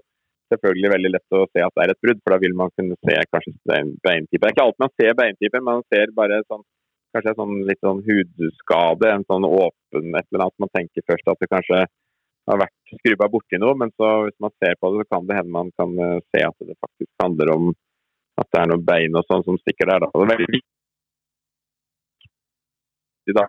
selvfølgelig 0.51 0.91
veldig 0.93 1.11
lett 1.15 1.37
å 1.37 1.47
se 1.49 1.63
at 1.65 1.73
det 1.77 1.83
er 1.83 1.93
et 1.93 2.03
brudd. 2.05 2.21
For 2.21 2.35
da 2.35 2.39
vil 2.43 2.55
man 2.61 2.73
kunne 2.77 2.97
se 2.99 3.17
kanskje 3.31 3.55
beintype. 3.65 4.37
Det 4.37 4.47
er 4.47 4.55
ikke 4.55 4.67
alltid 4.67 4.85
man 4.85 4.95
ser 4.99 5.17
beintypen, 5.21 5.67
man 5.67 5.83
ser 5.93 6.13
bare 6.17 6.41
sånn, 6.45 6.63
kanskje 7.15 7.33
en 7.33 7.41
sånn 7.41 7.57
litt 7.69 7.87
sånn 7.87 8.03
hudskade. 8.07 9.15
En 9.15 9.27
sånn 9.31 9.49
åpen 9.49 10.19
et 10.19 10.29
eller 10.29 10.45
annet. 10.45 10.61
Man 10.65 10.75
tenker 10.77 11.07
først 11.09 11.33
at 11.33 11.41
det 11.41 11.51
kanskje 11.51 11.83
har 12.49 12.61
vært 12.61 12.93
skrubba 12.97 13.27
borti 13.31 13.59
noe, 13.61 13.77
men 13.77 13.91
så 13.99 14.07
hvis 14.25 14.39
man 14.43 14.53
ser 14.59 14.73
på 14.81 14.89
det, 14.91 15.03
så 15.03 15.13
kan 15.13 15.27
det 15.29 15.37
hende 15.37 15.53
man 15.53 15.69
kan 15.79 15.91
eh, 16.01 16.19
se 16.33 16.41
at 16.47 16.67
det 16.67 16.75
faktisk 16.81 17.11
handler 17.21 17.47
om 17.53 17.65
at 18.41 18.47
det 18.49 18.61
er 18.61 18.69
noen 18.71 18.87
bein 18.87 19.19
og 19.19 19.27
sånn 19.27 19.45
som 19.45 19.59
stikker 19.61 19.91
der. 19.91 19.99
da. 20.03 20.09
Det 20.11 20.23
er 20.25 20.33
veldig 20.33 20.49
viktig 20.55 20.69
da. 23.37 23.45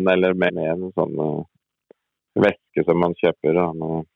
Eller 0.00 0.34
med, 0.38 0.58
en 0.62 0.88
sånn 0.96 1.18
uh, 1.20 1.42
væske 2.38 2.86
som 2.86 3.00
man 3.02 3.16
kjøper. 3.20 3.56
Da, 3.58 3.68
med, 3.76 4.08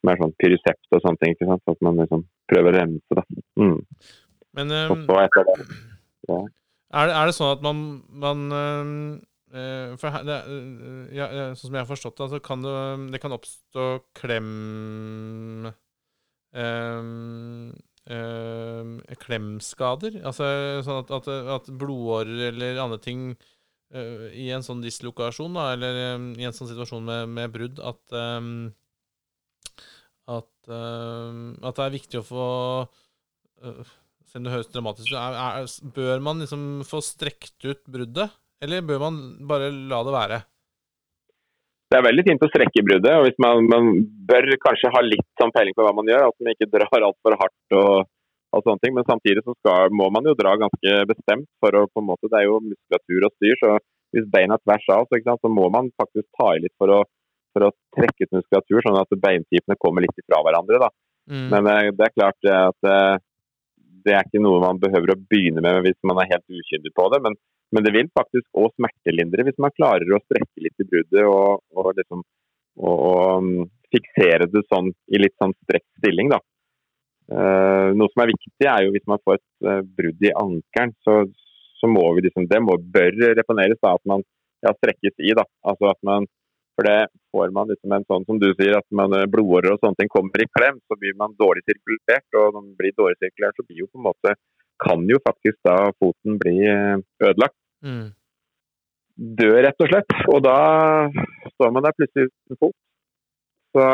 som 0.00 0.12
er 0.12 0.20
sånn 0.22 0.36
pyresept 0.40 0.96
og 0.96 1.02
sånne 1.04 1.20
ting. 1.22 1.36
ikke 1.36 1.48
sant? 1.50 1.72
At 1.72 1.84
man 1.84 2.00
liksom 2.00 2.24
prøver 2.50 2.72
å 2.72 2.78
rense. 2.78 3.18
da. 3.18 3.24
Mm. 3.60 3.78
Men 4.58 4.76
um, 4.90 5.04
så 5.06 5.18
etter 5.22 5.46
det 5.46 5.56
ja. 6.30 6.38
er, 6.40 7.10
det, 7.10 7.14
er 7.14 7.28
det 7.28 7.34
sånn 7.36 7.52
at 7.54 7.62
man, 7.62 7.82
man 8.22 8.40
eh, 9.54 9.92
For 10.00 10.10
her, 10.10 10.24
det, 10.26 10.38
eh, 10.50 11.12
ja, 11.14 11.28
sånn 11.52 11.68
som 11.68 11.78
jeg 11.78 11.84
har 11.84 11.90
forstått 11.90 12.18
det, 12.18 12.28
så 12.32 12.40
kan 12.42 12.64
det, 12.64 12.74
det 13.14 13.20
kan 13.22 13.36
oppstå 13.36 13.86
klem 14.18 14.50
um, 16.50 17.70
um, 18.10 18.92
Klemskader? 19.22 20.18
Altså 20.26 20.50
sånn 20.86 21.02
at, 21.04 21.14
at, 21.20 21.30
at 21.60 21.72
blodårer 21.78 22.50
eller 22.50 22.82
andre 22.82 23.00
ting 23.06 23.30
eh, 23.36 23.56
i 23.90 24.50
en 24.54 24.62
sånn 24.62 24.84
dislokasjon, 24.84 25.56
da, 25.56 25.72
eller 25.74 25.96
i 26.38 26.46
en 26.46 26.54
sånn 26.54 26.70
situasjon 26.70 27.02
med, 27.02 27.32
med 27.34 27.54
brudd, 27.54 27.80
at 27.82 28.14
um, 28.14 28.68
at, 30.30 30.52
um, 30.70 31.56
at 31.64 31.74
det 31.74 31.86
er 31.86 31.96
viktig 31.96 32.20
å 32.20 32.26
få 32.26 32.44
uh, 32.86 33.96
Selv 34.30 34.42
om 34.42 34.46
det 34.46 34.54
høres 34.54 34.70
dramatisk 34.70 35.10
ut, 35.10 35.90
bør 35.96 36.22
man 36.22 36.44
liksom 36.44 36.62
få 36.86 37.00
strekt 37.02 37.66
ut 37.66 37.82
bruddet? 37.90 38.30
Eller 38.62 38.84
bør 38.86 39.00
man 39.02 39.16
bare 39.48 39.72
la 39.72 39.98
det 40.06 40.14
være? 40.14 40.38
Det 41.90 41.98
er 41.98 42.06
veldig 42.06 42.24
fint 42.28 42.44
å 42.46 42.48
strekke 42.52 42.84
bruddet. 42.86 43.10
og 43.10 43.40
man, 43.42 43.66
man 43.66 43.88
bør 44.30 44.46
kanskje 44.62 44.92
ha 44.94 45.02
litt 45.02 45.26
sånn 45.40 45.50
peiling 45.56 45.74
på 45.74 45.82
hva 45.82 45.90
man 45.98 46.06
gjør. 46.06 46.28
At 46.28 46.36
man 46.38 46.52
ikke 46.54 46.68
drar 46.70 47.08
altfor 47.08 47.34
hardt 47.40 47.76
og, 47.80 48.06
og 48.56 48.64
sånne 48.64 48.82
ting. 48.82 48.96
Men 48.96 49.06
samtidig 49.08 49.44
så 49.44 49.54
skal, 49.58 49.94
må 49.94 50.08
man 50.14 50.26
jo 50.26 50.36
dra 50.38 50.56
ganske 50.60 50.96
bestemt. 51.10 51.48
for 51.62 51.76
å 51.76 51.86
på 51.86 52.02
en 52.02 52.10
måte, 52.10 52.30
Det 52.30 52.40
er 52.40 52.46
jo 52.48 52.60
muskulatur 52.64 53.26
og 53.28 53.32
styr. 53.36 53.56
så 53.62 53.78
Hvis 54.12 54.26
beina 54.26 54.58
er 54.58 54.62
tvers 54.66 54.86
av, 54.90 55.06
så, 55.06 55.22
sant, 55.22 55.40
så 55.42 55.48
må 55.48 55.70
man 55.70 55.90
faktisk 56.00 56.26
ta 56.34 56.54
i 56.56 56.62
litt 56.64 56.74
for 56.78 56.90
å, 56.90 57.00
for 57.54 57.68
å 57.68 57.74
trekke 57.94 58.26
ut 58.26 58.36
muskulatur, 58.38 58.80
sånn 58.82 58.98
at 58.98 59.20
beintipene 59.26 59.78
kommer 59.78 60.02
litt 60.02 60.18
ifra 60.18 60.42
hverandre. 60.42 60.80
da. 60.82 60.90
Mm. 61.30 61.46
Men 61.52 61.68
eh, 61.70 61.90
det 61.94 62.06
er 62.08 62.16
klart 62.16 62.50
at 62.50 62.90
eh, 62.90 63.16
det 64.04 64.16
er 64.16 64.26
ikke 64.26 64.42
noe 64.42 64.62
man 64.64 64.80
behøver 64.82 65.14
å 65.14 65.20
begynne 65.30 65.62
med 65.62 65.82
hvis 65.84 65.98
man 66.02 66.18
er 66.18 66.32
helt 66.32 66.46
ukyndig 66.48 66.92
på 66.96 67.06
det. 67.12 67.22
Men, 67.22 67.38
men 67.70 67.86
det 67.86 67.94
vil 67.94 68.10
faktisk 68.18 68.46
òg 68.58 68.72
smertelindre 68.74 69.46
hvis 69.46 69.60
man 69.62 69.74
klarer 69.76 70.10
å 70.10 70.22
strekke 70.24 70.64
litt 70.64 70.82
i 70.82 70.88
bruddet 70.90 71.26
og, 71.28 71.62
og 71.76 71.92
liksom 71.98 72.24
og, 72.80 72.96
og 72.96 73.44
mm, 73.44 73.68
fiksere 73.92 74.46
det 74.50 74.62
sånn 74.70 74.90
i 75.10 75.20
litt 75.20 75.36
sånn 75.38 75.54
strekt 75.64 75.88
stilling. 76.00 76.30
da. 76.32 76.40
Eh, 77.30 77.88
noe 77.94 78.10
som 78.10 78.24
er 78.24 78.32
viktig, 78.32 78.66
er 78.66 78.84
jo 78.84 78.92
hvis 78.94 79.06
man 79.10 79.22
får 79.22 79.38
et 79.38 79.70
eh, 79.70 79.80
brudd 79.98 80.26
i 80.26 80.34
ankelen, 80.34 80.92
så, 81.06 81.22
så 81.78 81.90
må 81.90 82.02
vi 82.16 82.26
liksom, 82.26 82.48
det 82.50 82.60
må, 82.64 82.76
bør 82.96 83.16
reponeres. 83.38 83.78
da, 83.82 83.94
At 83.94 84.12
man 84.12 84.24
ja, 84.66 84.74
strekkes 84.76 85.16
i. 85.22 85.32
da, 85.38 85.46
altså 85.70 85.92
at 85.94 86.00
man 86.06 86.28
for 86.78 86.86
det 86.86 87.10
får 87.34 87.50
man 87.52 87.68
liksom 87.68 87.92
en 87.92 88.06
sånn 88.08 88.24
som 88.24 88.38
du 88.40 88.46
sier, 88.54 88.72
at 88.78 88.86
man, 88.96 89.12
eh, 89.18 89.28
blodårer 89.30 89.74
og 89.74 89.82
sånne 89.82 90.00
ting 90.00 90.10
kommer 90.12 90.42
i 90.42 90.48
klem, 90.48 90.78
så 90.88 90.96
blir 90.96 91.12
man 91.18 91.36
dårlig 91.38 91.62
sirkulert. 91.68 92.26
Og 92.32 92.54
når 92.54 92.62
man 92.62 92.70
blir 92.78 92.94
dårlig 92.96 93.20
sirkulert, 93.20 93.58
så 93.58 93.66
blir 93.66 93.82
jo 93.82 93.90
på 93.90 94.00
en 94.00 94.08
måte 94.08 94.34
kan 94.80 95.02
jo 95.04 95.18
faktisk 95.20 95.58
da 95.66 95.76
foten 96.00 96.38
bli 96.40 96.56
ødelagt. 96.64 97.56
Mm. 97.84 98.06
Dø, 99.40 99.50
rett 99.60 99.84
og 99.84 99.90
slett. 99.92 100.14
Og 100.32 100.40
da 100.46 100.56
står 101.52 101.74
man 101.74 101.84
der 101.84 101.96
plutselig 101.98 102.30
uten 102.30 102.60
fot. 102.64 102.76
Så, 103.76 103.84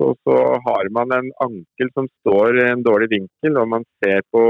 så, 0.00 0.14
så 0.24 0.34
har 0.64 0.88
man 0.96 1.12
en 1.12 1.26
ankel 1.44 1.90
som 1.92 2.06
står 2.08 2.56
i 2.56 2.68
en 2.70 2.84
dårlig 2.84 3.10
vinkel, 3.12 3.58
og 3.60 3.68
man 3.68 3.84
ser 4.00 4.24
på 4.32 4.44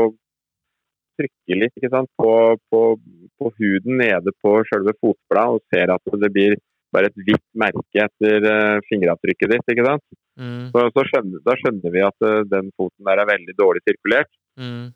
trykker 1.21 1.59
litt 1.59 1.77
ikke 1.77 1.91
sant, 1.93 2.11
på, 2.17 2.31
på, 2.71 2.83
på 3.39 3.51
huden 3.59 3.99
nede 4.01 4.33
på 4.41 4.55
selve 4.71 4.95
fotbladet 5.03 5.59
og 5.59 5.75
ser 5.75 5.93
at 5.93 6.15
det 6.23 6.31
blir 6.33 6.55
bare 6.95 7.11
et 7.11 7.19
hvitt 7.27 7.45
merke 7.59 8.07
etter 8.07 8.47
uh, 8.47 8.79
fingeravtrykket 8.89 9.53
ditt. 9.53 9.75
ikke 9.75 9.87
sant? 9.87 10.07
Mm. 10.41 10.71
Så, 10.73 10.87
så 10.95 11.05
skjønner, 11.11 11.43
da 11.47 11.57
skjønner 11.59 11.95
vi 11.95 12.07
at 12.07 12.27
uh, 12.27 12.41
den 12.51 12.71
foten 12.79 13.11
der 13.11 13.23
er 13.23 13.31
veldig 13.31 13.55
dårlig 13.59 13.85
sirkulert. 13.85 14.33
Mm. 14.59 14.91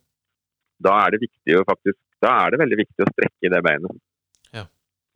Da 0.87 0.95
er 1.05 1.15
det 1.15 1.23
viktig 1.23 1.59
å 1.59 1.67
faktisk, 1.67 1.99
da 2.23 2.33
er 2.43 2.55
det 2.55 2.61
veldig 2.63 2.81
viktig 2.81 3.05
å 3.05 3.11
strekke 3.13 3.47
i 3.47 3.53
det 3.53 3.61
beinet. 3.67 4.01
Ja. 4.55 4.65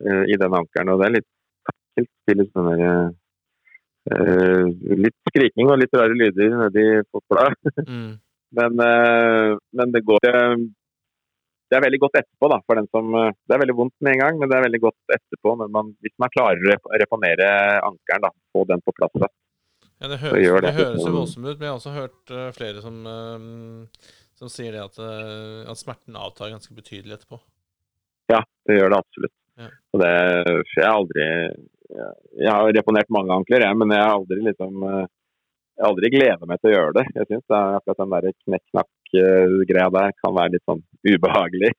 Uh, 0.04 0.24
I 0.24 0.40
den 0.40 0.56
ankelen. 0.60 0.94
Og 0.94 1.02
det 1.02 1.10
er 1.10 1.16
litt 1.18 1.30
ekkelt. 1.74 2.12
Litt, 2.30 2.52
sånn 2.54 2.70
der, 2.70 3.12
litt 4.10 5.16
skriking 5.30 5.70
og 5.70 5.78
litt 5.80 5.94
rare 5.96 6.16
lyder 6.16 6.58
nedi 6.66 6.88
fotballa. 7.10 7.54
Mm. 7.90 8.18
Men, 8.50 8.80
eh, 8.82 9.52
men 9.78 9.92
det 9.94 10.00
går 10.02 10.24
eh, 10.26 10.54
Det 11.70 11.76
er 11.78 11.84
veldig 11.84 12.00
godt 12.02 12.16
etterpå, 12.18 12.48
da, 12.50 12.56
for 12.66 12.80
den 12.80 12.88
som 12.90 13.12
eh, 13.14 13.28
Det 13.46 13.54
er 13.54 13.60
veldig 13.62 13.76
vondt 13.78 13.94
med 14.02 14.16
en 14.16 14.22
gang, 14.24 14.40
men 14.40 14.50
det 14.50 14.56
er 14.56 14.64
veldig 14.64 14.80
godt 14.82 15.14
etterpå 15.14 15.52
når 15.60 15.70
man, 15.76 15.92
hvis 16.02 16.16
man 16.18 16.32
klarer 16.34 16.74
å 16.74 16.98
reponere 17.02 17.50
ankelen. 17.78 18.26
da, 18.26 18.32
Få 18.50 18.64
den 18.66 18.82
på 18.82 18.94
plass. 18.96 19.14
da. 19.22 19.30
Ja, 20.00 20.08
det 20.08 20.18
høres, 20.22 20.40
gjør 20.40 20.62
det 20.64 20.68
det. 20.70 20.76
høres 20.78 21.04
jo 21.04 21.12
voldsomt 21.12 21.46
ut, 21.46 21.58
men 21.58 21.66
jeg 21.66 21.70
har 21.70 21.78
også 21.78 21.92
hørt 21.92 22.30
eh, 22.32 22.46
flere 22.56 22.82
som, 22.84 23.00
eh, 23.04 24.14
som 24.40 24.52
sier 24.52 24.72
det 24.72 24.80
at, 24.80 24.96
eh, 25.04 25.68
at 25.68 25.80
smerten 25.80 26.16
avtar 26.16 26.54
ganske 26.54 26.76
betydelig 26.76 27.18
etterpå. 27.18 27.36
Ja, 28.32 28.40
det 28.66 28.78
gjør 28.78 28.94
det 28.94 29.00
absolutt. 29.04 29.36
Ja. 29.60 29.68
Og 29.92 30.00
det, 30.00 30.14
skjer 30.72 30.88
aldri 30.88 31.26
jeg, 31.90 32.50
har 32.50 32.76
reponert 32.76 33.10
mange 33.12 33.34
ankler, 33.34 33.64
jeg, 33.66 33.78
men 33.80 33.94
jeg 33.94 34.04
har 34.04 34.14
aldri 34.18 34.38
liksom 34.46 34.86
eh, 34.88 35.08
jeg 35.80 35.86
har 35.86 35.94
aldri 35.94 36.10
gleda 36.12 36.46
meg 36.48 36.60
til 36.60 36.68
å 36.68 36.72
gjøre 36.74 36.92
det. 36.98 37.04
Jeg 37.16 37.26
syns 37.30 37.52
akkurat 37.56 38.00
den 38.02 38.10
der 38.12 38.34
knekk-knakk-greia 38.44 39.92
der 39.94 40.10
kan 40.18 40.34
være 40.36 40.52
litt 40.52 40.66
sånn 40.68 40.82
ubehagelig. 41.08 41.70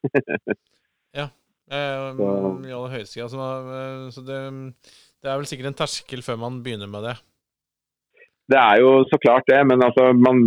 Eh, 1.71 2.17
I 2.67 2.73
aller 2.75 2.91
høyeste 2.91 3.21
grad. 3.21 3.31
Så, 3.31 3.49
eh, 3.71 4.07
så 4.11 4.23
det, 4.27 4.39
det 5.23 5.29
er 5.29 5.37
vel 5.39 5.47
sikkert 5.47 5.71
en 5.71 5.77
terskel 5.79 6.23
før 6.25 6.41
man 6.41 6.57
begynner 6.65 6.89
med 6.91 7.05
det. 7.07 7.13
Det 8.51 8.59
er 8.59 8.81
jo 8.83 9.05
så 9.07 9.19
klart 9.23 9.47
det, 9.47 9.61
men 9.69 9.79
altså, 9.85 10.09
man 10.17 10.41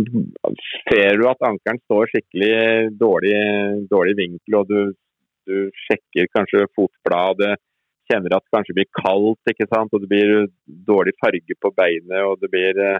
ser 0.85 1.17
jo 1.17 1.31
at 1.31 1.41
ankelen 1.47 1.79
står 1.87 2.11
skikkelig 2.11 2.91
dårlig, 2.99 3.39
dårlig 3.89 4.13
vinkel, 4.19 4.59
og 4.59 4.69
du, 4.69 4.91
du 5.49 5.55
sjekker 5.87 6.29
kanskje 6.35 6.67
fotbladet, 6.77 7.55
kjenner 8.09 8.35
at 8.37 8.45
det 8.45 8.53
kanskje 8.53 8.75
blir 8.77 8.87
kaldt, 8.99 9.51
ikke 9.51 9.67
sant? 9.71 9.93
og 9.93 10.03
det 10.03 10.09
blir 10.11 10.47
dårlig 10.65 11.15
farge 11.21 11.57
på 11.61 11.71
beinet, 11.77 12.21
og 12.25 12.39
det 12.41 12.49
blir 12.53 12.81
eh, 12.81 12.99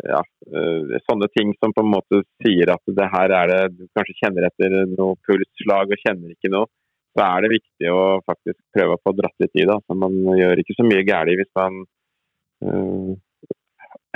ja, 0.00 0.20
eh, 0.48 1.00
sånne 1.06 1.28
ting 1.36 1.52
som 1.58 1.74
på 1.76 1.84
en 1.84 1.92
måte 1.92 2.22
sier 2.42 2.72
at 2.72 2.94
det 2.96 3.08
her 3.12 3.34
er 3.38 3.50
det 3.50 3.60
Du 3.76 3.82
kanskje 3.96 4.18
kjenner 4.22 4.48
etter 4.48 4.78
noe 4.94 5.18
pulsslag 5.26 5.92
og 5.92 6.04
kjenner 6.04 6.32
ikke 6.32 6.52
noe. 6.52 6.70
Så 7.12 7.24
er 7.26 7.44
det 7.44 7.52
viktig 7.52 7.90
å 7.92 8.04
faktisk 8.24 8.56
prøve 8.72 8.96
å 8.96 9.02
få 9.04 9.12
dratt 9.18 9.42
litt 9.42 9.52
i 9.58 9.66
det. 9.66 9.74
Altså, 9.74 9.96
man 10.00 10.14
gjør 10.38 10.62
ikke 10.62 10.78
så 10.78 10.86
mye 10.86 11.04
galt 11.04 11.36
hvis 11.36 11.52
man 11.58 11.82
eh, 12.64 13.10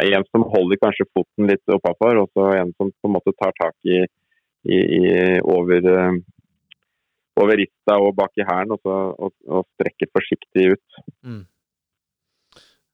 er 0.00 0.16
en 0.16 0.24
som 0.30 0.46
holder 0.52 0.80
kanskje 0.80 1.08
foten 1.12 1.50
litt 1.50 1.76
oppafor, 1.76 2.22
og 2.22 2.32
så 2.32 2.48
en 2.56 2.72
som 2.76 2.92
på 2.92 3.10
en 3.10 3.16
måte 3.16 3.34
tar 3.36 3.52
tak 3.60 3.76
i, 3.88 4.00
i, 4.68 4.78
i 4.78 5.04
over, 5.40 5.84
over 7.40 7.58
rista 7.60 7.98
og 8.00 8.14
bak 8.16 8.32
i 8.40 8.46
hælen, 8.46 8.74
og, 8.76 8.88
og, 9.20 9.32
og 9.48 9.66
strekker 9.76 10.10
forsiktig 10.14 10.72
ut. 10.74 11.00
Mm. 11.26 11.42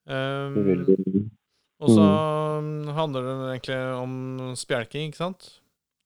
Um, 0.02 1.28
og 1.83 1.90
så 1.90 2.07
handler 2.96 3.26
det 3.26 3.35
egentlig 3.52 3.78
om 3.98 4.14
spjelking, 4.59 5.11
ikke 5.11 5.22
sant? 5.22 5.50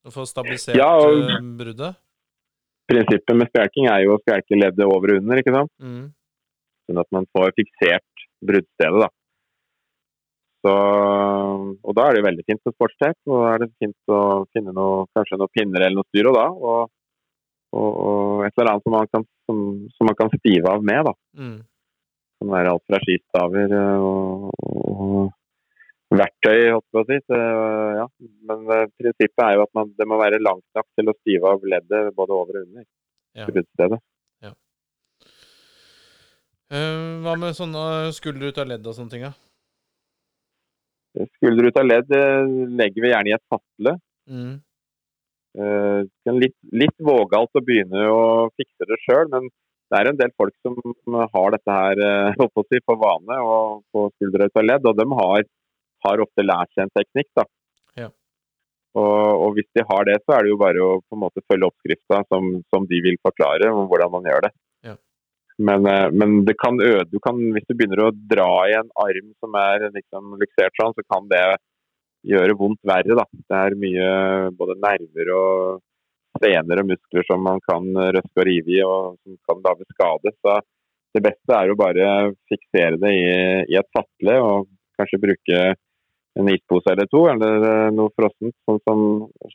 Å 0.06 0.12
få 0.14 0.26
stabilisert 0.28 0.78
Ja, 0.78 0.92
eh, 1.00 1.40
bruddet. 1.58 1.98
Prinsippet 2.86 3.34
med 3.34 3.50
spjelking 3.50 3.88
er 3.90 4.04
jo 4.04 4.14
å 4.14 4.20
spjelke 4.22 4.58
leddet 4.58 4.86
over 4.86 5.16
og 5.16 5.24
under, 5.24 5.40
ikke 5.42 5.54
sant? 5.56 5.72
Mm. 5.82 6.12
sånn 6.86 7.00
at 7.02 7.08
man 7.10 7.24
får 7.34 7.50
fiksert 7.56 8.26
bruddstedet. 8.46 9.00
da. 9.02 9.08
Så, 10.66 10.74
og 10.74 11.94
da 11.98 12.04
er 12.08 12.16
det 12.16 12.26
veldig 12.26 12.44
fint 12.46 12.62
med 12.62 12.74
sportstape. 12.74 13.18
Og 13.26 13.42
da 13.42 13.50
er 13.54 13.64
det 13.64 13.72
fint 13.82 14.12
å 14.12 14.20
finne 14.54 14.74
noe, 14.74 15.06
kanskje 15.16 15.38
noen 15.40 15.52
pinner 15.54 15.82
eller 15.82 15.98
noe 15.98 16.08
styr 16.10 16.30
og 16.30 16.38
da. 16.38 16.46
Og, 16.70 16.92
og, 17.74 17.88
og 18.08 18.44
et 18.46 18.54
eller 18.56 18.72
annet 18.72 18.86
som 18.86 18.94
man, 18.94 19.08
kan, 19.12 19.24
som, 19.48 19.62
som 19.96 20.08
man 20.08 20.18
kan 20.18 20.30
stive 20.38 20.70
av 20.70 20.84
med. 20.86 21.08
da. 21.08 21.14
Mm. 21.38 21.56
Det 22.36 22.44
kan 22.44 22.52
være 22.52 22.72
alt 22.74 22.84
fra 22.90 23.00
skistaver 23.02 23.74
eh, 23.78 24.04
og, 24.04 24.50
og 24.92 26.16
verktøy, 26.16 26.60
holdt 26.70 26.84
jeg 26.84 26.92
på 26.94 27.02
å 27.02 27.06
si. 27.08 27.18
Så, 27.24 27.40
ja. 28.00 28.06
Men 28.50 28.74
eh, 28.76 28.84
prinsippet 29.00 29.46
er 29.46 29.56
jo 29.56 29.64
at 29.66 29.72
man, 29.78 29.94
det 29.98 30.08
må 30.08 30.20
være 30.20 30.42
langt 30.42 30.66
nok 30.76 30.88
til 30.98 31.10
å 31.10 31.16
stive 31.22 31.54
av 31.54 31.66
leddet 31.74 32.12
både 32.18 32.36
over 32.36 32.60
og 32.60 32.68
under 32.68 32.86
Ja. 33.36 33.48
ja. 34.46 34.52
Uh, 36.72 37.22
hva 37.22 37.34
med 37.38 37.56
sånne 37.58 38.12
skulder 38.16 38.50
ut 38.50 38.62
av 38.62 38.70
ledd 38.70 38.86
og 38.86 38.96
sånne 38.96 39.12
ting? 39.12 39.26
da? 39.26 39.34
Skulder 41.36 41.68
ut 41.68 41.80
av 41.80 41.86
ledd 41.86 42.10
legger 42.76 43.04
vi 43.04 43.12
gjerne 43.12 43.30
i 43.30 43.36
et 43.36 43.44
fatle. 43.52 43.96
Mm. 44.28 44.56
Eh, 45.56 46.32
litt, 46.36 46.56
litt 46.76 46.98
vågalt 47.00 47.56
å 47.56 47.62
begynne 47.64 48.02
å 48.12 48.24
fikse 48.60 48.88
det 48.88 48.98
sjøl, 49.06 49.30
men 49.32 49.46
det 49.88 50.00
er 50.00 50.10
en 50.10 50.18
del 50.18 50.32
folk 50.36 50.52
som 50.66 50.76
har 51.32 51.54
dette 51.54 51.76
her 51.76 52.02
eh, 52.02 52.40
på, 52.40 52.48
vane 52.52 52.66
si, 52.68 52.80
på 52.84 52.96
vane 53.00 53.38
og 53.40 53.84
få 53.94 54.08
skuldre 54.16 54.50
og 54.50 54.66
ledd, 54.66 54.88
og 54.90 54.98
de 54.98 55.06
har, 55.20 55.46
har 56.04 56.24
ofte 56.24 56.44
lært 56.44 56.72
seg 56.74 56.84
en 56.84 56.92
teknikk. 56.98 57.30
da. 57.38 57.46
Ja. 58.02 58.10
Og, 58.98 59.46
og 59.46 59.56
hvis 59.56 59.70
de 59.78 59.86
har 59.88 60.08
det, 60.08 60.18
så 60.24 60.36
er 60.36 60.44
det 60.44 60.52
jo 60.52 60.60
bare 60.60 60.82
å 60.84 60.92
på 61.00 61.16
en 61.16 61.24
måte 61.24 61.44
følge 61.48 61.70
oppskrifta 61.70 62.20
som, 62.28 62.50
som 62.74 62.88
de 62.90 63.00
vil 63.06 63.16
forklare 63.24 63.70
om 63.72 63.86
hvordan 63.88 64.12
man 64.12 64.28
gjør 64.28 64.48
det. 64.48 64.52
Ja. 64.90 64.96
Men, 65.70 65.88
eh, 65.88 66.10
men 66.12 66.42
det 66.48 66.58
kan 66.60 66.82
øde, 66.82 67.08
du 67.14 67.22
kan, 67.24 67.40
hvis 67.56 67.64
du 67.64 67.72
begynner 67.78 68.08
å 68.08 68.12
dra 68.34 68.50
i 68.68 68.76
en 68.76 68.92
arm 69.06 69.32
som 69.40 69.56
er 69.62 69.88
liksom 69.88 70.36
luksert 70.42 70.76
sånn, 70.82 70.92
så 70.98 71.06
kan 71.08 71.32
det 71.32 71.46
gjøre 72.26 72.56
vondt 72.58 72.82
verre. 72.86 73.18
da. 73.18 73.26
Det 73.32 73.58
er 73.58 73.78
mye 73.80 74.08
både 74.58 74.78
nerver 74.82 75.32
og 75.36 75.82
sener 76.42 76.82
og 76.82 76.90
muskler 76.90 77.24
som 77.28 77.44
man 77.46 77.62
kan 77.64 77.86
røske 77.96 78.42
og 78.42 78.48
rive 78.48 78.74
i, 78.76 78.82
og 78.84 79.16
som 79.22 79.38
kan 79.48 79.62
lage 79.64 79.86
skade. 79.94 80.32
Så 80.42 80.58
det 81.16 81.24
beste 81.24 81.56
er 81.56 81.72
å 81.72 81.78
bare 81.78 82.08
fiksere 82.50 83.00
det 83.00 83.12
i, 83.16 83.28
i 83.72 83.78
et 83.78 83.92
fatle 83.96 84.36
og 84.44 84.68
kanskje 84.98 85.22
bruke 85.22 85.62
en 86.36 86.50
ispose 86.52 86.92
eller 86.92 87.08
to, 87.08 87.22
eller 87.32 87.64
eh, 87.64 87.88
noe 87.96 88.12
frossent, 88.12 88.56
sånn 88.68 88.82
som 88.84 89.02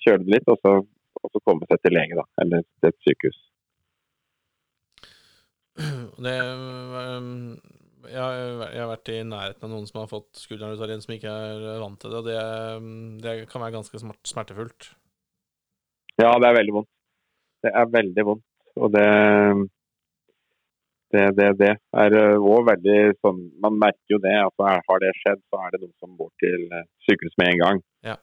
kjøler 0.01 0.25
det 0.25 0.35
litt, 0.35 0.49
og 0.49 0.57
så, 0.65 0.79
og 1.21 1.33
så 1.33 1.41
komme 1.45 1.67
seg 1.69 1.81
til 1.83 1.93
lege, 1.93 2.17
da, 2.17 2.25
eller 2.41 2.65
til 2.65 2.89
et 2.89 3.05
sykehus. 3.05 3.41
Det, 6.21 6.33
um, 6.41 7.55
jeg, 8.09 8.45
jeg 8.73 8.81
har 8.81 8.89
vært 8.89 9.11
i 9.13 9.17
nærheten 9.27 9.67
av 9.67 9.73
noen 9.73 9.89
som 9.89 9.99
har 10.01 10.09
fått 10.11 10.41
skulderen 10.41 10.77
ut 10.77 10.81
av 10.81 10.89
ledd, 10.89 11.03
som 11.03 11.13
ikke 11.15 11.35
er 11.49 11.83
vant 11.83 11.99
til 12.01 12.13
det. 12.13 12.21
og 12.21 12.29
det, 12.29 12.39
um, 12.77 13.19
det 13.23 13.35
kan 13.51 13.63
være 13.63 13.75
ganske 13.77 14.01
smert, 14.01 14.21
smertefullt. 14.29 14.89
Ja, 16.21 16.33
det 16.41 16.49
er 16.49 16.57
veldig 16.57 16.75
vondt. 16.79 16.91
Det 17.61 17.75
er 17.77 17.93
veldig 17.99 18.27
vondt. 18.31 18.47
Og 18.81 18.91
det 18.95 19.05
det, 21.11 21.25
det, 21.35 21.47
det 21.59 21.71
er 21.99 22.13
òg 22.39 22.69
veldig 22.69 22.99
sånn 23.19 23.39
Man 23.59 23.75
merker 23.81 24.13
jo 24.13 24.19
det. 24.23 24.31
altså 24.45 24.69
Har 24.87 25.01
det 25.03 25.09
skjedd, 25.19 25.41
så 25.51 25.59
er 25.59 25.73
det 25.73 25.81
noen 25.81 25.95
som 25.99 26.13
går 26.15 26.29
til 26.39 26.67
sykehus 27.03 27.35
med 27.41 27.51
en 27.51 27.63
gang. 27.63 27.81
Ja. 28.07 28.15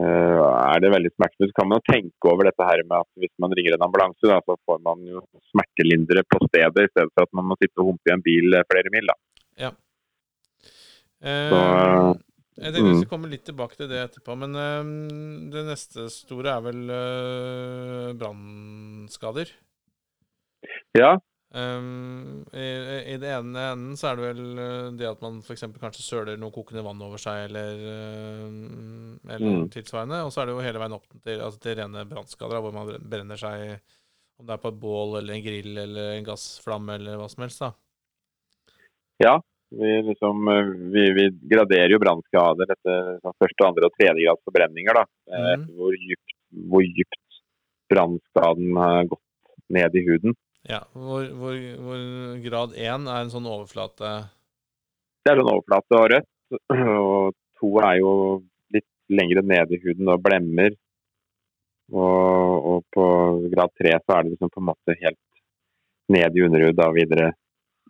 Uh, 0.00 0.40
er 0.70 0.80
det 0.80 0.92
veldig 0.94 1.10
smertefullt, 1.12 1.52
kan 1.58 1.68
man 1.68 1.82
tenke 1.84 2.30
over 2.30 2.48
dette 2.48 2.64
her 2.64 2.80
med 2.86 3.02
at 3.02 3.20
hvis 3.20 3.32
man 3.42 3.52
ringer 3.56 3.76
en 3.76 3.84
ambulanse, 3.84 4.22
da, 4.24 4.38
så 4.46 4.56
får 4.64 4.80
man 4.86 5.02
jo 5.04 5.20
smertelindre 5.50 6.24
på 6.24 6.40
stedet, 6.46 6.86
i 6.86 6.92
stedet 6.94 7.12
for 7.12 7.26
at 7.26 7.36
man 7.36 7.50
må 7.50 7.58
sitte 7.60 7.82
og 7.82 7.90
humpe 7.90 8.08
i 8.08 8.14
en 8.14 8.24
bil 8.24 8.56
flere 8.70 8.92
mil. 8.94 9.10
da. 9.12 9.18
Ja. 9.66 9.70
Uh, 11.20 11.50
Så, 11.50 11.60
jeg 12.60 12.74
tenkte 12.74 12.84
vi 12.84 12.92
mm. 12.92 13.00
skulle 13.00 13.12
komme 13.14 13.32
litt 13.32 13.44
tilbake 13.48 13.76
til 13.76 13.88
det 13.88 14.00
etterpå, 14.04 14.36
men 14.40 14.56
um, 14.56 14.94
det 15.52 15.66
neste 15.68 16.06
store 16.12 16.54
er 16.56 16.64
vel 16.64 16.80
uh, 16.92 18.08
brannskader. 18.20 19.52
Ja, 20.96 21.14
Um, 21.50 22.44
i, 22.54 22.66
I 23.10 23.16
det 23.18 23.30
ene 23.34 23.62
enden 23.72 23.96
så 23.98 24.12
er 24.12 24.18
det 24.20 24.26
vel 24.28 24.42
uh, 24.60 24.90
det 24.94 25.08
at 25.08 25.22
man 25.24 25.40
f.eks. 25.42 25.64
kanskje 25.82 26.04
søler 26.04 26.38
noe 26.38 26.54
kokende 26.54 26.84
vann 26.86 27.00
over 27.02 27.18
seg, 27.18 27.48
eller, 27.48 27.80
uh, 27.82 29.16
eller 29.34 29.56
Mm. 29.56 29.64
tilsvarende. 29.74 30.20
Og 30.26 30.30
så 30.30 30.42
er 30.42 30.46
det 30.46 30.54
jo 30.54 30.62
hele 30.62 30.82
veien 30.82 30.94
opp 30.94 31.08
til, 31.24 31.40
altså 31.42 31.58
til 31.64 31.74
rene 31.80 32.04
brannskader, 32.06 32.62
hvor 32.62 32.74
man 32.76 32.92
brenner 33.02 33.40
seg 33.40 33.80
Om 34.40 34.46
det 34.46 34.54
er 34.54 34.60
på 34.62 34.70
et 34.72 34.80
bål 34.80 35.18
eller 35.18 35.34
en 35.36 35.42
grill 35.44 35.78
eller 35.82 36.14
en 36.14 36.24
gassflamme 36.24 36.94
eller 36.96 37.18
hva 37.20 37.26
som 37.28 37.42
helst. 37.44 37.60
da. 37.60 37.72
ja. 39.20 39.34
Vi, 39.70 39.90
liksom, 40.02 40.48
eh, 40.50 40.66
vi, 40.90 41.02
vi 41.14 41.24
graderer 41.46 41.92
jo 41.92 42.00
brannskader 42.02 42.72
etter 42.74 43.12
liksom, 43.12 43.34
første, 43.38 43.66
andre 43.68 43.86
og 43.86 43.92
tredje 43.94 44.24
grads 44.24 44.42
forbrenninger. 44.48 44.96
da. 44.98 45.04
Eh. 45.30 45.66
Hvor 45.76 45.94
dypt, 45.94 46.32
hvor 46.72 46.86
dypt 46.96 47.38
brannskaden 47.92 48.80
har 48.80 49.04
gått 49.12 49.22
ned 49.70 49.94
i 49.94 50.02
huden. 50.08 50.34
Ja, 50.68 50.82
hvor, 50.92 51.24
hvor, 51.40 51.56
hvor 51.80 52.02
grad 52.44 52.76
én 52.76 53.08
er 53.08 53.22
en 53.24 53.32
sånn 53.32 53.48
overflate 53.48 54.10
Det 55.24 55.32
er 55.32 55.40
sånn 55.40 55.52
overflate 55.54 55.96
og 55.96 56.08
rødt. 56.12 56.28
Og 56.76 57.32
to 57.60 57.70
er 57.80 57.96
jo 58.00 58.12
litt 58.74 58.88
lengre 59.12 59.44
ned 59.46 59.72
i 59.72 59.80
huden 59.84 60.12
og 60.12 60.22
blemmer. 60.24 60.76
Og, 61.90 62.68
og 62.70 62.84
på 62.94 63.06
grad 63.54 63.72
tre 63.78 63.96
så 63.98 64.16
er 64.16 64.26
det 64.26 64.34
liksom 64.34 64.52
på 64.52 64.60
en 64.62 64.68
måte 64.68 64.98
helt 65.00 65.20
ned 66.12 66.36
i 66.36 66.44
underhud 66.46 66.84
og 66.84 66.96
videre. 66.98 67.32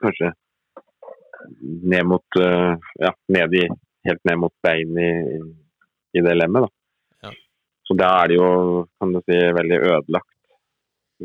Kanskje 0.01 0.33
ned 1.61 2.07
mot 2.07 2.41
eh, 2.41 2.75
Ja, 3.01 3.15
ned 3.33 3.55
i, 3.57 3.65
helt 4.07 4.23
ned 4.29 4.41
mot 4.41 4.55
bein 4.63 4.99
i, 4.99 5.13
i 6.17 6.23
det 6.25 6.35
lemmet, 6.37 6.67
da. 6.67 7.29
Ja. 7.29 7.33
Så 7.89 7.97
da 7.99 8.11
er 8.23 8.31
det 8.31 8.39
jo, 8.39 8.51
kan 9.01 9.15
du 9.15 9.21
si, 9.25 9.39
veldig 9.59 9.81
ødelagt 9.81 10.37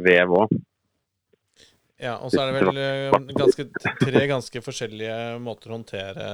vev 0.07 0.39
òg. 0.41 0.55
Ja, 2.01 2.17
og 2.19 2.31
så 2.31 2.41
er 2.43 2.51
det 2.51 2.59
vel 2.59 2.79
eh, 2.81 3.35
ganske, 3.39 3.65
tre 4.01 4.25
ganske 4.27 4.61
forskjellige 4.63 5.19
måter 5.43 5.71
å 5.71 5.77
håndtere 5.77 6.25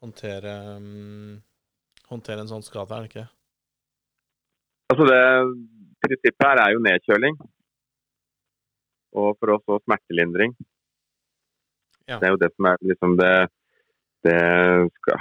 Håndtere 0.00 0.54
mm, 0.80 1.34
Håndtere 2.08 2.44
en 2.44 2.48
sånn 2.48 2.64
skade, 2.64 2.96
er 2.96 3.04
det 3.04 3.10
ikke? 3.10 3.26
Altså 4.94 5.08
det 5.10 5.20
Prinsippet 6.06 6.46
her 6.46 6.60
er 6.62 6.72
jo 6.74 6.82
nedkjøling. 6.84 7.38
Og 9.16 9.30
for 9.40 9.54
oss 9.56 9.72
òg 9.72 9.80
smertelindring. 9.82 10.52
Ja. 12.06 12.20
Det 12.20 12.28
er 12.28 12.34
jo 12.34 12.40
det 12.42 12.50
som 12.52 12.68
er 12.70 12.84
liksom 12.86 13.16
det, 13.18 13.32
det 14.26 14.36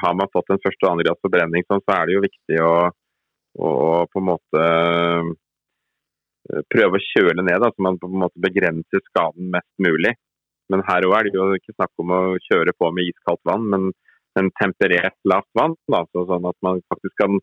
Har 0.03 0.17
man 0.19 0.29
fått 0.33 0.51
en 0.53 0.61
første 0.61 0.85
og 0.85 0.91
andre 0.91 1.07
grads 1.07 1.23
forbrenning, 1.25 1.65
så 1.65 1.79
er 1.95 2.05
det 2.05 2.17
jo 2.17 2.25
viktig 2.27 2.59
å, 2.61 2.75
å 3.57 3.71
på 4.11 4.21
en 4.21 4.27
måte 4.29 4.67
prøve 6.73 6.99
å 6.99 7.05
kjøle 7.11 7.43
ned, 7.43 7.59
da, 7.63 7.71
så 7.71 7.85
man 7.85 7.99
på 8.01 8.09
en 8.09 8.21
måte 8.25 8.41
begrenser 8.43 9.03
skaden 9.09 9.51
mest 9.53 9.71
mulig. 9.81 10.15
Men 10.73 10.81
her 10.87 11.05
òg 11.05 11.17
er 11.17 11.27
det 11.27 11.37
jo 11.37 11.49
ikke 11.57 11.75
snakk 11.75 12.01
om 12.01 12.13
å 12.15 12.21
kjøre 12.47 12.73
på 12.77 12.89
med 12.93 13.11
iskaldt 13.11 13.43
vann, 13.49 13.67
men, 13.73 13.91
en 14.35 14.49
temperert 14.59 15.15
lavt 15.23 15.47
vann. 15.55 15.77
Da, 15.87 16.01
så 16.11 16.25
sånn 16.27 16.47
at 16.49 16.57
man 16.65 16.81
faktisk 16.91 17.15
kan, 17.21 17.37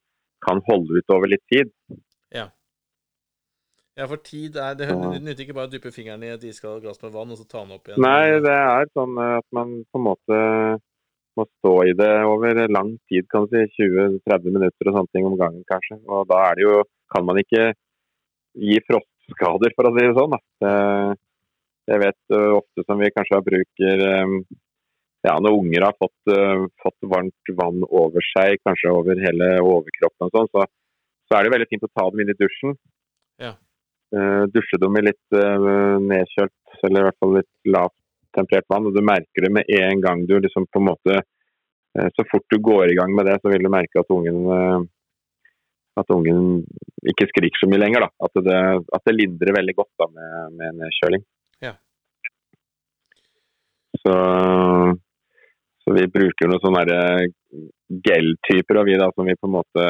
kan 0.45 0.61
holde 0.67 1.01
ut 1.01 1.15
over 1.15 1.31
litt 1.33 1.45
tid. 1.49 1.71
Ja, 3.99 4.07
for 4.09 4.17
tid 4.25 4.57
er 4.57 4.77
Det, 4.79 4.87
det 4.89 5.21
nytter 5.21 5.45
ikke 5.45 5.57
bare 5.57 5.69
å 5.69 5.73
dyppe 5.73 5.93
fingeren 5.93 6.23
i 6.25 6.33
et 6.33 6.45
iskaldt 6.49 6.85
glass 6.85 7.03
med 7.03 7.13
vann 7.13 7.35
og 7.35 7.37
så 7.37 7.45
ta 7.45 7.61
den 7.61 7.75
opp 7.77 7.91
igjen. 7.91 8.01
Nei, 8.01 8.41
det 8.41 8.55
er 8.57 8.89
sånn 8.97 9.19
at 9.21 9.45
man 9.53 9.75
på 9.93 10.01
en 10.01 10.07
måte 10.07 10.39
må 11.37 11.45
stå 11.49 11.75
i 11.89 11.93
det 11.97 12.13
over 12.29 12.61
lang 12.73 12.95
tid, 13.09 13.29
kan 13.33 13.45
du 13.45 13.53
si. 13.53 13.85
20-30 13.85 14.57
minutter 14.57 14.89
og 14.89 14.97
sånne 14.97 15.13
ting 15.17 15.29
om 15.29 15.37
gangen, 15.41 15.65
kanskje. 15.69 16.01
Og 16.09 16.25
da 16.33 16.41
er 16.49 16.59
det 16.59 16.69
jo 16.69 16.83
Kan 17.13 17.27
man 17.29 17.37
ikke 17.37 17.75
gi 18.59 18.79
frostskader, 18.89 19.75
for 19.77 19.89
å 19.89 19.95
si 19.95 20.05
det 20.05 20.17
sånn. 20.17 20.37
Da. 20.37 21.15
Jeg 21.91 22.03
vet 22.03 22.37
ø, 22.37 22.43
ofte 22.61 22.85
som 22.87 23.01
vi 23.01 23.11
kanskje 23.11 23.41
bruker 23.47 24.05
ø, 24.07 24.19
ja, 25.27 25.35
når 25.43 25.57
unger 25.57 25.87
har 25.89 25.97
fått, 25.99 26.31
ø, 26.31 26.69
fått 26.83 27.09
varmt 27.11 27.53
vann 27.59 27.83
over 27.89 28.23
seg, 28.29 28.61
kanskje 28.67 28.93
over 28.95 29.19
hele 29.23 29.49
overkroppen 29.65 30.29
og 30.29 30.37
sånn, 30.37 30.51
så, 30.55 30.67
så 31.27 31.39
er 31.39 31.47
det 31.47 31.55
veldig 31.57 31.69
fint 31.73 31.87
å 31.89 31.91
ta 31.91 32.07
dem 32.11 32.23
inn 32.23 32.33
i 32.35 32.39
dusjen. 32.39 32.77
Ja. 33.43 33.57
Eh, 34.13 34.45
dusje 34.53 34.79
dem 34.79 34.99
i 35.01 35.05
litt 35.07 35.37
eh, 35.39 35.69
nedkjølt, 36.05 36.81
eller 36.85 37.01
i 37.01 37.07
hvert 37.07 37.21
fall 37.23 37.39
litt 37.39 37.71
lavt 37.73 37.97
temperert 38.37 38.69
vann. 38.69 38.89
Og 38.89 38.97
du 38.97 39.01
merker 39.05 39.47
det 39.47 39.53
med 39.57 39.71
en 39.73 40.03
gang 40.05 40.27
du 40.29 40.35
liksom 40.37 40.67
på 40.69 40.83
en 40.83 40.91
måte 40.91 41.15
eh, 41.19 42.09
Så 42.17 42.27
fort 42.29 42.45
du 42.53 42.59
går 42.61 42.93
i 42.93 42.99
gang 42.99 43.15
med 43.17 43.31
det, 43.31 43.39
så 43.41 43.53
vil 43.53 43.65
du 43.65 43.71
merke 43.73 44.03
at 44.03 44.13
ungen 44.13 44.43
eh, 44.57 44.85
at 46.01 46.13
ungen 46.15 46.63
ikke 47.13 47.29
skriker 47.31 47.61
så 47.61 47.69
mye 47.71 47.83
lenger. 47.83 48.09
At 48.09 48.43
det, 48.47 48.59
at 48.97 49.09
det 49.09 49.17
lindrer 49.17 49.57
veldig 49.59 49.77
godt 49.79 49.93
da 50.01 50.09
med, 50.13 50.59
med 50.59 50.79
nedkjøling. 50.81 51.25
Ja. 51.65 51.75
Så, 54.03 54.15
så 55.85 55.97
vi 55.99 56.09
bruker 56.17 56.51
noen 56.51 56.63
sånne 56.65 56.85
der 56.89 57.27
gel-typer 58.09 58.85
vi 58.89 58.99
da, 59.01 59.11
som 59.13 59.29
vi 59.29 59.37
på 59.37 59.51
en 59.51 59.57
måte 59.59 59.89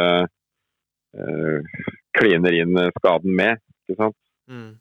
øh, 1.18 1.76
kliner 2.18 2.58
inn 2.58 2.82
skaden 2.98 3.38
med. 3.38 3.62
ikke 3.86 4.00
sant? 4.00 4.18
Mm. 4.50 4.72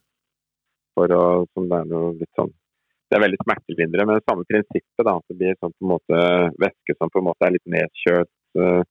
for 0.98 1.14
å 1.16 1.26
som 1.54 1.68
det 1.70 1.78
er 1.78 1.86
noe 1.88 2.16
litt 2.18 2.32
sånn 2.36 2.50
Det 3.12 3.18
er 3.18 3.22
veldig 3.24 3.38
smertelindrende, 3.44 4.06
men 4.08 4.18
det 4.18 4.26
samme 4.26 4.48
prinsippet. 4.50 5.04
da, 5.06 5.14
at 5.20 5.30
Det 5.30 5.38
blir 5.38 5.58
sånn 5.60 5.74
på 5.76 5.86
en 5.86 5.92
måte 5.92 6.20
væske 6.64 6.96
som 6.98 7.12
på 7.12 7.22
en 7.22 7.28
måte 7.28 7.46
er 7.46 7.54
litt 7.56 7.74
nedkjølt 7.76 8.62
eh, 8.64 8.82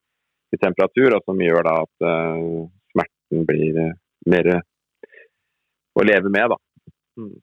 i 0.54 0.60
temperatur, 0.60 1.16
og 1.16 1.24
som 1.26 1.40
gjør 1.40 1.66
da 1.66 1.76
at 1.84 2.06
uh, 2.06 2.66
smerten 2.92 3.46
blir 3.48 3.78
eh, 3.84 3.96
mer 4.30 4.50
å 5.94 6.06
leve 6.06 6.32
med. 6.32 6.54
da. 6.54 6.58
Mm. 7.20 7.34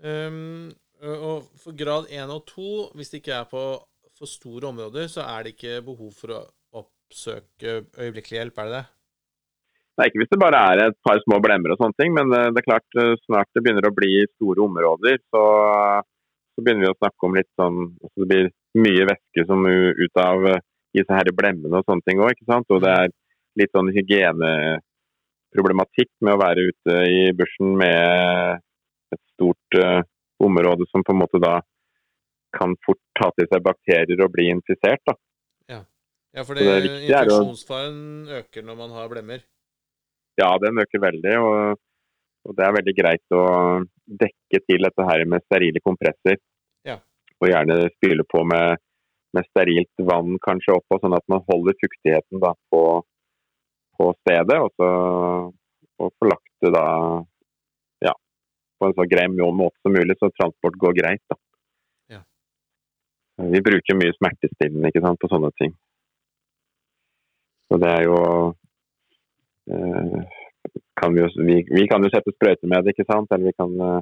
Um, 0.00 0.70
og 1.00 1.48
for 1.60 1.76
grad 1.76 2.10
1 2.12 2.32
og 2.32 2.44
2, 2.48 2.70
hvis 2.96 3.12
det 3.12 3.22
ikke 3.22 3.38
er 3.40 3.48
på 3.48 3.64
for 4.20 4.28
store 4.28 4.68
områder, 4.68 5.08
så 5.08 5.24
er 5.24 5.44
det 5.44 5.54
ikke 5.54 5.80
behov 5.86 6.12
for 6.12 6.36
å 6.36 6.40
oppsøke 6.82 7.80
øyeblikkelig 7.96 8.36
hjelp, 8.36 8.58
er 8.60 8.68
det 8.68 8.74
det? 8.76 8.86
Nei, 9.96 10.06
ikke 10.08 10.20
hvis 10.22 10.32
det 10.32 10.40
bare 10.40 10.60
er 10.70 10.82
et 10.86 10.98
par 11.04 11.20
små 11.24 11.40
blemmer 11.44 11.74
og 11.74 11.80
sånne 11.80 11.96
ting, 12.00 12.12
men 12.16 12.32
eh, 12.36 12.48
det 12.52 12.62
er 12.62 12.68
klart 12.68 13.00
eh, 13.00 13.16
snart 13.26 13.48
det 13.56 13.64
begynner 13.64 13.88
å 13.88 13.96
bli 13.96 14.12
store 14.36 14.64
områder, 14.66 15.18
så, 15.32 15.44
så 16.54 16.64
begynner 16.64 16.86
vi 16.86 16.92
å 16.92 16.98
snakke 16.98 17.28
om 17.28 17.36
litt 17.36 17.50
sånn 17.60 17.80
så 18.00 18.12
Det 18.22 18.28
blir 18.30 18.50
mye 18.80 19.08
væske 19.08 19.44
som 19.48 19.66
ut 19.66 20.20
av 20.22 20.46
disse 20.96 21.12
her 21.14 21.30
blemmene 21.36 21.76
og 21.78 21.84
sånne 21.86 22.04
ting 22.06 22.18
òg. 22.22 22.36
Og 22.58 22.80
det 22.82 22.90
er 22.90 23.08
litt 23.60 23.72
sånn 23.74 23.94
hygieneproblematikk 23.94 26.10
med 26.24 26.32
å 26.34 26.42
være 26.42 26.60
ute 26.70 26.92
i 27.10 27.32
bushen 27.36 27.70
med 27.78 27.98
et 29.14 29.22
stort 29.34 29.70
uh, 29.78 30.00
område 30.40 30.84
som 30.90 31.00
på 31.04 31.12
en 31.14 31.22
måte 31.22 31.38
da 31.42 31.54
kan 32.56 32.70
fort 32.86 33.02
ta 33.18 33.26
til 33.36 33.46
seg 33.50 33.60
bakterier 33.62 34.24
og 34.24 34.32
bli 34.34 34.44
infisert. 34.50 35.02
da. 35.06 35.14
Ja, 36.30 36.44
for 36.46 36.54
det 36.54 36.62
er 36.62 36.78
å- 36.78 37.02
infeksjonsfaren 37.02 38.30
øker 38.38 38.62
når 38.62 38.76
man 38.78 38.90
har 38.94 39.10
blemmer. 39.10 39.42
Ja, 40.38 40.54
den 40.62 40.78
øker 40.78 41.02
veldig. 41.02 41.34
Og, 41.42 41.74
Og 42.40 42.56
det 42.56 42.64
er 42.64 42.72
veldig 42.72 42.94
greit 42.96 43.28
å 43.36 43.84
dekke 44.06 44.58
til 44.64 44.80
dette 44.80 45.04
her 45.04 45.20
med 45.28 45.44
sterile 45.44 45.76
kompresser. 45.84 46.40
Ja. 46.88 46.96
Og 47.36 47.50
gjerne 47.50 47.92
spyle 47.98 48.24
på 48.24 48.40
med, 48.48 48.80
med 49.36 49.46
sterilt 49.50 50.04
vann 50.08 50.36
kanskje 50.42 50.76
oppå, 50.78 50.98
sånn 51.00 51.16
at 51.16 51.26
man 51.30 51.44
holder 51.46 51.76
fuktigheten 51.78 52.42
da 52.42 52.52
på, 52.72 52.82
på 53.98 54.10
stedet. 54.20 54.58
Og 54.58 54.70
så 54.74 54.90
og 56.00 56.12
få 56.16 56.30
lagt 56.30 56.64
det 56.64 56.72
da 56.72 56.86
ja, 58.06 58.14
på 58.80 58.88
en 58.88 58.96
så 58.96 59.06
grei 59.08 59.26
måte 59.36 59.76
som 59.82 59.92
mulig, 59.92 60.16
så 60.18 60.30
transport 60.32 60.78
går 60.84 60.96
greit. 61.00 61.22
da. 61.28 61.36
Ja. 62.16 62.22
Vi 63.54 63.62
bruker 63.66 63.98
mye 63.98 64.16
smertestillende 64.16 64.92
ikke 64.92 65.04
sant, 65.04 65.20
på 65.20 65.30
sånne 65.32 65.52
ting. 65.60 65.74
Så 67.70 67.78
det 67.82 67.90
er 67.98 68.06
jo 68.08 68.16
eh, 69.70 70.16
kan 71.00 71.14
vi, 71.14 71.20
jo, 71.22 71.28
vi, 71.46 71.60
vi, 71.68 71.84
kan 71.88 72.02
jo 72.04 72.10
sette 72.12 72.32
sprøyter 72.34 72.68
med 72.68 72.84
det, 72.84 72.96
ikke 72.96 73.08
sant? 73.08 73.30
Eller 73.30 73.52
vi 73.52 73.56
kan 73.56 73.76
uh, 73.80 74.00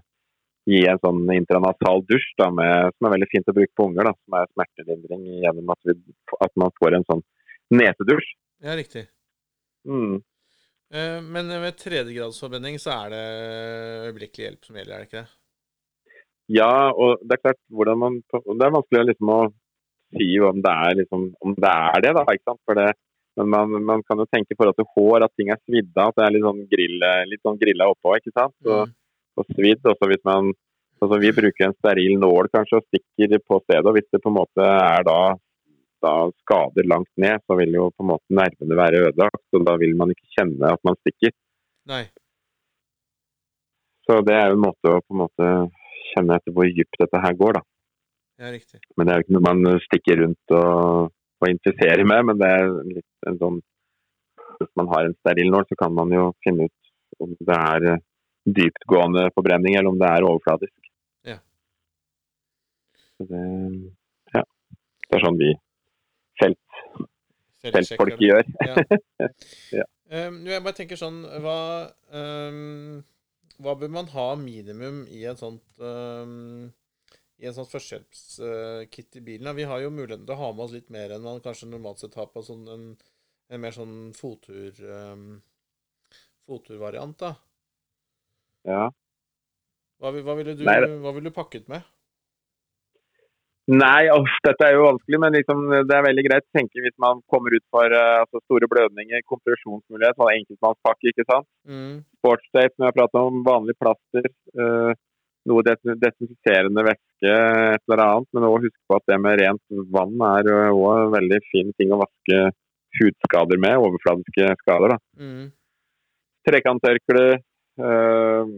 gi 0.68 0.82
en 0.90 1.00
sånn 1.02 1.22
intranasal 1.32 2.02
dusj 2.08 2.28
da, 2.40 2.48
med, 2.54 2.94
som 2.96 3.08
er 3.08 3.14
veldig 3.16 3.28
fint 3.32 3.50
å 3.50 3.56
bruke 3.56 3.74
på 3.76 3.88
unger. 3.88 4.10
Da, 4.10 4.14
som 4.18 4.38
er 4.38 4.50
smertelindring 4.52 5.26
gjennom 5.44 5.74
at, 5.74 5.80
vi, 5.88 5.96
at, 6.38 6.52
man 6.60 6.74
får 6.80 6.98
en 6.98 7.06
sånn 7.08 7.24
nesedusj. 7.78 8.32
Ja, 8.66 8.76
riktig. 8.78 9.06
Mm. 9.88 10.18
Uh, 10.88 11.18
men 11.24 11.52
ved 11.62 11.76
tredjegradsforbrenning 11.80 12.78
så 12.82 12.94
er 12.94 13.14
det 13.14 13.24
øyeblikkelig 14.08 14.46
hjelp 14.46 14.68
som 14.68 14.78
gjelder, 14.78 14.94
er 14.94 15.04
det 15.04 15.08
ikke 15.10 15.22
det? 15.22 15.34
Ja, 16.58 16.72
og 16.96 17.24
det 17.28 17.36
er 17.36 17.42
klart 17.42 17.58
hvordan 17.76 17.98
man 18.00 18.14
Det 18.24 18.64
er 18.64 18.72
vanskelig 18.72 19.10
liksom, 19.10 19.32
å 19.34 19.40
si 20.16 20.30
om 20.40 20.62
det 20.64 20.72
er, 20.72 20.94
liksom, 21.02 21.26
om 21.44 21.52
det, 21.52 21.74
er 21.92 22.04
det, 22.06 22.12
da. 22.16 22.24
ikke 22.24 22.48
sant? 22.48 22.62
For 22.64 22.78
det, 22.78 22.88
men 23.38 23.50
man, 23.52 23.74
man, 23.90 24.04
kan 24.08 24.18
jo 24.18 24.26
tenke 24.32 24.54
i 24.54 24.58
forhold 24.58 24.78
til 24.78 24.88
hår 24.96 25.26
at 25.26 25.34
ting 25.36 25.52
er 25.52 25.60
svidd 25.60 25.92
av. 25.92 26.14
At 26.14 26.16
det 26.18 26.24
er 26.24 26.34
litt 26.34 26.46
sånn, 26.46 26.62
grilla, 26.72 27.10
litt 27.28 27.44
sånn 27.44 27.60
grilla 27.60 27.90
oppå. 27.92 28.16
ikke 28.16 28.32
sant? 28.32 28.56
Og, 28.64 28.88
og 29.38 29.46
svidd. 29.54 29.84
Også 29.86 30.10
hvis 30.10 30.24
man 30.28 30.52
altså 30.98 31.18
Vi 31.22 31.30
bruker 31.30 31.68
en 31.68 31.76
steril 31.78 32.16
nål 32.18 32.48
kanskje 32.50 32.80
og 32.80 32.86
stikker 32.88 33.38
på 33.46 33.60
stedet. 33.62 33.86
og 33.86 33.94
Hvis 33.94 34.08
det 34.10 34.22
på 34.22 34.32
en 34.32 34.38
måte 34.40 34.64
er 34.66 35.04
da, 35.06 35.18
da 36.02 36.14
skader 36.42 36.88
langt 36.90 37.12
ned, 37.14 37.38
så 37.46 37.54
vil 37.60 37.76
jo 37.78 37.90
på 37.94 38.02
en 38.02 38.10
måte 38.10 38.38
nervene 38.40 38.78
være 38.82 39.04
ødelagt. 39.06 39.44
og 39.54 39.66
Da 39.68 39.76
vil 39.78 39.94
man 39.96 40.10
ikke 40.14 40.32
kjenne 40.34 40.72
at 40.74 40.82
man 40.82 40.98
stikker. 41.04 41.34
Nei. 41.86 42.04
Så 44.08 44.18
det 44.26 44.34
er 44.34 44.50
jo 44.50 44.58
en 44.58 44.66
måte 44.66 44.90
å 44.90 45.04
på 45.04 45.14
en 45.14 45.22
måte 45.22 45.52
kjenne 46.10 46.40
etter 46.40 46.56
hvor 46.56 46.66
dypt 46.66 46.98
dette 46.98 47.22
her 47.22 47.38
går, 47.38 47.60
da. 47.60 47.62
Ja, 48.42 48.50
riktig. 48.54 48.80
Men 48.96 49.06
det 49.06 49.12
er 49.12 49.20
jo 49.20 49.26
ikke 49.26 49.36
noe 49.36 49.46
man 49.46 49.80
stikker 49.84 50.20
rundt 50.24 50.54
og 50.56 51.14
og 51.38 51.50
infiserer 51.52 52.04
med, 52.06 52.26
men 52.28 52.40
det 52.40 52.50
er 52.50 52.70
litt 52.96 53.30
en 53.30 53.40
sånn 53.42 53.58
Hvis 54.58 54.70
man 54.78 54.88
har 54.90 55.06
en 55.06 55.14
steril 55.20 55.52
nål, 55.54 55.66
så 55.70 55.76
kan 55.78 55.92
man 55.94 56.10
jo 56.10 56.22
finne 56.42 56.66
ut 56.66 57.22
om 57.22 57.34
det 57.46 57.58
er 57.58 57.84
dyptgående 58.56 59.28
forbrenning, 59.34 59.76
eller 59.78 59.92
om 59.92 60.00
det 60.00 60.08
er 60.08 60.26
overfladisk. 60.26 60.90
Ja. 61.26 61.38
Det, 63.18 63.44
ja. 64.34 64.44
det 65.08 65.18
er 65.18 65.24
sånn 65.24 65.38
vi 65.40 65.52
felt, 66.40 66.58
feltfolk 67.66 68.20
gjør. 68.22 68.44
Ja. 68.68 69.30
ja. 69.82 69.86
Um, 70.08 70.40
jeg 70.48 70.64
bare 70.64 70.72
tenker 70.72 70.96
sånn 70.96 71.18
Hva 71.44 71.58
um, 72.16 73.02
Hva 73.60 73.74
bør 73.76 73.90
man 73.92 74.06
ha 74.14 74.30
minimum 74.40 75.02
i 75.12 75.26
en 75.28 75.36
sånt 75.36 75.82
um, 75.84 76.70
i 77.38 77.46
en 77.46 77.54
sånn 77.54 77.68
førstehjelpskit 77.70 79.18
i 79.20 79.22
bilen. 79.22 79.50
Vi 79.54 79.66
har 79.68 79.82
jo 79.82 79.92
muligheten 79.94 80.24
til 80.26 80.34
å 80.34 80.40
ha 80.40 80.48
med 80.54 80.64
oss 80.64 80.72
litt 80.74 80.88
mer 80.90 81.12
enn 81.14 81.22
man 81.22 81.42
kanskje 81.44 81.68
normalt 81.70 82.00
sett 82.02 82.16
har 82.18 82.26
på 82.32 82.42
sånn 82.42 82.64
en, 82.72 82.86
en, 83.46 83.60
mer 83.62 83.76
sånn 83.76 83.94
fottur 84.16 84.80
um, 84.82 85.36
fotturvariant, 86.48 87.14
da. 87.20 87.36
Ja. 88.66 88.88
Hva, 89.98 90.10
hva, 90.14 90.34
ville 90.38 90.54
du, 90.54 90.66
Nei, 90.66 90.80
hva 91.02 91.12
ville 91.14 91.30
du 91.30 91.34
pakket 91.34 91.66
med? 91.70 91.86
Nei, 93.68 94.06
off, 94.08 94.30
dette 94.46 94.64
er 94.64 94.78
jo 94.78 94.86
vanskelig, 94.86 95.18
men 95.20 95.34
liksom, 95.36 95.58
det 95.90 95.92
er 95.92 96.06
veldig 96.06 96.22
greit. 96.24 96.44
tenker 96.56 96.80
Hvis 96.86 96.94
man 97.04 97.18
kommer 97.28 97.52
ut 97.52 97.64
for 97.74 97.92
uh, 97.92 98.22
altså 98.22 98.40
store 98.46 98.68
blødninger, 98.70 99.20
kompresjonsmulighet, 99.28 100.16
sånn 100.16 100.30
enkeltmannspakke, 100.38 101.10
ikke 101.12 101.26
sant. 101.28 101.48
Mm. 101.68 101.98
Sportstape, 102.16 102.72
når 102.78 102.86
jeg 102.86 102.94
har 102.94 102.96
pratet 102.96 103.20
om, 103.20 103.42
vanlig 103.44 103.76
plaster. 103.76 104.30
Uh, 104.56 104.94
noe 105.48 105.64
desinfiserende 105.66 106.86
væske, 106.86 107.34
et 107.74 107.84
eller 107.84 108.04
annet. 108.06 108.30
Men 108.32 108.48
også 108.48 108.70
husk 108.70 108.78
på 108.88 108.96
at 108.96 109.12
det 109.12 109.20
med 109.26 109.36
rent 109.42 109.84
vann 109.98 110.16
er 110.30 110.50
òg 110.70 110.88
en 110.94 111.14
veldig 111.18 111.42
fin 111.50 111.76
ting 111.76 111.92
å 111.92 112.00
vaske 112.06 112.40
hudskader 113.02 113.60
med. 113.60 113.76
Overfladiske 113.84 114.48
skader. 114.62 114.96
da. 114.96 114.98
Mm. 115.20 115.46
Trekanttørkle. 116.48 117.28
Øh, 117.78 118.54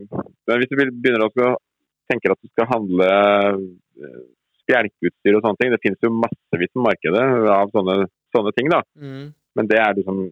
men 0.48 0.60
hvis 0.60 0.70
du 0.70 0.76
begynner 0.78 1.26
å 1.26 1.50
tenke 2.10 2.32
at 2.32 2.40
du 2.40 2.50
skal 2.50 2.70
handle 2.70 3.08
øh, 3.08 4.22
spjelkeutstyr 4.64 5.38
og 5.38 5.44
sånne 5.44 5.60
ting, 5.60 5.74
det 5.74 5.82
finnes 5.84 6.06
jo 6.06 6.12
massevis 6.14 6.72
på 6.74 6.84
markedet 6.84 7.26
av 7.54 7.72
sånne, 7.74 7.96
sånne 8.36 8.54
ting. 8.56 8.70
da. 8.72 8.82
Mm. 8.98 9.30
Men 9.58 9.70
det 9.70 9.80
er 9.82 9.98
liksom 9.98 10.24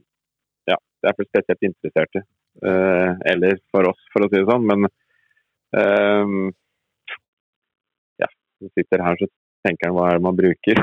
ja, 0.71 0.77
det 0.77 1.11
er 1.11 1.19
for 1.19 1.31
spesielt 1.31 1.69
interesserte. 1.71 2.25
Uh, 2.59 3.15
eller 3.31 3.61
for 3.71 3.87
oss, 3.87 4.01
for 4.11 4.25
å 4.25 4.29
si 4.31 4.35
det 4.41 4.49
sånn. 4.49 4.65
Men 4.67 4.89
Um, 5.77 6.53
ja, 8.17 8.27
du 8.61 8.69
sitter 8.73 9.03
her, 9.05 9.19
så 9.21 9.29
tenker 9.67 9.91
han 9.91 9.97
hva 9.99 10.07
er 10.09 10.17
det 10.17 10.25
man 10.25 10.39
bruker. 10.39 10.81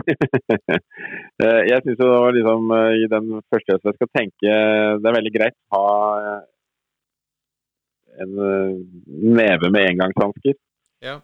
uh, 1.41 1.61
jeg 1.71 1.81
syns 1.85 2.03
jo 2.03 2.11
liksom 2.37 2.69
uh, 2.73 2.91
i 2.93 3.07
den 3.09 3.31
første 3.49 3.79
jeg 3.79 3.95
skal 3.97 4.11
tenke 4.13 4.51
Det 5.01 5.09
er 5.09 5.17
veldig 5.17 5.33
greit 5.33 5.57
å 5.73 5.79
ha 5.79 6.35
en 8.23 8.35
uh, 8.39 8.75
neve 9.39 9.71
med 9.73 9.91
engangshansker. 9.93 10.59
Ja. 11.05 11.19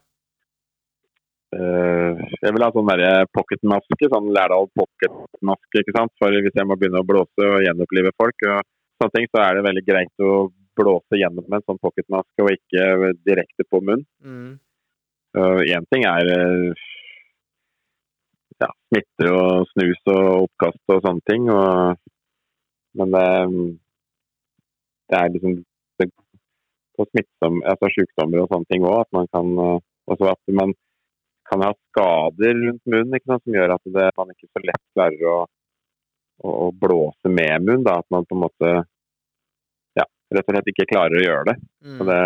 jeg 1.51 2.53
vil 2.55 2.63
ha 2.63 2.69
sånn 2.71 2.89
pocketmaske, 3.35 4.07
sånn 4.11 4.29
Lærdal 4.31 4.69
pocketmaske, 4.77 5.81
ikke 5.81 5.95
sant. 5.97 6.13
For 6.21 6.31
hvis 6.31 6.55
jeg 6.55 6.67
må 6.69 6.77
begynne 6.79 7.01
å 7.01 7.07
blåse 7.07 7.47
og 7.47 7.65
gjenopplive 7.65 8.13
folk, 8.15 8.45
og 8.47 8.61
sånne 9.01 9.15
ting, 9.17 9.27
så 9.33 9.41
er 9.43 9.57
det 9.57 9.65
veldig 9.65 9.83
greit 9.87 10.23
å 10.23 10.35
blåse 10.79 11.19
gjennom 11.19 11.51
en 11.51 11.65
sånn 11.67 11.81
pocketmaske 11.83 12.45
og 12.45 12.53
ikke 12.53 13.11
direkte 13.27 13.67
på 13.67 13.81
munnen. 13.83 14.05
Mm. 14.23 14.53
Én 15.75 15.89
ting 15.91 16.07
er 16.07 16.31
ja, 18.61 18.69
smitte 18.89 19.31
og 19.33 19.67
snus 19.71 20.01
og 20.11 20.45
oppkast 20.45 20.93
og 20.93 21.03
sånne 21.05 21.25
ting. 21.29 21.47
Og, 21.53 21.99
men 22.99 23.15
det, 23.15 23.27
det, 25.11 25.19
er 25.19 25.33
liksom 25.35 25.59
smittsom, 27.09 27.61
altså 27.67 27.89
sykdommer 27.95 28.43
og 28.43 28.51
sånne 28.51 28.69
ting 28.71 28.85
òg, 28.87 29.03
at 29.05 29.11
man 29.15 29.27
kan 29.33 29.51
også 30.11 30.31
at 30.31 30.55
man 30.55 30.73
kan 31.49 31.63
ha 31.65 31.73
skader 31.75 32.55
rundt 32.65 32.85
munnen 32.85 33.17
ikke 33.17 33.31
sant, 33.31 33.43
som 33.43 33.57
gjør 33.57 33.75
at 33.75 33.91
det, 33.97 34.07
man 34.17 34.31
ikke 34.33 34.47
så 34.47 34.63
lett 34.63 34.83
klarer 34.95 35.27
å, 35.27 35.37
å, 36.45 36.53
å 36.65 36.67
blåse 36.71 37.31
med 37.31 37.67
munn. 37.67 37.85
Da, 37.87 37.97
at 37.99 38.07
man 38.13 38.27
på 38.27 38.37
en 38.37 38.43
måte 38.45 38.71
ja, 39.99 40.05
rett 40.31 40.47
og 40.47 40.55
slett 40.55 40.71
ikke 40.71 40.89
klarer 40.93 41.19
å 41.19 41.25
gjøre 41.25 41.45
det. 41.51 41.57
Mm. 41.83 41.97
Og 41.99 42.11
det 42.11 42.21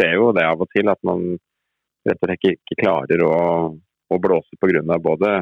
ser 0.00 0.14
jo 0.18 0.30
det 0.36 0.46
av 0.50 0.64
og 0.66 0.70
til, 0.74 0.90
at 0.90 1.02
man 1.06 1.26
rett 2.04 2.18
og 2.18 2.26
slett 2.26 2.38
ikke, 2.40 2.54
ikke 2.64 2.80
klarer 2.82 3.26
å, 3.28 3.34
å 4.10 4.22
blåse 4.26 4.58
pga. 4.58 4.98
både 5.06 5.34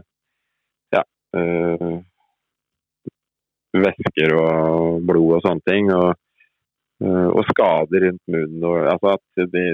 ja, 0.92 1.04
øh, 1.40 1.96
væsker 3.72 4.36
og 4.42 5.08
blod 5.08 5.38
og 5.38 5.46
sånne 5.46 5.68
ting. 5.72 5.88
Og, 5.96 6.12
og 7.02 7.42
skader 7.50 8.06
rundt 8.06 8.24
munnen. 8.34 8.64
Og, 8.68 8.76
altså 8.92 9.14
at 9.16 9.26
det, 9.54 9.64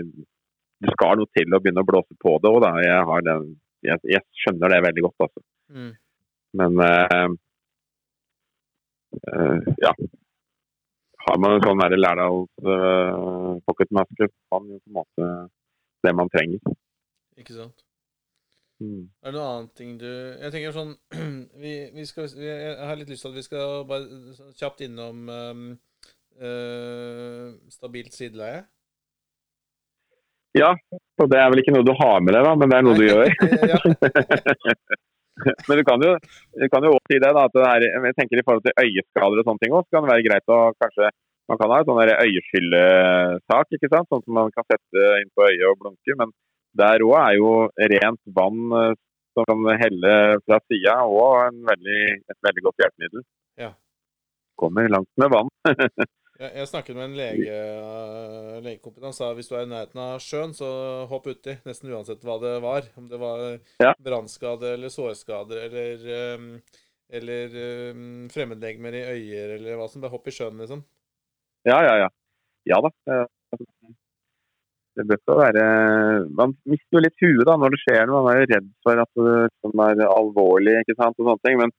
det, 0.81 0.91
skal 0.95 1.18
noe 1.20 1.31
til 1.37 1.49
å 1.53 1.61
begynne 1.62 1.85
å 1.85 1.89
blåse 1.89 2.14
på 2.22 2.37
det 2.43 2.53
òg, 2.53 2.68
jeg, 2.85 3.01
jeg, 3.89 3.99
jeg, 4.14 4.22
skjønner 4.43 4.74
det 4.74 4.87
veldig 4.87 5.05
godt, 5.09 5.26
altså. 5.26 5.41
Mm. 5.74 5.93
Men 6.59 6.72
øh, 6.87 7.31
ja, 9.85 9.93
har 11.29 11.41
man 11.43 11.57
en 11.57 11.64
sånn 11.64 11.83
Lærdals 11.99 12.49
uh, 12.64 13.59
pocketmaske, 13.68 14.31
man 14.53 14.70
jo 14.72 14.79
på 14.81 14.89
en 14.89 14.97
måte 14.97 15.29
det 16.07 16.14
man 16.16 16.31
trenger. 16.33 16.74
Ikke 17.39 17.57
sant. 17.57 17.85
Mm. 18.79 19.09
Er 19.26 19.33
det 19.33 19.35
noe 19.35 19.55
annet 19.57 19.72
ting 19.74 19.97
du 19.99 20.07
Jeg 20.07 20.53
tenker 20.55 20.70
sånn 20.70 20.93
vi, 21.64 21.72
vi 21.97 22.05
skal, 22.07 22.29
vi, 22.31 22.47
Jeg 22.47 22.76
har 22.87 23.01
litt 23.01 23.09
lyst 23.11 23.24
til 23.24 23.33
at 23.33 23.39
vi 23.41 23.43
skal 23.43 23.81
bare 23.91 24.05
kjapt 24.61 24.85
innom 24.87 25.24
um, 25.26 25.64
uh, 25.74 25.88
stabilt 27.72 28.14
sideleie. 28.14 28.62
Ja, 30.57 30.72
og 31.20 31.28
det 31.30 31.39
er 31.39 31.51
vel 31.53 31.61
ikke 31.62 31.74
noe 31.74 31.86
du 31.86 31.93
har 31.99 32.22
med 32.24 32.34
deg, 32.34 32.47
da, 32.47 32.55
men 32.59 32.70
det 32.70 32.78
er 32.78 32.84
noe 32.86 32.99
du 32.99 33.05
gjør. 33.05 33.28
men 35.68 35.78
du 35.78 35.84
kan 35.86 36.03
jo, 36.03 36.12
du 36.62 36.66
kan 36.72 36.86
jo 36.86 36.95
også 36.97 37.12
si 37.12 37.20
det, 37.22 37.30
da, 37.36 37.47
at 37.47 37.55
det 37.55 37.64
er, 37.68 37.86
jeg 38.09 38.16
tenker 38.18 38.41
i 38.41 38.45
forhold 38.47 38.64
til 38.66 38.78
øyeskader 38.82 39.43
og 39.43 39.49
sånne 39.49 39.62
ting 39.62 39.74
også, 39.74 39.89
så 39.89 39.97
kan 39.97 40.07
det 40.07 40.14
være 40.14 40.26
greit 40.28 40.55
å 40.55 40.61
kanskje 40.82 41.11
man 41.49 41.57
kan 41.57 41.72
ha 41.72 41.78
en 41.80 41.89
sånn 41.89 42.01
øyeskyllesak, 42.05 43.70
ikke 43.72 43.89
sant? 43.89 44.09
sånn 44.12 44.24
som 44.24 44.34
man 44.36 44.51
kan 44.53 44.66
sette 44.68 45.05
inn 45.22 45.30
på 45.32 45.47
øyet 45.47 45.64
og 45.70 45.78
blunke. 45.80 46.16
Men 46.20 46.34
der 46.76 47.05
òg 47.07 47.14
er 47.22 47.36
jo 47.39 47.53
rent 47.95 48.20
vann 48.36 48.74
eh, 48.76 48.91
som 49.32 49.49
kan 49.49 49.80
helle 49.80 50.12
fra 50.45 50.59
sida 50.66 50.99
òg 51.07 51.62
et 51.72 52.41
veldig 52.45 52.64
godt 52.66 52.84
hjelpemiddel. 52.84 53.24
Ja. 53.64 53.72
Kommer 54.61 54.91
langt 54.93 55.09
med 55.16 55.32
vann. 55.32 55.49
Jeg, 56.39 56.53
jeg 56.55 56.68
snakket 56.70 56.95
med 56.95 57.05
en 57.09 57.16
lege, 57.18 57.55
uh, 57.82 58.59
legekompis. 58.62 59.03
Han 59.09 59.16
sa 59.16 59.32
hvis 59.34 59.49
du 59.51 59.57
er 59.59 59.64
i 59.66 59.70
nærheten 59.72 59.99
av 60.03 60.20
sjøen, 60.22 60.53
så 60.55 60.68
hopp 61.11 61.26
uti. 61.26 61.57
Nesten 61.66 61.91
uansett 61.91 62.22
hva 62.26 62.36
det 62.43 62.53
var. 62.62 62.86
Om 63.01 63.09
det 63.11 63.18
var 63.18 63.43
Ja. 63.82 63.95
brannskade 63.99 64.74
eller 64.76 64.93
sårskader 64.95 65.64
eller, 65.66 66.05
um, 66.39 66.47
eller 67.11 67.57
um, 67.91 68.28
fremmedlegemer 68.30 68.95
i 68.95 69.03
øyer 69.16 69.57
eller 69.57 69.80
hva 69.80 69.89
som 69.91 70.01
Bare 70.05 70.14
hopp 70.14 70.28
i 70.30 70.34
sjøen, 70.36 70.59
liksom. 70.62 70.84
Ja, 71.66 71.80
ja, 71.82 71.97
ja. 72.05 72.09
Ja 72.70 72.78
da. 72.86 72.91
eh, 73.11 73.26
Det 74.99 75.05
bør 75.07 75.18
ikke 75.18 75.34
være 75.39 75.64
Man 76.39 76.53
mister 76.66 76.99
jo 76.99 77.03
litt 77.03 77.20
huet 77.22 77.47
da 77.47 77.55
når 77.59 77.74
det 77.74 77.80
skjer 77.82 78.07
noe. 78.07 78.22
Man 78.26 78.36
er 78.36 78.41
jo 78.45 78.51
redd 78.55 78.70
for 78.86 79.03
at 79.03 79.11
det 79.18 79.34
liksom 79.49 79.82
er 79.89 80.05
alvorlig 80.07 80.74
ikke 80.84 80.97
sant, 81.03 81.18
og 81.18 81.32
sånne 81.32 81.45
ting. 81.49 81.59
Men 81.64 81.74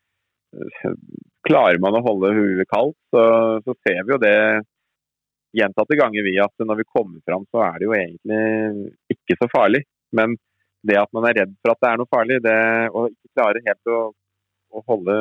eh, 0.59 0.95
klarer 1.47 1.79
man 1.81 1.97
å 1.97 2.03
holde 2.05 2.33
huet 2.35 2.69
kaldt, 2.71 2.97
så, 3.13 3.23
så 3.63 3.75
ser 3.85 4.03
vi 4.03 4.15
jo 4.15 4.19
det 4.21 4.37
gjentatte 5.55 5.97
ganger 5.97 6.25
vi 6.25 6.35
at 6.41 6.65
når 6.65 6.81
vi 6.81 6.89
kommer 6.93 7.21
fram, 7.25 7.45
så 7.49 7.63
er 7.65 7.79
det 7.79 7.87
jo 7.87 7.95
egentlig 7.97 8.41
ikke 9.15 9.37
så 9.39 9.49
farlig. 9.51 9.83
Men 10.15 10.35
det 10.85 10.97
at 10.99 11.11
man 11.15 11.27
er 11.27 11.41
redd 11.41 11.53
for 11.59 11.73
at 11.73 11.81
det 11.83 11.91
er 11.91 12.01
noe 12.01 12.11
farlig, 12.13 12.39
det, 12.45 12.57
og 12.93 13.09
ikke 13.11 13.33
klarer 13.37 13.65
helt 13.65 13.93
å, 13.93 14.01
å 14.75 14.83
holde 14.87 15.15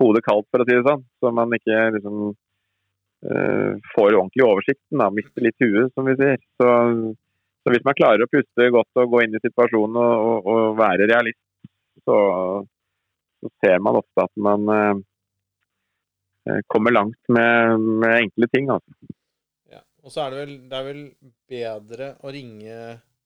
hodet 0.00 0.22
kaldt, 0.24 0.48
for 0.50 0.62
å 0.62 0.66
si 0.66 0.76
det 0.76 0.86
sånn, 0.86 1.02
så 1.20 1.32
man 1.36 1.52
ikke 1.56 1.80
liksom 1.96 2.16
uh, 2.32 3.72
får 3.92 4.16
ordentlig 4.16 4.46
oversikten, 4.46 5.02
da, 5.02 5.10
mister 5.12 5.44
litt 5.44 5.60
huet, 5.60 5.92
som 5.94 6.08
vi 6.08 6.16
sier. 6.18 6.40
Så, 6.60 6.70
så 7.60 7.74
hvis 7.74 7.84
man 7.86 7.98
klarer 7.98 8.24
å 8.24 8.32
puste 8.32 8.70
godt 8.72 9.02
og 9.02 9.14
gå 9.14 9.22
inn 9.26 9.36
i 9.36 9.44
situasjonen 9.44 10.00
og, 10.00 10.26
og, 10.30 10.50
og 10.54 10.80
være 10.80 11.08
realist, 11.10 11.40
så, 12.08 12.18
så 13.44 13.52
ser 13.60 13.82
man 13.84 14.00
ofte 14.00 14.24
at 14.24 14.32
man 14.40 14.72
eh, 14.72 15.02
kommer 16.72 16.94
langt 16.94 17.20
med, 17.28 17.80
med 18.02 18.16
enkle 18.24 18.48
ting. 18.52 18.70
Altså. 18.72 19.12
Ja. 19.70 19.82
Og 20.04 20.14
så 20.14 20.24
er 20.24 20.32
det 20.32 20.40
vel, 20.40 20.56
det 20.70 20.78
er 20.78 20.86
vel 20.88 21.04
bedre 21.50 22.10
å 22.24 22.32
ringe 22.34 22.76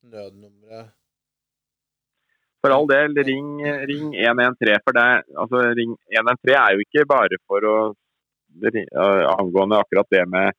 nødnummeret 0.05 0.93
For 2.65 2.73
all 2.73 2.87
del, 2.89 3.15
ring, 3.29 3.59
ring 3.89 4.15
113. 4.17 4.83
For 4.85 4.97
det, 4.97 5.07
altså, 5.37 5.63
ring 5.77 5.95
113 6.09 6.55
er 6.57 6.75
jo 6.75 6.85
ikke 6.87 7.07
bare 7.09 7.41
for 7.45 7.69
å 7.69 7.79
angående 8.63 9.81
akkurat 9.83 10.09
det 10.15 10.23
med 10.31 10.55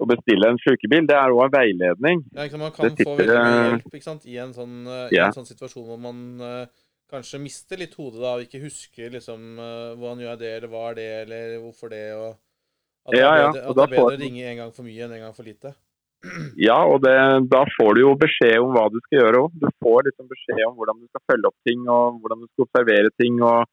å 0.00 0.08
bestille 0.08 0.52
en 0.52 0.60
sykebil. 0.62 1.06
Det 1.08 1.16
er 1.16 1.34
òg 1.34 1.46
en 1.46 1.56
veiledning. 1.56 2.22
Ja? 2.36 2.46
Man 2.56 2.72
kan 2.76 2.94
Det 2.94 3.06
få 3.06 3.16
veldig 3.18 3.36
mye 3.36 3.56
eh, 3.56 3.72
hjelp 3.74 4.26
i 4.30 4.38
en 4.40 4.54
sånn, 4.56 4.76
yeah. 4.86 5.28
en 5.28 5.36
sånn 5.36 5.50
situasjon 5.50 5.86
hvor 5.88 6.00
man 6.00 6.22
eh, 6.40 6.62
kanskje 7.10 7.40
mister 7.42 7.80
litt 7.80 7.94
hodet 7.98 8.20
da, 8.22 8.32
og 8.38 8.44
ikke 8.46 8.62
husker 8.64 9.10
liksom 9.14 9.58
uh, 9.58 9.92
hvordan 9.98 10.22
gjør 10.24 10.30
jeg 10.34 10.40
det, 10.44 10.50
eller 10.56 10.72
hva 10.72 10.82
er 10.90 10.98
det, 11.00 11.08
eller 11.26 11.54
hvorfor 11.64 11.92
det, 11.92 12.04
og 12.16 12.28
at 12.30 13.14
det 13.14 13.20
Ja, 13.22 13.30
er 13.30 13.38
bedre, 13.40 13.52
det 13.52 13.62
er 13.70 13.74
bedre 13.74 14.00
får- 14.00 14.16
å 14.16 14.20
ringe 14.24 14.44
en 14.50 14.60
gang 14.62 14.72
for 14.76 14.86
mye 14.86 15.06
enn 15.06 15.14
en 15.16 15.24
gang 15.26 15.34
for 15.36 15.48
lite. 15.50 15.72
Ja, 16.68 16.78
og 16.84 17.00
det, 17.04 17.14
da 17.48 17.62
får 17.78 17.94
du 17.96 18.00
jo 18.02 18.14
beskjed 18.20 18.58
om 18.60 18.74
hva 18.76 18.86
du 18.92 18.98
skal 19.06 19.22
gjøre 19.22 19.38
òg. 19.46 19.54
Du 19.62 19.68
får 19.80 20.02
liksom 20.10 20.26
beskjed 20.28 20.62
om 20.66 20.74
hvordan 20.76 20.98
du 21.00 21.06
skal 21.08 21.22
følge 21.32 21.48
opp 21.48 21.68
ting, 21.68 21.84
og 21.88 22.18
hvordan 22.20 22.42
du 22.42 22.48
skal 22.50 22.66
observere 22.66 23.12
ting, 23.22 23.38
og, 23.40 23.64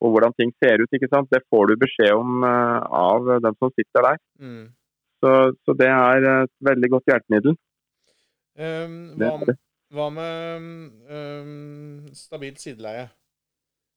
og 0.00 0.14
hvordan 0.14 0.32
ting 0.40 0.52
ser 0.64 0.80
ut. 0.80 0.88
ikke 0.96 1.10
sant? 1.12 1.28
Det 1.34 1.42
får 1.52 1.68
du 1.68 1.74
beskjed 1.82 2.14
om 2.16 2.46
eh, 2.48 2.78
av 3.04 3.28
dem 3.44 3.58
som 3.60 3.72
sitter 3.76 4.06
der. 4.08 4.22
Mm. 4.40 4.62
Så, 5.20 5.34
så 5.68 5.74
det 5.76 5.90
er 5.92 6.28
et 6.38 6.54
veldig 6.70 6.88
godt 6.96 7.12
hjelpemiddel. 7.12 7.58
Um, 8.60 8.94
hva. 9.20 9.54
Hva 9.94 10.06
med 10.14 10.66
um, 11.10 12.04
stabilt 12.14 12.60
sideleie? 12.62 13.08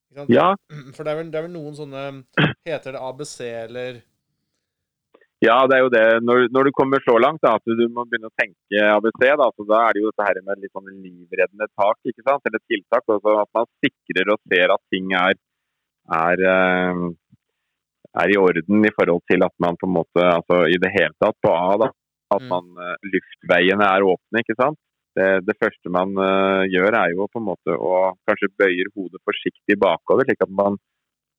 Ikke 0.09 0.23
sant? 0.23 0.33
Ja, 0.33 0.47
For 0.95 1.03
det 1.05 1.13
er, 1.13 1.19
vel, 1.21 1.29
det 1.33 1.39
er 1.39 1.45
vel 1.47 1.55
noen 1.55 1.77
sånne 1.77 2.03
Heter 2.69 2.95
det 2.95 3.03
ABC 3.03 3.37
eller 3.49 4.01
ja, 5.43 5.57
det 5.67 5.75
er 5.75 5.81
jo 5.83 5.89
det. 5.91 6.03
Når, 6.23 6.45
når 6.55 6.69
du 6.69 6.71
kommer 6.71 7.01
så 7.03 7.17
langt 7.19 7.41
da, 7.43 7.57
at 7.57 7.65
du 7.67 7.81
må 7.91 8.05
begynne 8.07 8.29
å 8.29 8.37
tenke 8.39 8.79
ABC, 8.93 9.25
da, 9.41 9.47
så 9.51 9.65
da 9.67 9.79
er 9.89 9.97
det 9.97 10.03
jo 10.05 10.11
dette 10.13 10.27
her 10.29 10.37
med 10.47 10.61
litt 10.63 10.71
sånn 10.71 10.87
livreddende 11.03 11.67
tak, 11.75 11.97
ikke 12.07 12.23
sant? 12.23 12.45
eller 12.47 12.61
tiltak. 12.71 13.03
Også 13.11 13.33
at 13.41 13.49
man 13.57 13.67
sikrer 13.83 14.31
og 14.31 14.39
ser 14.47 14.71
at 14.71 14.83
ting 14.93 15.11
er, 15.19 15.35
er, 16.15 16.43
eh, 16.53 17.01
er 18.23 18.31
i 18.31 18.39
orden 18.39 18.87
i 18.87 18.93
forhold 18.95 19.19
til 19.33 19.43
at 19.43 19.55
man 19.65 19.75
på 19.81 19.89
en 19.89 19.95
måte, 19.97 20.23
altså 20.23 20.61
i 20.71 20.79
det 20.79 20.93
hele 20.95 21.11
tatt 21.19 21.35
på 21.43 21.51
A, 21.51 21.75
da, 21.83 21.91
at 22.37 22.47
Mm. 22.47 22.49
man, 22.53 22.71
eh, 22.87 22.95
luftveiene 23.11 23.91
er 23.97 24.07
åpne. 24.13 24.45
ikke 24.45 24.55
sant? 24.63 24.79
Det, 25.17 25.27
det 25.45 25.55
første 25.61 25.91
man 25.93 26.15
uh, 26.17 26.63
gjør 26.65 26.95
er 26.97 27.13
jo 27.13 27.27
på 27.29 27.41
en 27.41 27.49
måte 27.51 27.75
å 27.77 28.13
kanskje 28.27 28.49
bøyer 28.57 28.89
hodet 28.95 29.21
forsiktig 29.29 29.77
bakover, 29.81 30.25
slik 30.25 30.41
at 30.41 30.53
man 30.61 30.79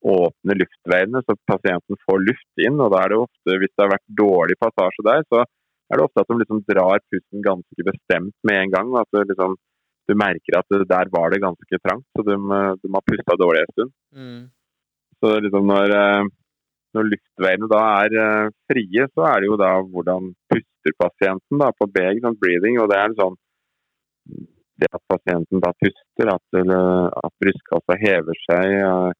åpner 0.04 0.58
luftveiene 0.60 1.22
så 1.24 1.36
pasienten 1.48 1.98
får 2.04 2.24
luft 2.28 2.64
inn. 2.66 2.80
og 2.80 2.92
da 2.92 3.02
er 3.02 3.12
det 3.12 3.20
ofte, 3.24 3.58
Hvis 3.60 3.72
det 3.72 3.84
har 3.84 3.94
vært 3.94 4.16
dårlig 4.20 4.56
passasje 4.60 5.06
der, 5.06 5.24
så 5.32 5.44
er 5.44 5.96
det 5.96 6.04
ofte 6.04 6.20
at 6.20 6.30
de 6.30 6.40
liksom 6.40 6.60
drar 6.68 7.00
pusten 7.12 7.44
ganske 7.44 7.86
bestemt 7.90 8.36
med 8.44 8.60
en 8.62 8.74
gang. 8.76 8.96
at 9.00 9.08
det 9.12 9.28
liksom, 9.32 9.56
Du 10.06 10.12
merker 10.14 10.58
at 10.58 10.68
det, 10.68 10.84
der 10.88 11.08
var 11.08 11.30
det 11.32 11.40
ganske 11.40 11.76
trangt, 11.80 12.04
så 12.12 12.22
de, 12.28 12.36
de 12.36 12.88
har 12.92 13.04
pusta 13.08 13.36
dårlig 13.40 13.64
en 13.64 13.72
stund. 13.72 13.92
mm. 14.12 14.42
Så 15.22 15.40
liksom 15.40 15.64
når, 15.72 15.94
eh, 15.96 16.24
når 16.94 17.08
luftveiene 17.12 17.68
da 17.72 17.80
er 18.04 18.16
eh, 18.24 18.50
frie, 18.68 19.06
så 19.14 19.24
er 19.30 19.40
det 19.40 19.48
jo 19.48 19.56
da 19.56 19.70
hvordan 19.80 20.34
puster 20.52 20.92
pasienten 21.00 21.62
da 21.62 21.70
på 21.72 21.88
B, 21.88 22.04
sånn 22.20 22.36
breathing. 22.36 22.76
og 22.82 22.90
det 22.92 22.98
er 23.00 23.16
sånn 23.16 23.38
det 24.80 24.88
at 24.90 25.02
pasienten 25.10 25.62
da 25.62 25.70
puster, 25.78 26.30
at, 26.32 26.58
at 26.58 27.34
brystkassa 27.42 27.98
hever 28.00 28.40
seg, 28.46 28.72
eh, 28.80 29.12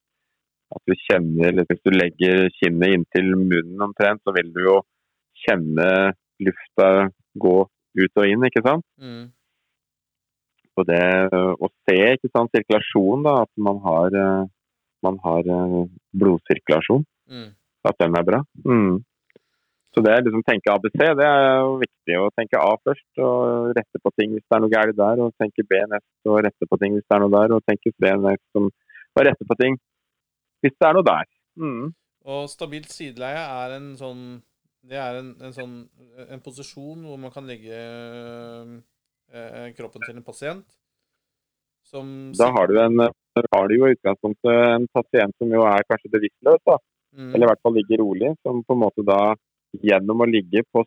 at 0.74 0.82
du 0.90 0.94
kjenner 1.07 1.52
eller 1.52 1.66
Hvis 1.68 1.82
du 1.84 1.92
legger 1.94 2.48
kinnet 2.59 2.96
inntil 2.96 3.30
munnen 3.38 3.84
omtrent, 3.86 4.22
så 4.24 4.34
vil 4.34 4.50
du 4.55 4.61
jo 4.64 4.80
kjenne 5.44 5.88
lufta 6.42 6.88
gå 7.38 7.57
ut 7.94 8.20
og 8.20 8.26
inn, 8.26 8.46
ikke 8.48 8.64
sant? 8.64 8.84
Mm. 8.98 9.28
Og 10.74 10.86
det 10.88 11.02
å 11.30 11.68
se 11.86 11.98
ikke 12.16 12.30
sant, 12.32 12.50
sirkulasjon, 12.50 13.22
da, 13.22 13.36
at 13.44 13.52
man 13.62 13.78
har, 13.84 14.16
eh, 14.18 14.46
man 15.07 15.20
har 15.22 15.50
eh, 15.59 15.82
blodsirkulasjon, 16.18 17.05
Mm. 17.30 17.55
at 17.88 17.96
den 18.02 18.16
er 18.18 18.24
bra. 18.26 18.38
Mm. 18.66 18.98
Så 19.95 20.03
det 20.03 20.11
er 20.11 20.24
liksom 20.26 20.42
tenke 20.42 20.72
ABC, 20.74 20.97
det 20.99 21.26
er 21.26 21.61
jo 21.62 21.76
viktig. 21.78 22.14
Å 22.18 22.30
tenke 22.34 22.59
A 22.59 22.72
først 22.82 23.20
og 23.22 23.74
rette 23.78 24.01
på 24.03 24.11
ting 24.18 24.32
hvis 24.34 24.42
det 24.42 24.57
er 24.57 24.62
noe 24.64 24.72
galt 24.72 24.97
der. 24.99 25.22
Og 25.22 25.34
tenke 25.38 25.62
B 25.70 25.78
nest 25.90 26.30
og 26.30 26.40
rette 26.42 26.68
på 26.70 26.78
ting 26.82 26.97
hvis 26.97 27.07
det 27.07 27.14
er 27.14 27.22
noe 27.22 27.34
der. 27.34 27.55
Og 27.55 27.62
tenke 27.68 27.92
C 27.95 28.14
nest 28.24 28.42
som- 28.53 28.72
og 29.14 29.22
rette 29.28 29.47
på 29.47 29.57
ting 29.61 29.78
hvis 30.64 30.74
det 30.74 30.88
er 30.88 30.97
noe 30.97 31.07
der. 31.07 31.28
Mm. 31.61 31.92
Og 32.24 32.49
stabilt 32.51 32.90
sideleie 32.90 33.45
er 33.62 33.76
en 33.76 33.95
sånn 34.01 34.42
Det 34.84 34.99
er 35.01 35.16
en, 35.16 35.30
en 35.40 35.53
sånn 35.53 35.76
en 36.28 36.40
posisjon 36.45 37.07
hvor 37.07 37.16
man 37.16 37.30
kan 37.32 37.47
legge 37.49 37.72
eh, 39.32 39.70
kroppen 39.78 40.03
til 40.05 40.18
en 40.18 40.26
pasient 40.26 40.66
som 41.88 42.32
Da 42.36 42.51
har 42.53 42.68
du, 42.68 42.76
en, 42.80 43.01
har 43.55 43.68
du 43.68 43.74
jo 43.76 43.88
i 43.88 43.95
utgangspunktet 43.95 44.61
en 44.74 44.86
pasient 44.92 45.34
som 45.40 45.53
jo 45.53 45.64
er 45.68 45.84
kanskje 45.88 46.12
bevisstløs, 46.12 46.61
da. 46.68 46.76
mm, 47.16 47.30
eller 47.30 47.47
i 47.47 47.51
hvert 47.51 47.62
fall 47.64 47.76
ligger 47.78 48.03
rolig, 48.03 48.30
som 48.42 48.62
på 48.64 48.76
en 48.76 48.82
måte 48.82 49.05
da 49.09 49.18
gjennom 49.83 50.22
å 50.22 50.29
ligge 50.29 50.64
på 50.72 50.85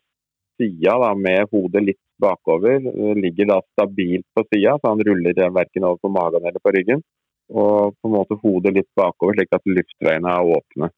sida 0.58 0.98
da, 1.02 1.14
med 1.16 1.50
hodet 1.52 1.84
litt 1.84 2.02
bakover, 2.22 2.82
eh, 2.82 3.16
ligger 3.16 3.52
da 3.52 3.60
stabilt 3.72 4.26
på 4.34 4.44
sida, 4.48 4.78
så 4.80 4.94
han 4.94 5.04
ruller 5.06 5.38
verken 5.54 5.86
over 5.90 6.02
på 6.02 6.14
magen 6.14 6.46
eller 6.46 6.64
på 6.64 6.74
ryggen. 6.76 7.04
Og 7.48 7.96
på 7.96 8.10
en 8.10 8.16
måte 8.16 8.40
hodet 8.42 8.74
litt 8.76 8.90
bakover, 8.98 9.38
slik 9.38 9.54
at 9.56 9.70
luftveiene 9.70 10.34
er 10.34 10.50
åpne. 10.58 10.90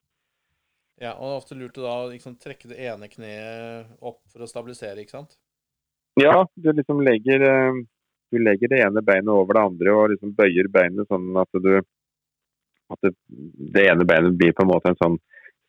Ja, 1.00 1.14
og 1.14 1.28
det 1.28 1.34
er 1.34 1.38
ofte 1.38 1.56
lurt 1.60 1.78
å 1.80 1.86
da 1.86 1.98
liksom 2.10 2.36
trekke 2.42 2.72
det 2.72 2.80
ene 2.90 3.08
kneet 3.12 3.94
opp 4.02 4.20
for 4.32 4.44
å 4.44 4.50
stabilisere, 4.50 5.00
ikke 5.04 5.16
sant? 5.20 5.38
Ja, 6.20 6.42
du 6.56 6.74
liksom 6.74 7.04
legger, 7.06 7.46
eh, 7.46 7.84
du 8.32 8.40
legger 8.42 8.74
det 8.74 8.82
ene 8.84 9.04
beinet 9.06 9.32
over 9.32 9.56
det 9.56 9.64
andre 9.70 9.96
og 9.96 10.10
liksom 10.14 10.34
bøyer 10.36 10.68
beinet 10.68 11.08
sånn 11.08 11.32
at 11.40 11.62
du 11.64 11.80
at 12.90 13.06
det, 13.06 13.14
det 13.76 13.86
ene 13.86 14.06
beinet 14.08 14.38
blir 14.38 14.56
på 14.58 14.66
en 14.66 14.72
måte 14.72 14.92
en 14.92 14.98
sånn 14.98 15.18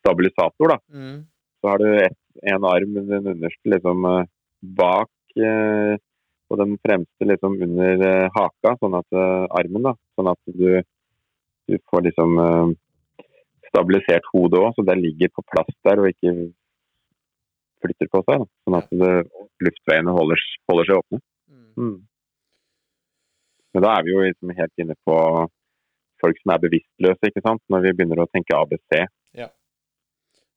stabilisator. 0.01 0.73
da. 0.73 0.77
Mm. 0.89 1.19
Så 1.61 1.69
har 1.69 1.81
du 1.81 1.89
et, 1.93 2.17
en 2.53 2.65
arm, 2.65 2.95
den 2.97 3.33
underste, 3.35 3.73
liksom 3.73 4.07
eh, 4.09 4.29
bak 4.79 5.37
eh, 5.37 5.97
og 6.51 6.59
den 6.59 6.73
fremste 6.83 7.27
liksom 7.27 7.59
under 7.63 8.05
eh, 8.07 8.29
haka, 8.35 8.75
sånn 8.81 8.97
at 8.99 9.15
eh, 9.15 9.45
armen, 9.59 9.85
da. 9.87 9.93
Sånn 10.17 10.31
at 10.31 10.55
du, 10.59 10.81
du 11.69 11.77
får 11.91 12.07
liksom 12.09 12.41
eh, 12.43 12.73
stabilisert 13.69 14.27
hodet 14.33 14.59
òg, 14.59 14.73
så 14.75 14.85
det 14.87 14.97
ligger 14.99 15.31
på 15.31 15.45
plass 15.47 15.71
der 15.87 16.01
og 16.01 16.09
ikke 16.11 16.33
flytter 17.85 18.11
på 18.11 18.23
seg. 18.25 18.43
Da. 18.43 18.49
Sånn 18.65 18.79
at 18.81 18.91
det, 19.03 19.13
luftveiene 19.63 20.17
holder, 20.17 20.43
holder 20.71 20.89
seg 20.89 20.99
åpne. 20.99 21.21
Mm. 21.47 21.71
Mm. 21.77 21.97
Men 23.71 23.85
da 23.85 23.95
er 23.95 24.05
vi 24.05 24.13
jo 24.13 24.27
liksom 24.27 24.53
helt 24.57 24.83
inne 24.83 24.97
på 25.07 25.17
folk 26.21 26.43
som 26.43 26.53
er 26.53 26.63
bevisstløse, 26.65 27.31
ikke 27.31 27.43
sant? 27.45 27.63
når 27.71 27.87
vi 27.87 27.95
begynner 27.95 28.21
å 28.21 28.29
tenke 28.33 28.57
ABC. 28.57 29.05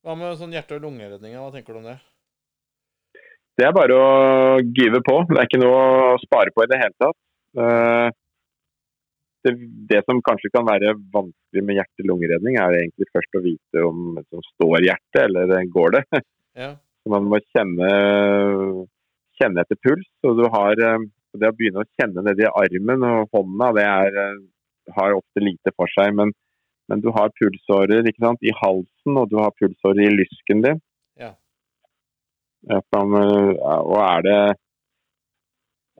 Hva 0.05 0.13
med 0.13 0.35
sånn 0.37 0.53
hjerte- 0.53 0.77
og 0.77 0.83
lungeredninga? 0.85 1.39
Hva 1.41 1.53
tenker 1.55 1.73
du 1.73 1.79
om 1.79 1.87
det? 1.89 1.95
Det 3.57 3.65
er 3.65 3.73
bare 3.73 3.95
å 3.97 4.09
gyve 4.61 4.99
på. 5.01 5.15
Det 5.31 5.39
er 5.39 5.47
ikke 5.47 5.61
noe 5.63 5.79
å 6.11 6.19
spare 6.21 6.53
på 6.53 6.61
i 6.61 6.69
det 6.69 6.77
hele 6.77 6.93
tatt. 7.01 7.17
Eh, 7.57 8.09
det, 9.45 9.53
det 9.89 10.01
som 10.05 10.21
kanskje 10.25 10.51
kan 10.53 10.67
være 10.67 10.93
vanskelig 11.13 11.63
med 11.65 11.79
hjerte-lungeredning, 11.79 12.59
er 12.61 12.77
egentlig 12.83 13.09
først 13.15 13.37
å 13.39 13.43
vite 13.45 13.85
om 13.87 14.19
det 14.19 14.43
står 14.51 14.85
hjertet 14.91 15.21
eller 15.25 15.57
går 15.73 15.99
det. 15.99 16.05
Ja. 16.55 16.69
Så 17.03 17.11
man 17.11 17.25
må 17.27 17.35
kjenne, 17.51 17.87
kjenne 19.35 19.63
etter 19.65 19.75
puls. 19.83 20.05
Og 20.23 20.37
du 20.39 20.45
har, 20.53 20.79
eh, 20.79 21.01
det 21.35 21.49
å 21.51 21.55
begynne 21.57 21.81
å 21.83 21.89
kjenne 21.99 22.23
nedi 22.23 22.45
armen 22.47 23.03
og 23.03 23.33
hånda, 23.35 23.73
det 23.75 23.83
er, 23.83 24.19
eh, 24.21 24.93
har 24.95 25.17
ofte 25.17 25.43
lite 25.43 25.73
for 25.75 25.91
seg. 25.91 26.15
Men, 26.15 26.31
men 26.91 27.01
du 27.01 27.09
har 27.15 27.33
pulsårer 27.39 28.05
ikke 28.05 28.23
sant, 28.23 28.43
i 28.45 28.53
halsen, 28.53 29.17
og 29.17 29.31
du 29.31 29.39
har 29.41 29.53
pulsårer 29.57 30.05
i 30.05 30.13
lysken 30.13 30.61
din. 30.65 30.81
Ja. 31.19 31.31
Man, 32.69 33.17
eh, 33.19 33.51
og 33.61 33.97
er 34.01 34.25
det, 34.25 34.39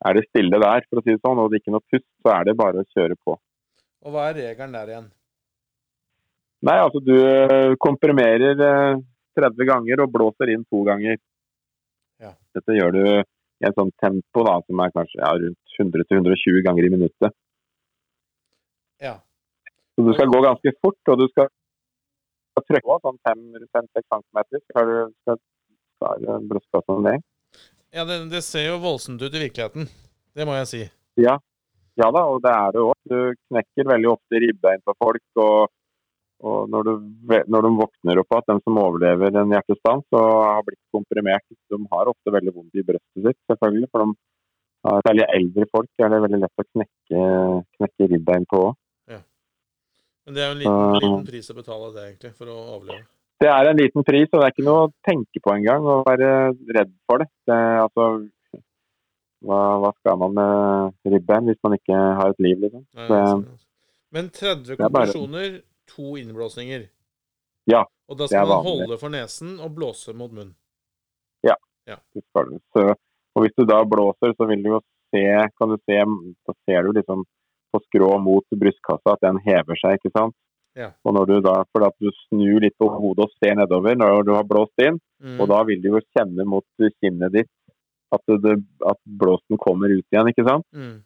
er 0.05 0.17
det 0.17 0.25
stille 0.29 0.61
der, 0.61 0.85
for 0.89 1.01
å 1.01 1.05
si 1.05 1.15
det 1.15 1.21
sånn, 1.21 1.41
og 1.41 1.49
det 1.49 1.59
er 1.59 1.65
ikke 1.65 1.75
noe 1.77 1.87
pust, 1.91 2.07
så 2.21 2.33
er 2.37 2.47
det 2.49 2.57
bare 2.61 2.81
å 2.81 2.89
kjøre 2.93 3.17
på. 3.25 3.37
Og 4.05 4.13
hva 4.13 4.29
er 4.29 4.39
regelen 4.41 4.75
der 4.77 4.91
igjen? 4.93 5.11
Nei, 6.65 6.77
altså 6.81 7.01
du 7.03 7.15
eh, 7.17 7.73
komprimerer 7.81 8.61
eh, 8.65 9.03
30 9.37 9.69
ganger 9.69 10.05
og 10.05 10.13
blåser 10.13 10.53
inn 10.53 10.65
to 10.69 10.81
ganger. 10.87 11.17
Ja. 12.21 12.31
Dette 12.55 12.77
gjør 12.77 12.95
du 12.95 13.01
i 13.05 13.67
en 13.67 13.75
sånn 13.75 13.91
tempo 14.01 14.43
da, 14.47 14.59
som 14.65 14.81
er 14.81 14.93
kanskje 14.95 15.19
ja, 15.21 15.33
rundt 15.41 15.77
100-120 15.79 16.63
ganger 16.65 16.87
i 16.87 16.91
minuttet. 16.93 17.35
Ja. 19.03 19.17
Så 19.95 20.03
du 20.03 20.11
skal 20.15 20.31
gå 20.31 20.41
ganske 20.43 20.75
fort, 20.83 20.99
og 21.11 21.21
du 21.21 21.29
skal 21.31 21.47
skal 22.55 22.65
trykke 22.69 22.87
på 22.87 22.97
sånn 23.03 23.17
5-6 23.27 24.05
cm. 24.13 24.39
Skal 24.69 24.91
du 24.91 24.97
skal 25.23 25.39
klare 25.99 26.37
brystkassa 26.49 26.99
ned. 27.03 27.23
ja 27.95 28.05
det, 28.07 28.19
det 28.31 28.43
ser 28.43 28.69
jo 28.69 28.83
voldsomt 28.83 29.21
ut 29.21 29.33
i 29.33 29.43
virkeligheten. 29.47 29.89
Det 30.35 30.47
må 30.47 30.55
jeg 30.59 30.69
si. 30.71 30.83
Ja. 31.19 31.37
ja 31.99 32.11
da, 32.11 32.25
og 32.27 32.43
det 32.43 32.51
er 32.51 32.75
det 32.75 32.83
òg. 32.83 32.95
Du 33.07 33.17
knekker 33.51 33.91
veldig 33.91 34.11
ofte 34.15 34.43
ribbein 34.43 34.85
på 34.85 34.95
folk. 34.99 35.25
og 35.35 35.71
og 36.45 36.67
når, 36.69 36.83
du, 36.83 37.05
når 37.47 37.63
de 37.63 37.69
våkner 37.79 38.19
opp 38.19 38.35
at 38.35 38.49
de 38.51 38.57
som 38.59 38.77
overlever 38.77 39.37
en 39.39 39.53
hjertestans 39.55 40.03
og 40.19 40.25
har 40.43 40.65
blitt 40.67 40.81
komprimert, 40.93 41.45
de 41.71 41.77
har 41.93 42.11
ofte 42.11 42.33
veldig 42.35 42.51
vondt 42.57 42.75
i 42.75 42.83
brøstet 42.85 43.23
sitt, 43.23 43.39
selvfølgelig. 43.49 43.87
For 43.89 44.03
de 44.03 44.91
er 44.91 45.05
særlig 45.07 45.27
eldre 45.37 45.67
folk 45.71 46.03
er 46.03 46.11
det 46.11 46.19
veldig 46.25 46.41
lett 46.43 46.61
å 46.61 46.67
knekke, 46.67 47.21
knekke 47.79 48.09
ribbein 48.11 48.45
på 48.51 48.59
òg. 48.67 48.75
Men 50.25 50.35
det 50.35 50.41
er 50.43 50.47
jo 50.47 50.55
en 50.55 50.61
liten, 50.63 50.95
liten 51.03 51.25
pris 51.27 51.51
å 51.51 51.57
betale 51.57 51.91
det, 51.93 52.05
egentlig, 52.09 52.31
for 52.37 52.49
å 52.49 52.55
overleve. 52.77 53.05
Det 53.43 53.49
er 53.51 53.69
en 53.69 53.77
liten 53.77 54.05
pris, 54.07 54.29
og 54.31 54.39
det 54.39 54.45
er 54.47 54.53
ikke 54.53 54.65
noe 54.65 54.85
å 54.87 54.93
tenke 55.05 55.41
på 55.43 55.53
engang 55.53 55.85
å 55.91 55.99
være 56.07 56.29
redd 56.77 56.93
for 57.05 57.21
det. 57.21 57.27
det 57.49 57.59
altså, 57.83 58.07
hva, 59.45 59.59
hva 59.83 59.91
skal 59.99 60.17
man 60.23 60.35
med 60.37 61.13
ribbein 61.13 61.51
hvis 61.51 61.61
man 61.67 61.75
ikke 61.77 62.01
har 62.21 62.33
et 62.33 62.41
liv, 62.41 62.57
liksom? 62.63 62.85
Nei, 62.95 63.07
Det- 63.07 63.21
sånn, 63.27 63.45
altså. 63.51 63.65
Men 64.15 64.29
30 64.29 64.79
er 64.79 64.89
bare- 64.89 65.61
to 65.85 66.15
innblåsninger. 66.17 66.87
Ja, 67.67 67.85
Og 68.09 68.17
da 68.17 68.27
skal 68.27 68.47
man 68.47 68.63
holde 68.63 68.97
for 68.97 69.09
nesen 69.09 69.59
og 69.59 69.75
blåse 69.75 70.13
mot 70.15 70.31
munnen. 70.31 70.55
Skal 71.85 72.49
du. 72.49 72.59
Så, 72.73 72.95
og 73.35 73.43
hvis 73.43 73.53
du 73.57 73.65
da 73.65 73.83
blåser, 73.85 74.33
så 74.33 74.47
vil 74.49 74.63
du 74.63 74.69
jo 74.69 74.81
se, 75.13 75.21
kan 75.59 75.69
du 75.69 75.77
se, 75.85 75.99
så 76.47 76.55
ser 76.65 76.83
du 76.83 76.93
liksom 76.97 77.23
på 77.75 77.83
skrå 77.89 78.09
mot 78.23 78.57
brystkassa 78.63 79.13
at 79.17 79.27
den 79.27 79.39
hever 79.45 79.79
seg, 79.83 79.99
ikke 79.99 80.13
sant? 80.15 80.35
Ja. 80.75 80.89
Og 81.07 81.13
når 81.15 81.29
du 81.29 81.35
da, 81.45 81.59
for 81.71 81.85
at 81.87 81.95
du 82.03 82.09
snur 82.25 82.63
litt 82.63 82.75
på 82.81 82.89
hodet 82.91 83.27
og 83.29 83.35
ser 83.39 83.55
nedover 83.55 83.95
når 83.95 84.25
du 84.27 84.33
har 84.35 84.47
blåst 84.47 84.87
inn, 84.87 84.97
Mm. 85.23 85.37
og 85.39 85.47
da 85.47 85.61
vil 85.63 85.79
du 85.81 85.85
jo 85.93 85.99
kjenne 86.11 86.43
mot 86.43 86.65
kinnet 86.99 87.31
ditt 87.31 87.47
at, 88.11 88.21
det, 88.43 88.57
at 88.83 88.99
blåsten 89.07 89.55
kommer 89.57 89.87
ut 89.93 90.03
igjen, 90.11 90.27
ikke 90.27 90.43
sant? 90.43 90.65
Mm. 90.75 90.97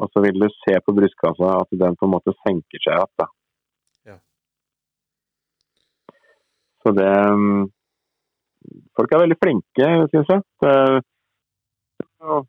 Og 0.00 0.08
så 0.08 0.22
vil 0.24 0.40
du 0.40 0.46
se 0.64 0.78
på 0.80 0.94
brystkassa 0.96 1.50
at 1.60 1.76
den 1.82 1.98
på 2.00 2.08
en 2.08 2.14
måte 2.14 2.32
senker 2.40 2.80
seg 2.80 2.96
igjen. 2.96 3.12
da. 3.20 3.26
Ja. 4.08 4.16
Så 6.80 6.94
det 6.96 7.12
mm, 7.12 7.68
Folk 8.96 9.12
er 9.14 9.22
veldig 9.22 9.38
flinke, 9.40 9.86
syns 10.12 10.32
jeg. 10.32 10.42
Og 12.20 12.48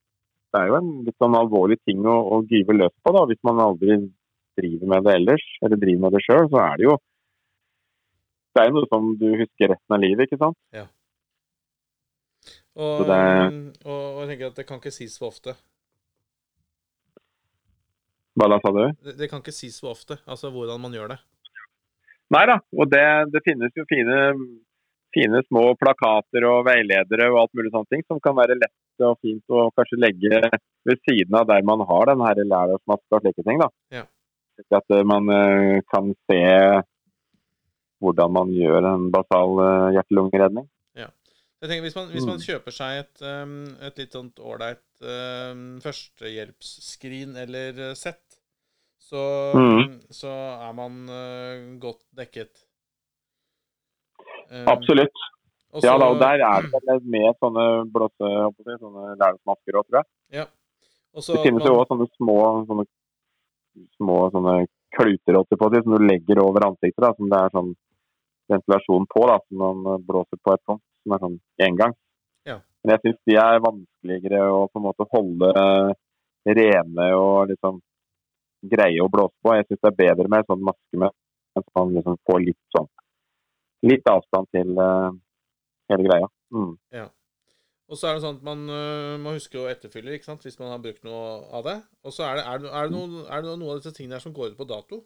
det 0.51 0.59
er 0.61 0.67
jo 0.71 0.77
en 0.81 0.89
litt 1.07 1.15
sånn 1.21 1.35
alvorlig 1.37 1.77
ting 1.87 2.03
å, 2.07 2.15
å 2.35 2.41
gyve 2.49 2.75
løs 2.75 2.93
på, 3.03 3.13
da, 3.15 3.23
hvis 3.29 3.39
man 3.47 3.61
aldri 3.63 3.97
driver 4.59 4.89
med 4.93 5.05
det 5.07 5.13
ellers, 5.19 5.45
eller 5.63 5.79
driver 5.79 6.01
med 6.05 6.15
det 6.17 6.21
sjøl. 6.25 6.49
Så 6.51 6.59
er 6.59 6.77
det 6.81 6.87
jo 6.89 6.97
det 8.51 8.59
er 8.59 8.67
jo 8.67 8.75
noe 8.81 8.87
som 8.91 9.05
du 9.15 9.29
husker 9.39 9.69
resten 9.71 9.95
av 9.95 10.01
livet, 10.03 10.27
ikke 10.27 10.41
sant? 10.41 10.57
Og, 12.75 13.03
det- 13.07 13.85
og, 13.85 14.01
og 14.01 14.17
jeg 14.25 14.29
tenker 14.33 14.49
at 14.51 14.57
det 14.59 14.65
kan 14.67 14.81
ikke 14.81 14.91
sies 14.95 15.15
for 15.19 15.31
ofte. 15.31 15.53
Hva 18.39 18.47
da, 18.51 18.57
sa 18.63 18.71
du? 18.75 18.81
Det, 19.07 19.13
det 19.19 19.29
kan 19.31 19.41
ikke 19.43 19.55
sies 19.55 19.77
for 19.79 19.91
ofte, 19.95 20.17
altså 20.27 20.51
hvordan 20.51 20.79
man 20.83 20.93
gjør 20.95 21.13
det. 21.13 21.19
Nei 22.31 22.43
da, 22.47 22.57
og 22.79 22.87
det, 22.91 23.03
det 23.33 23.41
finnes 23.43 23.75
jo 23.75 23.83
fine, 23.89 24.19
fine 25.15 25.41
små 25.49 25.65
plakater 25.79 26.45
og 26.47 26.61
veiledere 26.67 27.27
og 27.31 27.41
alt 27.41 27.55
mulig 27.59 27.73
sånne 27.73 27.91
ting 27.91 28.05
som 28.07 28.21
kan 28.23 28.37
være 28.37 28.55
lett 28.59 28.75
og 29.07 29.19
fint 29.23 29.53
å 29.53 29.69
kanskje 29.77 29.99
legge 29.99 30.41
ved 30.87 31.01
siden 31.07 31.37
av 31.37 31.47
der 31.49 31.63
man 31.67 31.83
har 31.87 32.11
den 32.11 32.23
her 32.25 32.41
lærersmaske 32.41 33.17
og 33.17 33.23
slike 33.23 33.45
ting. 33.47 33.61
da. 33.61 33.69
Ja. 33.93 34.05
At 34.69 34.93
eh, 34.93 35.05
man 35.07 35.29
eh, 35.33 35.81
kan 35.91 36.13
se 36.29 36.41
hvordan 38.01 38.33
man 38.33 38.51
gjør 38.53 38.87
en 38.89 39.09
basal 39.13 39.57
eh, 39.65 39.89
hjerte-lungeredning. 39.97 40.69
Jeg 41.61 41.69
tenker, 41.69 41.83
hvis 41.85 41.93
man, 41.93 42.07
hvis 42.09 42.25
man 42.25 42.39
Mm. 42.39 42.41
kjøper 42.41 42.73
seg 42.73 42.99
et, 43.03 43.19
um, 43.21 43.51
et 43.85 43.99
litt 44.01 44.15
sånt 44.17 44.39
ålreit 44.41 45.03
um, 45.05 45.75
førstehjelpsskrin 45.83 47.35
eller 47.37 47.93
sett, 47.93 48.39
så, 48.97 49.21
mm. 49.53 49.91
så 50.09 50.31
er 50.57 50.73
man 50.73 50.97
godt 51.77 52.01
dekket. 52.17 52.63
Um, 54.49 54.65
Absolutt. 54.73 55.21
Og 55.71 55.85
Ja 55.85 55.93
da, 55.97 56.09
og 56.11 56.19
der 56.19 56.43
er 56.45 56.67
det 56.71 56.97
med 57.03 57.37
sånne 57.39 57.65
blåse, 57.91 58.31
sånne 58.81 59.15
lærersmasker 59.19 59.77
òg, 59.79 59.87
tror 59.87 60.01
jeg. 60.01 60.09
Ja. 60.41 60.45
Også, 61.15 61.35
Det 61.35 61.45
finnes 61.45 61.67
jo 61.67 61.77
òg 61.79 61.87
sånne 61.87 62.07
små 62.17 62.37
sånne, 62.67 62.85
små 63.99 64.17
sånne 64.35 64.55
kluter 64.91 65.39
på 65.59 65.71
som 65.71 65.95
du 65.95 66.05
legger 66.05 66.43
over 66.43 66.67
ansiktet, 66.67 67.03
da, 67.03 67.13
som 67.15 67.31
det 67.31 67.39
er 67.39 67.55
sånn 67.55 67.73
ventilasjon 68.51 69.07
på, 69.07 69.25
da, 69.29 69.37
som 69.47 69.61
man 69.63 69.93
eh, 69.93 70.03
blåser 70.07 70.39
på 70.43 70.55
et 70.55 70.63
sånt, 70.67 70.83
som 71.03 71.15
er 71.15 71.23
sånn 71.23 71.37
engang. 71.67 71.95
Ja. 72.47 72.57
Men 72.83 72.95
jeg 72.95 73.03
syns 73.05 73.21
de 73.29 73.37
er 73.39 73.63
vanskeligere 73.63 74.43
å 74.51 74.65
på 74.67 74.81
en 74.81 74.87
måte 74.89 75.07
holde 75.13 75.51
eh, 75.63 75.91
rene 76.59 77.07
og 77.15 77.51
liksom 77.51 77.79
greie 78.71 79.01
å 79.01 79.09
blåse 79.11 79.37
på. 79.41 79.55
Jeg 79.57 79.69
syns 79.69 79.83
det 79.83 79.91
er 79.91 79.99
bedre 80.03 80.27
med 80.27 80.43
en 80.43 80.49
sånn 80.51 80.65
maske 80.67 81.03
med 81.03 81.15
at 81.59 81.67
man 81.77 81.93
liksom 81.95 82.17
får 82.27 82.43
litt 82.45 82.61
sånn 82.75 82.89
litt 83.81 84.05
avstand 84.09 84.49
til 84.53 84.77
eh, 84.77 85.09
hele 85.93 86.07
greia. 86.07 86.29
Mm. 86.55 86.75
Og 87.91 87.99
så 87.99 88.07
er 88.07 88.15
det 88.15 88.23
sånn 88.23 88.37
at 88.39 88.43
man 88.47 88.61
uh, 88.71 89.15
må 89.19 89.35
huske 89.35 89.59
å 89.59 89.67
etterfylle 89.67 90.15
ikke 90.15 90.29
sant? 90.29 90.45
hvis 90.47 90.59
man 90.61 90.71
har 90.71 90.83
brukt 90.83 91.03
noe 91.03 91.41
av 91.51 91.65
det. 91.67 91.79
Og 92.07 92.15
så 92.15 92.23
er 92.27 92.39
det, 92.39 92.45
er 92.47 92.61
det, 92.63 92.69
er 92.71 92.87
det, 92.87 92.95
noen, 92.95 93.17
er 93.27 93.43
det 93.43 93.55
noen 93.55 93.73
av 93.73 93.81
disse 93.81 93.95
tingene 93.97 94.15
her 94.15 94.23
som 94.23 94.35
går 94.35 94.53
ut 94.53 94.61
på 94.61 94.69
dato? 94.69 95.01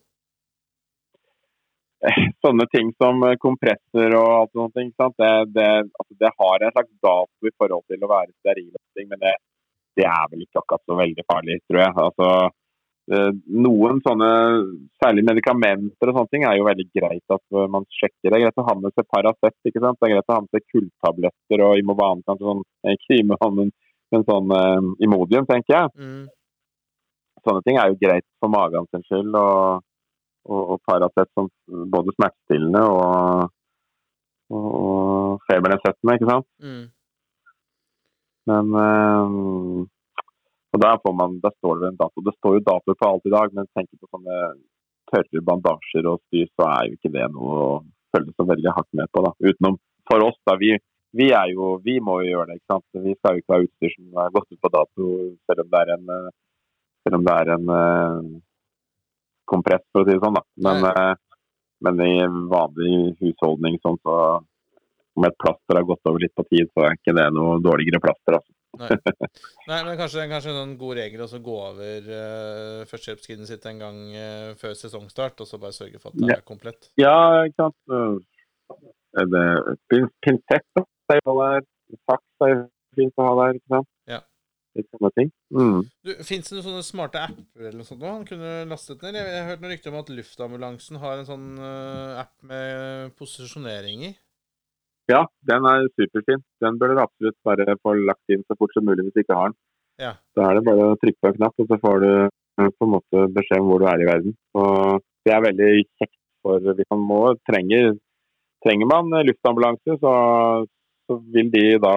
sånne 2.43 2.65
ting 2.73 2.91
som 3.01 3.23
kompresser 3.41 3.41
kompressor 3.45 4.15
og 4.19 4.29
alt 4.36 4.53
sånt, 4.57 4.77
ikke 4.81 5.01
sant? 5.01 5.17
Det, 5.21 5.31
det, 5.55 5.69
altså 6.01 6.17
det 6.21 6.31
har 6.41 6.65
en 6.65 6.75
slags 6.75 6.93
dato 7.07 7.49
i 7.49 7.53
forhold 7.57 7.86
til 7.91 8.05
å 8.05 8.11
være 8.11 8.33
steril, 8.41 8.71
men 9.09 9.21
det, 9.23 9.33
det 9.99 10.07
er 10.09 10.29
vel 10.31 10.45
ikke 10.45 10.61
akkurat 10.61 10.86
så 10.86 10.99
veldig 10.99 11.25
farlig, 11.31 11.57
tror 11.65 11.81
jeg. 11.81 11.95
Altså, 12.05 12.29
eh, 12.43 12.53
noen 13.05 13.99
sånne, 14.01 14.29
særlig 15.01 15.23
medikamenter 15.27 16.09
og 16.09 16.17
sånne 16.17 16.31
ting, 16.31 16.45
er 16.45 16.57
jo 16.57 16.65
veldig 16.65 16.85
greit 16.89 17.33
at 17.35 17.43
eh, 17.53 17.67
man 17.69 17.85
sjekker. 17.93 18.31
Det 18.31 18.37
er 18.37 18.45
greit 18.47 18.61
å 18.61 18.65
ha 18.65 18.75
med 18.79 18.95
seg 18.95 19.07
Paracet, 19.13 19.57
ikke 19.69 19.83
sant? 19.83 19.99
Det 19.99 20.07
er 20.07 20.15
greit 20.15 20.31
å 20.31 20.37
ha 20.37 20.45
med 20.45 20.55
seg 20.55 20.65
kulltabletter 20.73 21.65
og 21.67 21.81
Imovan, 21.81 22.23
kanskje 22.25 22.49
sånn, 22.49 22.63
eh, 22.85 22.97
ikke 22.97 23.19
Imovan, 23.21 23.59
men, 23.59 23.73
men 24.15 24.25
sånn 24.29 24.55
eh, 24.57 24.89
Imodium, 25.05 25.45
tenker 25.49 25.75
jeg. 25.75 25.93
Mm. 26.01 26.25
Sånne 27.45 27.65
ting 27.67 27.77
er 27.77 27.91
jo 27.91 28.01
greit 28.01 28.25
for 28.41 28.53
magen 28.53 28.89
sin 28.89 29.05
skyld, 29.05 29.37
og, 29.37 29.85
og, 30.49 30.61
og 30.63 30.81
Paracet 30.89 31.29
som 31.37 31.51
både 31.93 32.15
smertestillende 32.17 32.85
og, 32.89 33.53
og, 34.49 34.69
og 34.81 35.45
febernedsettende, 35.45 36.17
ikke 36.17 36.31
sant? 36.33 36.49
Mm. 36.65 36.85
Men 38.49 38.77
eh, 38.81 39.85
og 40.76 40.82
der 40.84 41.13
man, 41.15 41.38
der 41.43 41.53
står 41.59 41.82
det 41.82 41.89
en 41.89 41.99
dato. 41.99 42.21
Det 42.21 42.34
står 42.38 42.57
jo 42.57 42.67
dato 42.69 42.95
på 42.99 43.07
alt 43.07 43.28
i 43.30 43.34
dag, 43.34 43.53
men 43.55 43.67
tenker 43.78 43.99
på 43.99 44.09
sånne 44.11 44.39
tørre 45.11 45.43
bandasjer 45.49 46.09
og 46.11 46.19
styr, 46.26 46.49
så 46.57 46.67
er 46.67 46.89
jo 46.89 46.97
ikke 46.97 47.13
det 47.13 47.28
noe 47.32 47.59
å 47.65 47.69
følge 48.15 48.34
så 48.36 48.47
veldig 48.49 48.73
hardt 48.76 48.91
med 48.99 49.11
på. 49.13 49.23
da. 49.23 49.32
Utenom 49.39 49.78
for 50.09 50.26
oss, 50.26 50.39
da. 50.49 50.57
Vi, 50.59 50.73
vi 51.15 51.30
er 51.32 51.53
jo, 51.53 51.76
vi 51.86 51.99
må 52.03 52.19
jo 52.23 52.34
gjøre 52.34 52.49
det. 52.49 52.57
ikke 52.59 52.73
sant? 52.73 53.05
Vi 53.05 53.15
skal 53.19 53.38
jo 53.38 53.43
ikke 53.43 53.55
ha 53.55 53.67
utstyr 53.67 53.93
som 53.93 54.19
er 54.26 54.34
gått 54.36 54.51
ut 54.51 54.63
på 54.65 54.73
dato, 54.73 55.11
selv 55.47 55.63
om 55.63 55.69
det 55.76 55.84
er 55.84 55.93
en, 55.95 56.11
eh, 56.17 56.34
selv 57.05 57.19
om 57.19 57.30
det 57.30 57.38
er 57.43 57.53
en 57.55 57.71
eh, 57.78 58.34
kompress, 59.53 59.86
for 59.93 60.03
å 60.03 60.09
si 60.09 60.17
det 60.17 60.26
sånn. 60.26 60.39
da. 60.39 60.43
Men, 60.67 60.89
eh, 60.91 61.13
men 61.86 62.03
i 62.03 62.13
vanlig 62.51 62.99
husholdning 63.21 63.80
sånn, 63.84 64.01
så 64.03 64.19
om 65.15 65.28
et 65.28 65.39
plaster 65.39 65.80
har 65.80 65.88
gått 65.88 66.09
over 66.09 66.19
litt 66.23 66.36
på 66.36 66.43
tid, 66.49 66.67
så 66.73 66.84
er 66.84 66.97
ikke 66.97 67.15
det 67.15 67.30
noe 67.32 67.61
dårligere 67.63 68.03
plaster. 68.03 68.41
altså. 68.41 68.51
Nei. 68.80 68.89
Nei, 69.69 69.80
men 69.88 69.97
kanskje, 69.99 70.28
kanskje 70.32 70.51
en 70.53 70.59
sånn 70.59 70.76
god 70.82 70.97
regel 70.99 71.23
å 71.26 71.30
gå 71.47 71.57
over 71.69 72.09
uh, 72.11 72.84
førstehjelpskrinet 72.89 73.49
sitt 73.49 73.65
en 73.71 73.82
gang 73.82 73.99
uh, 74.13 74.51
før 74.59 74.76
sesongstart, 74.78 75.41
og 75.43 75.49
så 75.49 75.59
bare 75.61 75.76
sørge 75.78 76.01
for 76.01 76.11
at 76.11 76.21
det 76.21 76.38
er 76.38 76.45
komplett. 76.47 76.91
Ja, 77.01 77.15
ikke 77.47 77.69
sant. 77.69 78.23
Er 79.15 79.28
det 79.32 79.45
pin- 79.91 80.11
pinsett 80.26 80.67
da, 80.76 80.86
er 81.15 81.21
jo 81.23 81.38
der. 81.39 81.67
Saks 82.09 82.47
er 82.47 82.65
fint 82.97 83.21
å 83.21 83.28
ha 83.30 83.36
der, 83.43 83.59
ikke 83.59 83.78
sant. 83.78 83.91
Ja. 84.09 84.21
Litt 84.76 84.89
sånne 84.91 85.11
ting. 85.15 85.30
Mm. 85.55 85.78
Fins 86.28 86.49
det 86.49 86.57
noen 86.57 86.65
sånne 86.65 86.84
smarte 86.84 87.21
apper 87.23 87.61
eller 87.69 87.80
noe 87.80 87.88
sånt 87.88 88.01
han 88.03 88.26
kunne 88.28 88.49
lastet 88.67 89.05
ned? 89.05 89.15
Jeg, 89.15 89.30
jeg 89.32 89.39
har 89.39 89.49
hørt 89.53 89.61
noen 89.63 89.71
rykter 89.71 89.93
om 89.93 90.01
at 90.01 90.11
luftambulansen 90.17 90.99
har 90.99 91.21
en 91.21 91.30
sånn 91.30 91.45
uh, 91.61 92.19
app 92.26 92.34
med 92.49 93.13
posisjonering 93.15 94.03
i. 94.09 94.11
Ja, 95.11 95.21
den 95.45 95.67
er 95.69 95.87
superfin. 95.93 96.41
Den 96.63 96.79
bør 96.81 96.93
dere 96.93 97.05
absolutt 97.05 97.37
bare 97.45 97.77
få 97.83 97.93
lagt 97.99 98.33
inn 98.33 98.45
så 98.45 98.57
fort 98.57 98.73
som 98.73 98.87
mulig 98.87 99.05
hvis 99.05 99.17
du 99.17 99.21
ikke 99.21 99.37
har 99.37 99.51
den. 99.51 99.59
Ja. 100.01 100.13
Da 100.35 100.47
er 100.47 100.57
det 100.57 100.65
bare 100.67 100.87
å 100.91 100.97
trykke 100.99 101.21
på 101.21 101.31
en 101.31 101.37
knapp, 101.37 101.61
og 101.61 101.69
så 101.69 101.77
får 101.83 101.99
du 102.03 102.09
eh, 102.11 102.71
på 102.73 102.87
en 102.87 102.93
måte 102.95 103.25
beskjed 103.35 103.61
om 103.61 103.69
hvor 103.69 103.83
du 103.83 103.89
er 103.91 104.01
i 104.01 104.09
verden. 104.09 104.35
Og 104.57 105.03
det 105.25 105.35
er 105.35 105.45
veldig 105.45 105.69
kjekt 105.83 106.17
for 106.45 106.73
hvis 106.77 106.89
man 106.93 107.05
må, 107.09 107.19
trenger, 107.49 107.93
trenger 108.65 108.89
man 108.89 109.13
luftambulanse, 109.29 109.97
så, 110.01 110.15
så 111.05 111.19
vil 111.33 111.51
de 111.53 111.65
da 111.81 111.95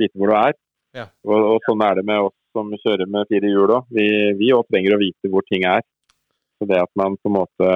vite 0.00 0.16
hvor 0.16 0.32
du 0.32 0.38
er. 0.40 0.56
Ja. 0.96 1.06
Og, 1.28 1.36
og 1.54 1.68
sånn 1.68 1.84
er 1.84 2.00
det 2.00 2.06
med 2.08 2.28
oss 2.28 2.36
som 2.56 2.72
kjører 2.72 3.08
med 3.12 3.28
fire 3.28 3.52
hjul 3.52 3.74
òg. 3.78 3.88
Vi, 3.92 4.06
vi 4.40 4.52
også 4.56 4.72
trenger 4.72 4.96
å 4.96 5.02
vite 5.02 5.32
hvor 5.32 5.44
ting 5.48 5.68
er. 5.68 5.84
Så 6.56 6.64
det 6.70 6.78
at 6.80 6.92
man 6.96 7.18
på 7.20 7.28
en 7.28 7.36
måte, 7.36 7.66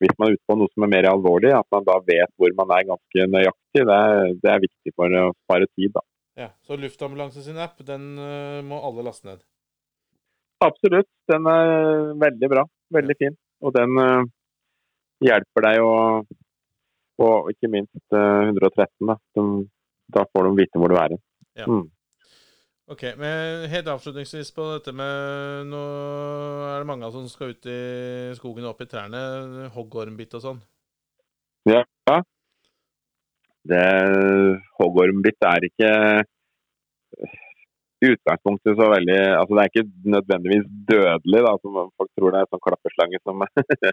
Hvis 0.00 0.14
man 0.18 0.30
er 0.30 0.36
ute 0.38 0.48
på 0.48 0.56
noe 0.56 0.72
som 0.72 0.86
er 0.86 0.92
mer 0.94 1.08
alvorlig, 1.10 1.52
at 1.52 1.66
man 1.74 1.84
da 1.84 1.98
vet 2.06 2.30
hvor 2.40 2.54
man 2.56 2.72
er 2.72 2.86
ganske 2.88 3.26
nøyaktig, 3.34 3.84
det 3.90 3.98
det 4.42 4.50
er 4.52 4.62
viktig 4.64 4.94
for 4.96 5.12
å 5.20 5.24
spare 5.44 5.68
tid. 5.76 5.92
da. 5.92 6.00
Ja, 6.36 6.48
Så 6.66 6.76
luftambulanse 6.76 7.42
sin 7.42 7.58
app, 7.58 7.78
den 7.86 8.18
eh, 8.18 8.62
må 8.66 8.80
alle 8.82 9.04
laste 9.06 9.28
ned. 9.28 9.44
Absolutt. 10.64 11.10
Den 11.30 11.46
er 11.46 12.14
veldig 12.18 12.48
bra. 12.50 12.64
Veldig 12.94 13.16
fin. 13.20 13.36
Og 13.62 13.74
den 13.76 14.00
eh, 14.00 14.24
hjelper 15.28 15.68
deg 15.68 15.84
å 15.84 15.94
Og 17.22 17.50
ikke 17.52 17.70
minst 17.70 18.16
eh, 18.16 18.48
113. 18.50 18.88
Da. 19.06 19.14
Da 20.16 20.24
får 20.32 20.48
de 20.48 20.56
vite 20.58 20.80
hvor 20.82 20.90
du 20.90 20.96
er. 20.98 21.14
Ja. 21.54 21.68
Mm. 21.70 21.84
Ok, 22.92 23.02
men 23.16 23.64
Helt 23.72 23.88
avslutningsvis 23.88 24.50
på 24.52 24.66
dette 24.74 24.92
med 24.92 25.70
Nå 25.70 25.82
er 26.68 26.82
det 26.82 26.88
mange 26.88 27.08
som 27.14 27.24
skal 27.32 27.54
ut 27.54 27.68
i 27.70 27.80
skogen 28.36 28.66
og 28.66 28.74
opp 28.74 28.84
i 28.84 28.88
trærne. 28.90 29.20
Hoggormbitt 29.72 30.36
og 30.36 30.44
sånn. 30.44 30.60
Ja. 31.70 31.84
Det 33.64 33.86
Hoggormbitt 34.76 35.48
er 35.48 35.64
ikke 35.70 35.90
i 38.04 38.10
utgangspunktet 38.12 38.76
så 38.76 38.90
veldig 38.90 39.16
altså 39.38 39.56
Det 39.56 39.62
er 39.62 39.70
ikke 39.70 40.10
nødvendigvis 40.16 40.66
dødelig, 40.90 41.40
da, 41.46 41.52
som 41.62 41.78
folk 41.96 42.10
tror 42.18 42.34
det 42.34 42.42
er 42.42 42.50
sånn 42.50 42.64
klapperslange 42.66 43.20
som 43.22 43.44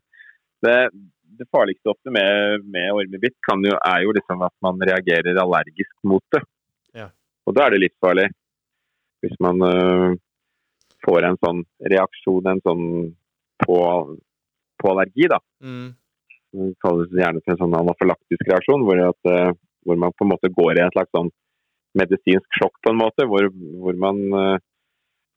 det, 0.66 0.76
det 1.40 1.48
farligste 1.56 1.94
ofte 1.94 2.12
med, 2.12 2.66
med 2.74 2.92
ormebitt 2.98 3.38
kan 3.48 3.64
jo, 3.64 3.78
er 3.78 4.04
jo 4.04 4.16
liksom 4.18 4.44
at 4.50 4.56
man 4.66 4.84
reagerer 4.90 5.40
allergisk 5.40 5.94
mot 6.04 6.26
det. 6.36 6.44
Ja. 6.98 7.08
Og 7.48 7.56
da 7.56 7.66
er 7.70 7.76
det 7.76 7.86
livsfarlig. 7.86 8.28
Hvis 9.22 9.38
man 9.44 9.62
øh, 9.66 10.14
får 11.06 11.28
en 11.28 11.40
sånn 11.42 11.64
reaksjon, 11.94 12.50
en 12.50 12.62
sånn 12.66 12.86
på, 13.62 13.78
på 14.82 14.94
allergi, 14.94 15.28
da. 15.32 15.40
Mm. 15.62 15.92
Det 16.52 16.72
kalles 16.84 17.14
gjerne 17.16 17.44
for 17.44 17.54
en 17.54 17.62
sånn 17.62 17.78
anafylaktisk 17.80 18.50
reaksjon, 18.50 18.84
hvor, 18.88 19.04
at, 19.12 19.32
eh, 19.32 19.54
hvor 19.86 20.02
man 20.02 20.16
på 20.18 20.26
en 20.26 20.34
måte 20.34 20.52
går 20.52 20.80
i 20.80 20.84
en 20.86 20.94
slags 20.96 21.14
sånn 21.16 21.32
medisinsk 21.98 22.60
sjokk, 22.60 22.78
på 22.84 22.94
en 22.94 23.02
måte, 23.02 23.28
hvor, 23.28 23.48
hvor 23.84 23.98
man 24.00 24.22
eh, 24.42 24.58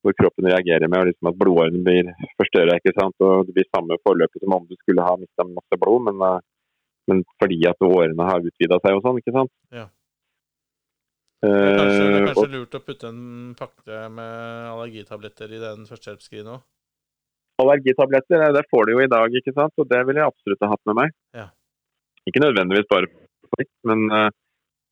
hvor 0.05 0.13
kroppen 0.21 0.51
reagerer 0.51 0.91
med 0.93 1.09
liksom 1.09 1.31
at 1.31 1.39
blodårene 1.41 1.81
blir 1.87 2.11
forstørra. 2.41 2.77
Og 3.25 3.47
det 3.49 3.55
blir 3.57 3.71
samme 3.71 3.97
forløpet 4.05 4.43
som 4.43 4.57
om 4.59 4.67
du 4.69 4.77
skulle 4.77 5.07
ha 5.07 5.15
mista 5.17 5.47
masse 5.49 5.81
blod, 5.81 6.05
men, 6.09 6.21
eh, 6.29 6.43
men 7.09 7.23
fordi 7.41 7.61
at 7.71 7.89
årene 7.89 8.29
har 8.29 8.45
utvida 8.45 8.81
seg 8.85 8.99
og 8.99 9.05
sånn. 9.07 9.21
ikke 9.23 9.37
sant? 9.39 9.53
Ja. 9.73 9.87
Det 11.45 11.65
er 11.65 11.77
kanskje, 11.79 12.05
det 12.05 12.07
er 12.07 12.23
Eh, 12.25 12.29
kanskje 12.31 12.53
lurt 12.53 12.77
å 12.79 12.85
putte 12.85 13.11
en 13.11 13.25
pakke 13.59 13.99
med 14.13 14.71
allergitabletter 14.71 15.53
i 15.53 15.61
den 15.63 15.85
førstehjelpsskrinet 15.91 16.55
òg. 16.55 16.63
allergitabletter, 17.63 18.41
eh, 18.47 18.55
det 18.57 18.65
får 18.71 18.87
du 18.87 18.93
jo 18.93 19.03
i 19.05 19.13
dag, 19.13 19.37
ikke 19.41 19.55
sant? 19.55 19.75
og 19.79 19.89
det 19.89 20.01
ville 20.07 20.21
jeg 20.21 20.33
absolutt 20.33 20.65
ha 20.65 20.71
hatt 20.73 20.87
med 20.87 20.99
meg. 21.01 21.13
Ja. 21.35 21.49
Ikke 22.27 22.43
nødvendigvis 22.43 22.89
bare 22.91 23.11
litt, 23.61 23.73
men, 23.85 24.09
eh, 24.11 24.31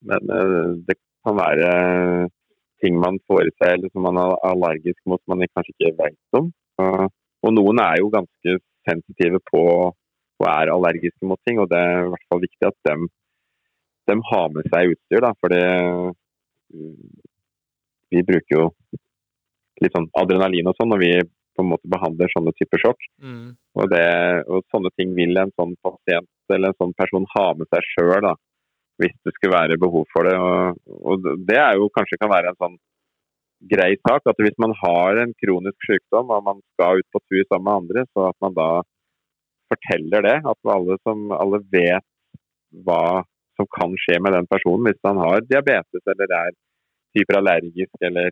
men 0.09 0.21
eh, 0.37 0.69
det 0.87 0.97
kan 1.25 1.35
være 1.39 2.29
ting 2.83 2.99
man 2.99 3.19
får 3.27 3.47
i 3.47 3.55
seg 3.57 3.77
eller 3.77 3.91
som 3.91 4.03
man 4.03 4.19
er 4.19 4.37
allergisk 4.51 4.99
mot 5.07 5.21
som 5.23 5.35
man 5.35 5.47
kanskje 5.55 5.75
ikke 5.75 5.97
vet 6.03 6.39
om. 6.39 6.51
Og, 6.83 7.11
og 7.43 7.53
noen 7.55 7.79
er 7.79 7.99
jo 8.01 8.11
ganske 8.11 8.57
sensitive 8.87 9.39
på 9.51 9.63
og 10.43 10.47
er 10.49 10.71
allergiske 10.73 11.27
mot 11.29 11.39
ting, 11.47 11.59
og 11.61 11.69
det 11.71 11.79
er 11.79 12.03
i 12.03 12.09
hvert 12.11 12.27
fall 12.31 12.41
viktig 12.43 12.67
at 12.67 12.77
de, 12.89 12.95
de 14.09 14.15
har 14.31 14.49
med 14.51 14.67
seg 14.73 14.95
utstyr. 14.95 15.21
da, 15.23 15.31
for 15.39 15.53
det 15.53 15.63
vi 18.13 18.23
bruker 18.27 18.57
jo 18.57 18.65
litt 19.81 19.95
sånn 19.95 20.09
adrenalin 20.19 20.69
og 20.69 20.77
sånn 20.77 20.91
når 20.93 21.01
vi 21.01 21.13
på 21.53 21.61
en 21.61 21.69
måte 21.69 21.89
behandler 21.89 22.31
sånne 22.33 22.53
typer 22.57 22.81
sjokk. 22.81 23.03
Mm. 23.21 23.53
Og, 23.77 23.85
det, 23.91 24.05
og 24.49 24.65
sånne 24.73 24.89
ting 24.97 25.13
vil 25.17 25.37
en 25.37 25.53
sånn 25.59 25.75
pasient 25.85 26.53
eller 26.53 26.73
en 26.73 26.79
sånn 26.81 26.95
person 26.97 27.27
ha 27.35 27.45
med 27.57 27.69
seg 27.73 27.89
sjøl, 27.91 28.31
hvis 29.01 29.13
det 29.25 29.33
skulle 29.35 29.55
være 29.55 29.79
behov 29.81 30.07
for 30.13 30.29
det. 30.29 30.33
Og, 30.37 30.81
og 31.13 31.29
det 31.47 31.59
er 31.61 31.77
jo 31.77 31.91
kanskje 31.93 32.19
kan 32.21 32.33
være 32.33 32.53
en 32.53 32.61
sånn 32.61 32.79
grei 33.69 33.93
sak, 34.01 34.25
at 34.27 34.41
hvis 34.43 34.57
man 34.59 34.73
har 34.81 35.21
en 35.21 35.35
kronisk 35.39 35.87
sykdom 35.87 36.33
og 36.35 36.47
man 36.49 36.59
skal 36.73 36.99
ut 36.99 37.09
på 37.13 37.21
tur 37.29 37.45
sammen 37.47 37.67
med 37.67 37.77
andre, 37.83 38.05
så 38.11 38.27
at 38.31 38.37
man 38.43 38.57
da 38.57 38.69
forteller 39.71 40.25
det. 40.25 40.37
At 40.51 40.73
alle, 40.75 40.97
som, 41.07 41.29
alle 41.37 41.61
vet 41.73 42.09
hva 42.85 43.23
som 43.57 43.67
kan 43.77 43.93
skje 44.01 44.19
med 44.23 44.33
den 44.33 44.47
personen 44.49 44.87
hvis 44.89 44.99
han 45.05 45.17
har 45.21 45.41
diabetes 45.45 46.03
eller 46.13 46.33
er 46.39 46.51
hyperallergisk 47.17 47.93
eller 48.01 48.31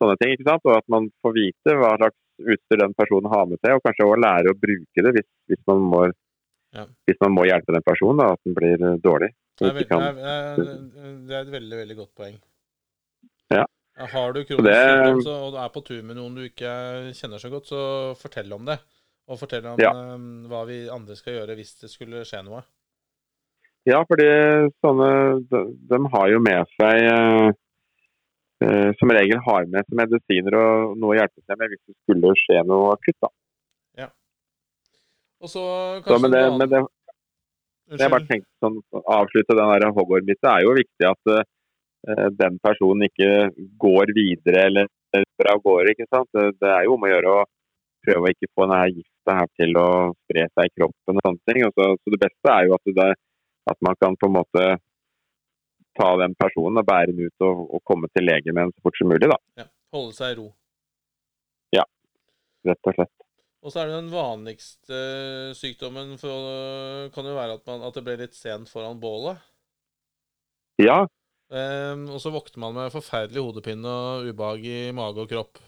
sånne 0.00 0.16
ting. 0.20 0.32
ikke 0.34 0.48
sant? 0.48 0.64
Og 0.66 0.76
at 0.76 0.86
man 0.92 1.08
får 1.22 1.34
vite 1.36 1.76
hva 1.78 1.92
slags 2.00 2.18
utstyr 2.52 2.80
den 2.82 2.94
personen 2.98 3.30
har 3.32 3.46
med 3.48 3.58
seg, 3.62 3.76
og 3.78 3.84
kanskje 3.86 4.04
også 4.08 4.20
lære 4.20 4.52
å 4.52 4.58
bruke 4.60 5.04
det 5.06 5.12
hvis, 5.16 5.28
hvis, 5.48 5.62
man, 5.70 5.84
må, 5.92 6.00
Ja. 6.76 6.84
hvis 7.08 7.20
man 7.22 7.32
må 7.32 7.46
hjelpe 7.48 7.72
den 7.72 7.86
personen, 7.86 8.18
da, 8.20 8.32
at 8.34 8.42
den 8.44 8.54
blir 8.58 8.74
eh, 8.82 8.98
dårlig. 9.00 9.30
Det 9.56 9.70
er, 9.70 9.72
veldig, 9.72 9.88
kan- 9.88 10.18
det, 10.18 11.32
er, 11.32 11.40
et 11.46 11.54
veldig, 11.54 11.78
veldig 11.80 11.96
godt 11.96 12.12
poeng. 12.18 12.36
Ja. 13.54 13.64
Har 13.96 14.32
du 14.36 14.42
kronisk 14.44 14.66
Det- 14.68 15.22
sykdom 15.24 15.46
og 15.46 15.52
du 15.54 15.58
er 15.62 15.70
på 15.72 15.84
tur 15.86 16.02
med 16.04 16.16
noen 16.18 16.34
du 16.36 16.42
ikke 16.44 16.74
kjenner 17.16 17.40
så 17.40 17.48
godt, 17.48 17.70
så 17.72 17.80
fortell 18.20 18.52
om 18.52 18.66
det. 18.68 18.76
Og 19.28 19.38
fortell 19.40 19.64
om 19.66 19.78
Ja. 19.80 19.90
eh, 19.96 20.18
hva 20.52 20.66
vi 20.68 20.88
andre 20.92 21.16
skal 21.16 21.38
gjøre 21.40 21.56
hvis 21.56 21.80
det 21.80 21.88
skulle 21.90 22.20
skje 22.28 22.44
noe. 22.44 22.60
Ja, 23.86 24.00
fordi 24.08 24.26
sånne 24.82 25.08
de, 25.50 25.62
de 25.90 25.98
har 26.12 26.30
jo 26.32 26.42
med 26.42 26.70
seg 26.74 27.04
eh, 27.06 27.48
eh, 28.66 28.88
Som 28.98 29.12
regel 29.14 29.38
har 29.44 29.68
med 29.70 29.86
seg 29.86 29.98
medisiner 30.00 30.56
og 30.58 30.96
noe 30.98 31.14
å 31.14 31.18
hjelpe 31.20 31.42
seg 31.44 31.60
med 31.60 31.70
hvis 31.70 31.82
det 31.84 31.94
skulle 32.00 32.32
skje 32.42 32.64
noe 32.66 32.94
akutt. 32.96 33.18
da. 33.22 33.30
Ja. 34.02 34.08
Og 35.38 35.52
så 35.52 35.62
Så, 35.62 36.02
kanskje 36.08 36.22
men 36.24 36.34
det, 36.34 36.42
men 36.58 36.72
det, 36.72 36.80
det, 36.82 38.00
jeg 38.02 38.14
bare 38.16 38.30
tenkte 38.32 38.64
sånn, 38.64 38.80
avslutte 39.04 39.54
den 39.54 39.70
der 39.76 40.26
Det 40.32 40.50
er 40.50 40.66
jo 40.66 40.74
viktig 40.80 41.10
at 41.12 41.32
eh, 41.36 42.28
den 42.42 42.58
personen 42.62 43.06
ikke 43.06 43.52
går 43.86 44.14
videre 44.18 44.66
eller 44.70 44.90
fra 45.38 45.54
gårde. 45.62 45.94
ikke 45.94 46.08
sant? 46.10 46.28
Det, 46.34 46.56
det 46.58 46.72
er 46.74 46.88
jo 46.88 46.96
om 46.96 47.06
å 47.06 47.12
gjøre 47.12 47.36
å 47.36 47.44
prøve 48.06 48.26
å 48.26 48.34
ikke 48.34 48.50
få 48.54 48.66
denne 48.66 48.90
gifta 48.90 49.38
her 49.40 49.48
til 49.58 49.78
å 49.78 49.88
spre 50.24 50.48
seg 50.50 50.68
i 50.68 50.74
kroppen. 50.74 51.18
og 51.18 51.22
sånne 51.22 51.52
ting. 51.52 51.64
Og 51.68 51.78
så, 51.78 51.88
så 52.02 52.14
det 52.14 52.22
beste 52.26 52.52
er 52.52 52.66
jo 52.66 52.76
at, 52.78 52.92
det, 52.98 53.08
at 53.70 53.80
man 53.84 53.98
kan 54.00 54.16
på 54.18 54.30
en 54.30 54.36
måte 54.36 54.64
ta 55.96 56.08
den 56.20 56.36
personen 56.38 56.82
og 56.82 56.86
bære 56.86 57.12
den 57.12 57.26
ut 57.26 57.46
og, 57.46 57.62
og 57.78 57.82
komme 57.88 58.10
til 58.12 58.26
lege 58.28 58.52
med 58.52 58.66
den 58.66 58.74
så 58.76 58.84
fort 58.84 58.98
som 58.98 59.10
mulig. 59.12 59.30
da, 59.32 59.38
Ja, 59.62 59.68
holde 59.96 60.16
seg 60.16 60.34
i 60.34 60.38
ro. 60.40 60.48
Ja, 61.76 61.86
rett 62.68 62.90
og 62.92 62.98
slett. 62.98 63.14
Og 63.66 63.72
så 63.72 63.82
er 63.82 63.90
det 63.90 63.98
den 63.98 64.12
vanligste 64.12 64.98
sykdommen 65.58 66.14
for, 66.20 67.10
kan 67.14 67.26
jo 67.26 67.34
være 67.34 67.56
at, 67.58 67.64
man, 67.66 67.86
at 67.88 67.96
det 67.96 68.04
ble 68.06 68.18
litt 68.20 68.36
sent 68.38 68.70
foran 68.70 69.00
bålet. 69.02 69.40
Ja, 70.78 71.06
Um, 71.46 72.08
og 72.10 72.18
så 72.18 72.32
våkner 72.34 72.58
man 72.58 72.74
med 72.74 72.90
forferdelig 72.90 73.44
hodepine 73.44 73.86
og 73.86 74.26
ubehag 74.26 74.64
i 74.66 74.78
mage 74.96 75.22
og 75.22 75.30
kropp. 75.30 75.60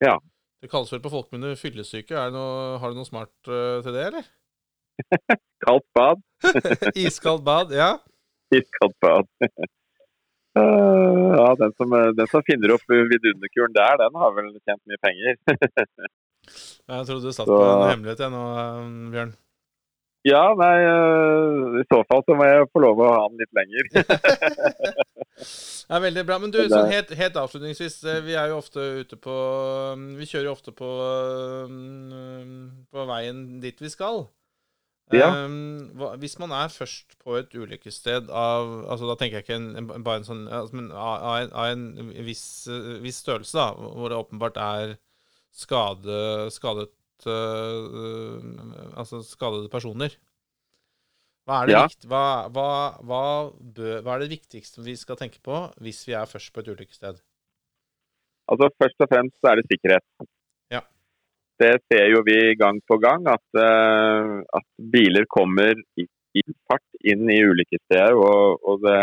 Ja. 0.00 0.16
Det 0.62 0.70
kalles 0.72 0.92
vel 0.94 1.02
på 1.04 1.12
folkemunne 1.12 1.52
fyllesyke. 1.60 2.16
Er 2.16 2.30
det 2.30 2.36
noe, 2.38 2.78
har 2.80 2.92
du 2.92 2.96
noe 2.96 3.08
smart 3.08 3.34
uh, 3.50 3.84
til 3.84 3.92
det, 3.92 4.06
eller? 4.08 4.30
kaldt 5.66 5.86
bad. 5.94 6.22
Iskaldt 7.06 7.44
bad, 7.44 7.72
ja. 7.74 7.90
Iskaldt 8.54 8.96
bad. 9.00 9.26
Eh, 10.56 11.24
ja, 11.36 11.48
den 11.60 11.72
som, 11.76 11.90
den 12.16 12.28
som 12.32 12.40
finner 12.46 12.70
opp 12.72 12.84
vidunderkuren 12.88 13.74
der, 13.76 13.98
den 14.00 14.14
har 14.16 14.30
vel 14.32 14.46
tjent 14.64 14.80
mye 14.88 14.96
penger. 15.04 15.34
Jeg 16.88 17.02
trodde 17.10 17.26
du 17.26 17.34
satt 17.36 17.44
Så- 17.44 17.58
på 17.58 17.58
en 17.74 17.90
hemmelighet 17.90 18.22
jeg 18.24 18.32
nå, 18.32 18.44
eh, 18.62 18.86
Bjørn. 19.12 19.34
Ja, 20.24 20.40
nei, 20.56 20.70
i 21.82 21.84
så 21.92 22.00
fall 22.08 22.24
så 22.24 22.38
må 22.40 22.48
jeg 22.48 22.64
få 22.72 22.80
lov 22.86 23.02
å 23.04 23.10
ha 23.12 23.20
den 23.28 23.42
litt 23.44 23.52
lenger. 23.60 23.84
Ja, 25.92 26.00
veldig 26.02 26.24
bra. 26.26 26.38
Men 26.40 26.50
du, 26.56 26.58
sånn 26.72 26.88
helt, 26.90 27.12
helt 27.20 27.36
avslutningsvis. 27.36 28.00
eh, 28.08 28.22
Vi 28.24 28.34
er 28.40 28.48
jo 28.48 28.56
ofte 28.62 28.80
ute 29.04 29.20
på 29.20 29.36
Vi 30.16 30.24
kjører 30.32 30.48
jo 30.48 30.56
ofte 30.56 30.72
på 30.72 30.88
På 32.90 33.04
veien 33.12 33.60
dit 33.60 33.76
vi 33.84 33.92
skal. 33.92 34.24
Ja. 35.14 35.28
Um, 35.46 35.92
hva, 35.94 36.16
hvis 36.18 36.34
man 36.42 36.50
er 36.50 36.72
først 36.74 37.14
på 37.22 37.36
et 37.38 37.52
ulykkessted 37.54 38.26
av 38.26 38.72
altså 38.90 39.06
Da 39.06 39.14
tenker 39.20 39.38
jeg 39.38 39.44
ikke 39.44 39.54
en, 39.54 39.68
en, 39.78 40.02
bare 40.02 40.18
en 40.18 40.26
sånn 40.26 40.40
altså, 40.50 40.74
Men 40.80 40.88
av, 40.90 41.44
en, 41.44 41.52
av 41.54 41.68
en 41.70 42.10
viss, 42.26 42.42
viss 43.04 43.20
størrelse, 43.22 43.54
da, 43.54 43.68
hvor 43.76 44.10
det 44.10 44.18
åpenbart 44.18 44.58
er 44.58 44.96
skade, 45.54 46.18
skadet 46.50 46.90
uh, 47.30 48.42
Altså 48.98 49.22
skadede 49.22 49.70
personer. 49.70 50.18
Hva 51.46 51.62
er, 51.62 51.68
det 51.70 51.76
Ja. 51.76 51.84
viktig, 51.86 52.10
hva, 52.10 52.26
hva, 52.50 52.68
hva, 53.06 53.22
bø, 53.54 54.00
hva 54.02 54.16
er 54.16 54.24
det 54.24 54.32
viktigste 54.34 54.82
vi 54.82 54.96
skal 54.98 55.18
tenke 55.20 55.38
på 55.38 55.60
hvis 55.78 56.02
vi 56.08 56.18
er 56.18 56.26
først 56.26 56.50
på 56.50 56.64
et 56.64 56.72
ulykkessted? 56.74 57.22
Altså 58.50 58.70
Først 58.74 59.06
og 59.06 59.10
fremst 59.10 59.38
så 59.38 59.52
er 59.52 59.60
det 59.60 59.70
sikkerhet. 59.70 60.26
Det 61.62 61.72
ser 61.88 62.10
jo 62.12 62.20
vi 62.26 62.52
gang 62.60 62.78
på 62.90 62.98
gang, 63.00 63.24
at, 63.32 63.46
øh, 63.56 64.44
at 64.58 64.66
biler 64.92 65.24
kommer 65.32 65.78
i, 65.96 66.04
fart 66.68 66.84
inn 67.00 67.30
i 67.32 67.40
ulykkessteder. 67.48 68.12
Og, 68.12 68.60
og 68.68 68.84
det, 68.84 69.00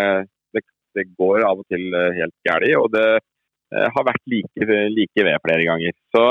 det, 0.53 0.63
det 0.97 1.05
går 1.17 1.45
av 1.49 1.63
og 1.63 1.67
til 1.73 1.89
øh, 1.89 2.11
helt 2.19 2.35
galt. 2.47 2.69
Og 2.77 2.89
det 2.93 3.07
øh, 3.17 3.87
har 3.95 4.09
vært 4.09 4.25
like, 4.33 4.67
like 4.97 5.25
ved 5.27 5.41
flere 5.47 5.65
ganger. 5.69 5.97
Så 6.13 6.23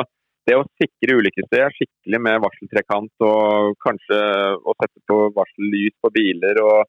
det 0.46 0.58
å 0.58 0.66
sikre 0.78 1.18
ulykkessteder 1.18 1.74
skikkelig 1.74 2.20
med 2.26 2.40
varseltrekant 2.42 3.26
og 3.26 3.74
kanskje 3.82 4.20
å 4.58 4.74
sette 4.78 5.02
på 5.10 5.18
varsellys 5.36 5.94
på 6.02 6.10
biler 6.14 6.58
og, 6.62 6.86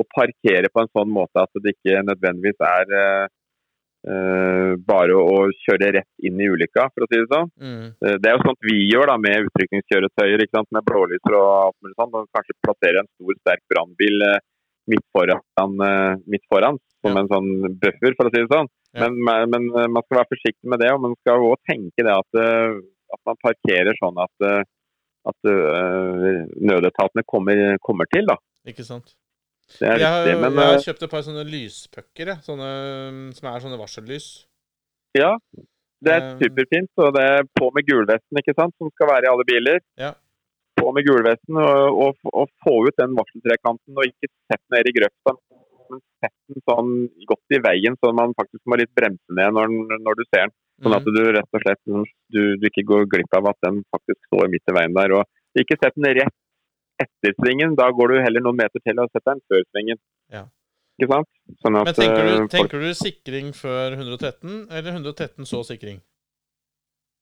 og 0.00 0.08
parkere 0.12 0.70
på 0.72 0.84
en 0.84 0.92
sånn 0.92 1.12
måte 1.12 1.44
at 1.44 1.60
det 1.64 1.74
ikke 1.76 2.04
nødvendigvis 2.08 2.64
er 2.64 2.94
eh, 4.08 4.72
bare 4.86 5.14
å 5.16 5.36
kjøre 5.64 5.90
rett 5.98 6.26
inn 6.28 6.40
i 6.40 6.48
ulykka, 6.52 6.88
for 6.94 7.04
å 7.04 7.08
si 7.10 7.20
det 7.20 7.28
sånn. 7.32 7.50
Mm. 7.60 7.84
Uh, 8.04 8.16
Det 8.20 8.30
er 8.30 8.36
jo 8.36 8.44
sånt 8.46 8.66
vi 8.68 8.76
gjør 8.90 9.10
da 9.12 9.16
med 9.20 9.48
utrykningskjøretøyer, 9.48 10.44
ikke 10.44 10.58
sant? 10.58 10.70
med 10.76 10.86
blålyser 10.88 11.36
og 11.38 11.48
alt 11.52 11.78
mulig 11.84 11.96
sånt. 11.96 12.18
Og 12.20 12.28
kanskje 12.36 12.58
plassere 12.64 13.02
en 13.02 13.10
stor, 13.14 13.38
sterk 13.40 13.62
brannbil 13.72 14.26
uh, 14.28 14.38
midt 14.92 15.04
foran, 15.16 15.40
midt 16.28 16.42
foran 16.52 16.76
som 17.00 17.14
Ja. 17.16 17.20
en 17.22 17.28
sånn 17.30 17.78
buffer, 17.80 18.12
for 18.18 18.28
å 18.28 18.32
si 18.34 18.42
det 18.42 18.50
sånn. 18.52 18.68
Ja. 18.92 19.08
Men, 19.08 19.48
men 19.48 19.70
man 19.72 20.02
skal 20.04 20.18
være 20.20 20.32
forsiktig 20.34 20.68
med 20.68 20.82
det, 20.84 20.90
og 20.92 21.00
man 21.00 21.14
skal 21.22 21.40
òg 21.40 21.56
tenke 21.68 22.04
det 22.04 22.12
at, 22.12 22.40
at 23.16 23.20
man 23.24 23.40
parkerer 23.40 23.96
sånn 23.96 24.20
at, 24.20 24.44
at 25.32 25.48
nødetatene 26.60 27.24
kommer, 27.26 27.64
kommer 27.80 28.08
til. 28.12 28.28
da. 28.28 28.36
Ikke 28.68 28.84
sant? 28.86 29.14
Det 29.78 29.86
er 29.88 29.98
Jeg 29.98 30.10
har. 30.12 30.26
Men 30.40 30.52
jeg 30.58 30.68
har 30.68 30.74
eh, 30.78 30.84
kjøpt 30.86 31.02
et 31.06 31.10
par 31.14 31.22
sånne 31.26 31.44
lyspucker. 31.48 32.34
Sånne, 32.44 32.68
mm, 33.14 33.30
som 33.38 33.48
er 33.50 33.62
sånne 33.64 33.78
varsellys. 33.80 34.26
Ja, 35.16 35.32
det 36.04 36.12
er 36.12 36.20
Eh. 36.20 36.36
superfint. 36.42 36.90
Og 36.98 37.14
det 37.16 37.22
er 37.24 37.42
på 37.58 37.70
med 37.74 37.86
gulvesten, 37.88 38.38
ikke 38.42 38.54
sant, 38.58 38.74
som 38.78 38.90
skal 38.94 39.08
være 39.08 39.24
i 39.24 39.32
alle 39.32 39.44
biler. 39.48 39.80
Ja. 39.98 40.12
På 40.76 40.92
med 40.92 41.06
gulvesten 41.06 41.56
og, 41.56 41.98
og, 42.04 42.16
og 42.34 42.48
få 42.64 42.74
ut 42.88 42.96
den 42.98 43.14
varseltrekanten, 43.16 43.94
og 43.96 44.04
ikke 44.10 44.28
sett 44.50 44.62
ned 44.74 44.90
i 44.90 44.94
grøfta. 44.98 45.36
Men 45.90 46.00
sett 46.24 46.34
den 46.50 46.62
sånn 46.68 46.92
godt 47.30 47.56
i 47.56 47.60
veien, 47.62 47.96
så 48.02 48.12
man 48.16 48.32
faktisk 48.34 48.62
må 48.66 48.76
litt 48.80 48.92
bremse 48.96 49.30
ned 49.38 49.52
når, 49.54 49.68
når 50.02 50.14
du 50.18 50.24
ser 50.28 50.46
den. 50.48 50.54
Sånn 50.82 50.96
at 50.96 51.04
Mhm. 51.06 51.14
du 51.14 51.22
rett 51.32 51.54
og 51.54 51.60
slett 51.62 51.82
du, 52.34 52.56
du 52.58 52.66
ikke 52.68 52.82
går 52.84 53.06
glipp 53.06 53.32
av 53.38 53.46
at 53.46 53.56
den 53.62 53.84
faktisk 53.94 54.18
står 54.26 54.48
midt 54.50 54.66
i 54.68 54.74
veien 54.74 54.92
der. 54.96 55.12
Og 55.14 55.24
ikke 55.56 55.78
sett 55.78 55.94
den 55.94 56.10
rett 56.18 56.34
etter 57.02 57.34
svingen, 57.40 57.74
da 57.78 57.88
går 57.90 58.12
du 58.12 58.20
heller 58.22 58.44
noen 58.44 58.58
meter 58.60 58.82
til 58.84 59.00
og 59.02 59.10
setter 59.10 59.34
den 59.34 59.42
før 59.50 59.62
svingen. 59.70 60.00
Ja. 60.32 60.44
Ikke 61.00 61.10
sant? 61.10 61.30
Sånn 61.64 61.78
at 61.80 61.88
Men 61.90 61.96
tenker 61.98 62.24
eh, 62.24 62.34
du, 62.38 62.50
tenker 62.52 62.82
du 62.84 62.90
sikring 62.94 63.54
før 63.56 63.96
113, 63.98 64.66
eller 64.70 64.90
113 64.94 65.48
så 65.50 65.62
sikring? 65.66 65.98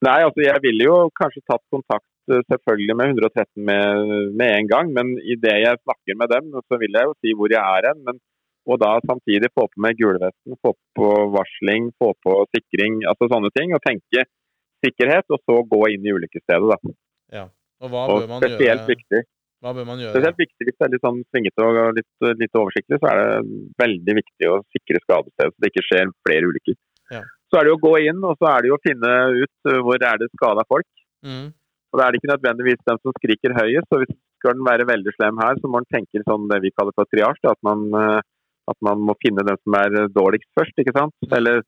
Nei, 0.03 0.19
altså 0.27 0.43
jeg 0.43 0.61
ville 0.65 0.85
jo 0.85 0.97
kanskje 1.17 1.41
tatt 1.47 1.63
kontakt 1.73 2.05
eh, 2.29 2.43
selvfølgelig 2.51 2.97
med 2.99 3.15
113 3.15 3.47
med, 3.69 4.13
med 4.37 4.53
en 4.59 4.69
gang, 4.69 4.93
men 4.93 5.15
idet 5.23 5.57
jeg 5.63 5.81
snakker 5.81 6.19
med 6.19 6.29
dem, 6.35 6.53
så 6.67 6.79
vil 6.81 6.99
jeg 6.99 7.09
jo 7.09 7.17
si 7.23 7.33
hvor 7.39 7.53
jeg 7.55 7.63
er 7.63 7.89
hen. 7.89 8.03
Men, 8.05 8.21
og 8.69 8.79
da 8.79 8.93
samtidig 9.07 9.49
få 9.57 9.65
på 9.71 9.81
meg 9.83 9.97
gulvesten, 9.99 10.55
få 10.63 10.75
på 10.95 11.09
varsling, 11.33 11.89
få 11.99 12.13
på 12.23 12.37
sikring, 12.53 13.01
altså 13.09 13.27
sånne 13.31 13.49
ting. 13.57 13.73
Og 13.75 13.81
tenke 13.83 14.27
sikkerhet, 14.85 15.25
og 15.33 15.41
så 15.47 15.57
gå 15.67 15.81
inn 15.95 16.05
i 16.05 16.13
ulykkesstedet. 16.15 16.77
da. 16.77 16.93
Og 17.83 17.91
hva 17.91 18.03
Og 18.07 18.21
bør 18.21 18.29
man 18.31 18.43
spesielt 18.43 18.85
gjøre? 18.85 18.91
viktig. 18.93 19.21
Hva 19.63 19.71
bør 19.71 19.85
man 19.87 20.01
gjøre? 20.01 20.19
Det 20.19 20.27
er 20.27 20.91
litt 20.91 21.05
sånn 21.05 21.21
svingete 21.31 21.63
og 21.63 21.77
litt, 21.95 22.25
litt 22.41 22.59
oversiktlig, 22.59 22.99
så 22.99 23.11
er 23.13 23.21
det 23.21 23.59
veldig 23.79 24.15
viktig 24.19 24.49
å 24.51 24.57
sikre 24.75 24.99
skadestedet, 25.05 25.53
så 25.53 25.63
det 25.63 25.71
ikke 25.71 25.85
skjer 25.87 26.11
flere 26.27 26.49
ulykker. 26.51 26.75
Ja. 27.15 27.21
Så 27.47 27.59
er 27.59 27.67
det 27.67 27.71
jo 27.71 27.77
å 27.77 27.83
gå 27.85 27.93
inn, 28.09 28.19
og 28.27 28.35
så 28.41 28.49
er 28.49 28.63
det 28.63 28.71
jo 28.71 28.77
å 28.79 28.83
finne 28.83 29.11
ut 29.37 29.69
uh, 29.69 29.79
hvor 29.85 30.03
er 30.03 30.19
det 30.19 30.31
skada 30.33 30.65
folk. 30.67 30.89
Mm. 31.23 31.51
Og 31.93 31.99
Da 31.99 32.05
er 32.05 32.11
det 32.11 32.19
ikke 32.19 32.33
nødvendigvis 32.33 32.81
den 32.89 32.99
som 32.99 33.15
skriker 33.19 33.55
høyest. 33.59 33.87
så 33.91 34.01
hvis 34.01 34.15
Skal 34.41 34.57
den 34.57 34.65
være 34.67 34.89
veldig 34.89 35.13
slem 35.15 35.37
her, 35.39 35.59
så 35.61 35.69
må 35.71 35.79
den 35.79 35.91
tenke 35.93 36.23
sånn 36.27 36.49
det 36.49 36.59
vi 36.65 36.73
kaller 36.75 36.95
for 36.97 37.07
triasje. 37.07 37.47
At 37.47 37.61
man, 37.63 37.85
uh, 37.93 38.19
at 38.67 38.79
man 38.83 39.05
må 39.07 39.15
finne 39.21 39.45
den 39.47 39.59
som 39.61 39.77
er 39.79 40.09
dårligst 40.11 40.49
først. 40.57 40.75
ikke 40.81 40.95
sant? 40.97 41.15
Eller 41.31 41.61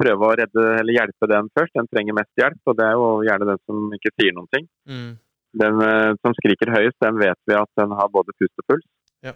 prøve 0.00 0.26
å 0.26 0.34
redde 0.40 0.64
eller 0.80 0.96
hjelpe 0.96 1.28
den 1.30 1.52
først. 1.54 1.76
Den 1.76 1.90
trenger 1.92 2.16
mest 2.18 2.40
hjelp, 2.40 2.58
og 2.66 2.78
det 2.78 2.88
er 2.88 2.96
jo 2.98 3.08
gjerne 3.28 3.50
den 3.52 3.62
som 3.68 3.94
ikke 3.98 4.14
sier 4.16 4.34
noen 4.34 4.50
ting. 4.54 4.66
Mm. 4.88 5.12
Den 5.58 5.82
eh, 5.84 6.12
som 6.22 6.34
skriker 6.38 6.72
høyest, 6.74 6.98
den 7.04 7.18
vet 7.20 7.38
vi 7.48 7.56
at 7.58 7.70
den 7.80 7.94
har 7.98 8.10
både 8.14 8.34
pust 8.38 8.62
og 8.62 8.66
puls. 8.70 8.86
Ja. 9.26 9.34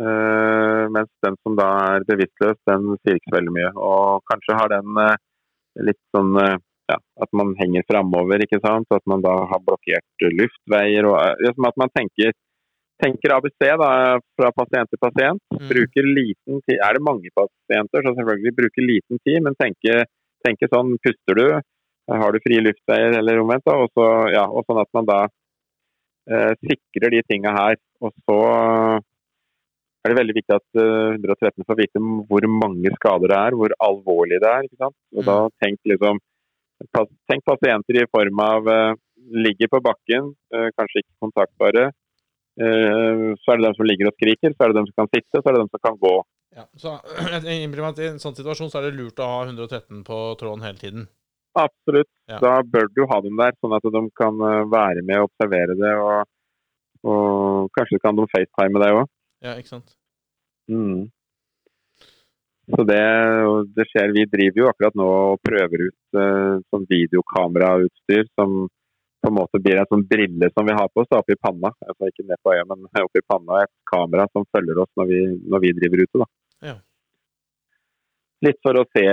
Uh, 0.00 0.88
mens 0.94 1.10
den 1.24 1.36
som 1.44 1.56
da 1.58 1.68
er 1.92 2.06
bevisstløs, 2.08 2.58
den 2.68 2.94
sier 3.02 3.18
ikke 3.18 3.30
så 3.30 3.38
veldig 3.38 3.54
mye. 3.58 3.72
Og 3.76 4.22
kanskje 4.30 4.58
har 4.58 4.72
den 4.72 4.98
uh, 4.98 5.18
litt 5.84 6.00
sånn 6.16 6.32
uh, 6.40 6.56
ja, 6.90 6.98
at 7.24 7.36
man 7.36 7.52
henger 7.60 7.84
framover, 7.88 8.42
ikke 8.44 8.60
sant. 8.64 8.88
At 8.94 9.04
man 9.10 9.24
da 9.24 9.34
har 9.50 9.62
blokkert 9.66 10.26
luftveier. 10.40 11.08
og 11.08 11.44
liksom 11.44 11.68
At 11.68 11.78
man 11.80 11.92
tenker, 11.94 12.34
tenker 13.02 13.36
ABC 13.36 13.68
da, 13.82 13.92
fra 14.38 14.50
pasient 14.56 14.90
til 14.92 15.02
pasient. 15.02 15.42
Mm. 15.54 15.68
Bruker 15.70 16.08
liten 16.08 16.64
tid. 16.66 16.78
Er 16.78 16.98
det 16.98 17.06
mange 17.06 17.32
pasienter, 17.38 18.02
så 18.02 18.16
selvfølgelig 18.18 18.56
bruker 18.58 18.88
liten 18.88 19.22
tid, 19.22 19.38
men 19.46 19.58
tenker, 19.60 20.04
tenker 20.46 20.72
sånn 20.72 20.96
Puster 21.04 21.38
du? 21.38 21.46
Har 22.10 22.34
du 22.34 22.42
frie 22.42 22.62
luftveier 22.64 23.14
eller 23.18 23.40
omvendt? 23.42 23.64
da, 23.68 23.76
Og, 23.78 23.92
så, 23.94 24.08
ja, 24.34 24.44
og 24.48 24.66
sånn 24.66 24.82
at 24.82 24.90
man 24.96 25.08
da 25.08 25.20
eh, 26.30 26.52
sikrer 26.58 27.14
de 27.14 27.22
tinga 27.28 27.54
her. 27.54 27.78
Og 28.02 28.10
så 28.26 28.38
er 30.02 30.10
det 30.10 30.18
veldig 30.18 30.36
viktig 30.40 30.56
at 30.56 30.82
eh, 30.82 31.14
113 31.20 31.68
får 31.68 31.78
vite 31.78 32.02
hvor 32.02 32.48
mange 32.50 32.90
skader 32.96 33.30
det 33.30 33.38
er, 33.38 33.56
hvor 33.58 33.74
alvorlig 33.86 34.42
det 34.42 34.50
er. 34.50 34.66
ikke 34.66 34.82
sant? 34.82 34.98
Og 35.16 35.26
da 35.28 35.38
tenk 35.62 35.80
liksom 35.94 36.22
Tenk 37.30 37.44
pasienter 37.46 38.00
i 38.00 38.08
form 38.10 38.40
av 38.42 38.66
eh, 38.66 38.94
ligger 39.44 39.68
på 39.70 39.78
bakken, 39.86 40.32
eh, 40.50 40.68
kanskje 40.74 41.04
ikke 41.04 41.20
kontaktbare. 41.22 41.84
Eh, 42.58 43.22
så 43.38 43.52
er 43.52 43.60
det 43.60 43.68
dem 43.68 43.76
som 43.78 43.86
ligger 43.86 44.10
og 44.10 44.16
skriker, 44.16 44.50
så 44.50 44.64
er 44.64 44.72
det 44.72 44.80
dem 44.80 44.88
som 44.90 45.04
kan 45.04 45.10
sitte, 45.12 45.38
så 45.38 45.44
er 45.46 45.54
det 45.54 45.62
dem 45.62 45.70
som 45.70 45.82
kan 45.86 46.00
gå. 46.02 46.14
Ja, 46.58 46.66
så 46.76 46.96
I 47.54 47.62
en 47.62 48.20
sånn 48.20 48.34
situasjon 48.36 48.72
så 48.72 48.80
er 48.80 48.90
det 48.90 48.98
lurt 48.98 49.22
å 49.22 49.30
ha 49.30 49.38
113 49.46 50.02
på 50.08 50.18
tråden 50.40 50.66
hele 50.66 50.82
tiden. 50.82 51.06
Absolutt. 51.58 52.08
Ja. 52.30 52.38
Da 52.40 52.52
bør 52.64 52.86
du 52.96 53.02
ha 53.10 53.18
dem 53.24 53.40
der, 53.40 53.56
sånn 53.60 53.74
at 53.76 53.88
de 53.94 54.02
kan 54.18 54.38
eh, 54.48 54.60
være 54.72 55.02
med 55.04 55.20
og 55.20 55.30
observere 55.30 55.76
det. 55.78 55.94
Og, 56.00 56.30
og 57.12 57.72
kanskje 57.76 58.00
kan 58.02 58.16
de 58.16 58.28
facetime 58.32 58.82
deg 58.82 59.00
òg. 59.02 59.10
Ja, 59.44 59.56
ikke 59.58 59.74
sant? 59.74 59.96
Mm. 60.70 61.10
Så 62.72 62.84
det, 62.88 63.02
det 63.76 63.88
skjer. 63.90 64.14
Vi 64.16 64.28
driver 64.30 64.62
jo 64.62 64.68
akkurat 64.70 64.94
nå 64.96 65.08
og 65.32 65.40
prøver 65.44 65.88
ut 65.88 66.18
uh, 66.18 66.62
sånn 66.70 66.86
videokamerautstyr 66.88 68.30
som 68.38 68.62
på 69.22 69.30
en 69.30 69.36
måte 69.36 69.60
blir 69.62 69.78
en 69.78 69.88
sånn 69.90 70.04
brille 70.08 70.48
som 70.54 70.66
vi 70.66 70.74
har 70.74 70.88
på 70.90 71.02
oss 71.02 71.10
da, 71.10 71.20
oppe 71.22 71.36
i 71.36 71.40
panna. 71.42 71.72
Altså 71.84 72.08
ikke 72.08 72.24
ned 72.26 72.40
på 72.42 72.54
øyet, 72.54 72.70
men 72.70 72.86
oppe 73.02 73.20
i 73.20 73.26
panna. 73.26 73.60
Et 73.66 73.72
kamera 73.90 74.26
som 74.30 74.46
følger 74.54 74.80
oss 74.82 74.90
når 74.98 75.10
vi, 75.10 75.20
når 75.52 75.64
vi 75.66 75.74
driver 75.78 76.04
ute. 76.06 76.22
da. 76.22 76.28
Ja. 76.70 76.76
Litt 78.46 78.58
for 78.64 78.78
å 78.80 78.86
se, 78.90 79.06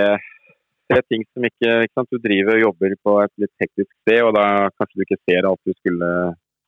se 0.90 1.00
ting 1.08 1.24
som 1.32 1.46
ikke, 1.46 1.72
ikke? 1.86 2.04
Du 2.10 2.18
driver 2.18 2.56
og 2.58 2.62
jobber 2.66 2.94
på 3.06 3.16
et 3.24 3.32
litt 3.44 3.52
hektisk 3.62 3.90
sted, 4.02 4.20
og 4.26 4.34
da 4.36 4.46
kanskje 4.76 4.98
du 4.98 5.04
ikke 5.06 5.20
ser 5.28 5.46
alt 5.48 5.60
du 5.66 5.72
skulle 5.78 6.10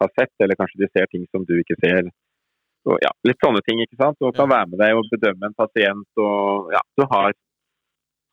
ha 0.02 0.08
sett, 0.18 0.32
eller 0.42 0.58
kanskje 0.58 0.82
du 0.82 0.86
ser 0.90 1.06
ting 1.12 1.26
som 1.30 1.44
du 1.48 1.54
ikke 1.60 1.76
ser. 1.82 2.10
Og, 2.86 2.96
ja, 3.04 3.10
litt 3.28 3.38
sånne 3.42 3.60
ting, 3.66 3.78
ikke 3.84 3.98
sant. 4.00 4.18
Og 4.22 4.34
kan 4.34 4.48
Ja. 4.50 4.56
være 4.56 4.70
med 4.72 4.78
deg 4.82 4.96
og 4.98 5.10
bedømme 5.12 5.46
en 5.46 5.54
pasient. 5.54 6.08
og 6.18 6.72
ja, 6.74 6.80
Du 6.98 7.04
har, 7.10 7.32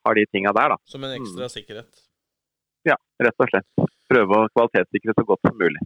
har 0.06 0.14
de 0.16 0.26
tinga 0.34 0.54
der, 0.54 0.70
da. 0.74 0.78
Som 0.86 1.04
en 1.04 1.14
ekstra 1.22 1.50
sikkerhet. 1.50 2.02
Ja, 2.86 2.96
rett 3.22 3.36
og 3.40 3.50
slett. 3.52 3.68
Prøve 4.10 4.40
å 4.40 4.50
kvalitetssikre 4.56 5.14
så 5.14 5.26
godt 5.26 5.42
som 5.46 5.58
mulig. 5.60 5.82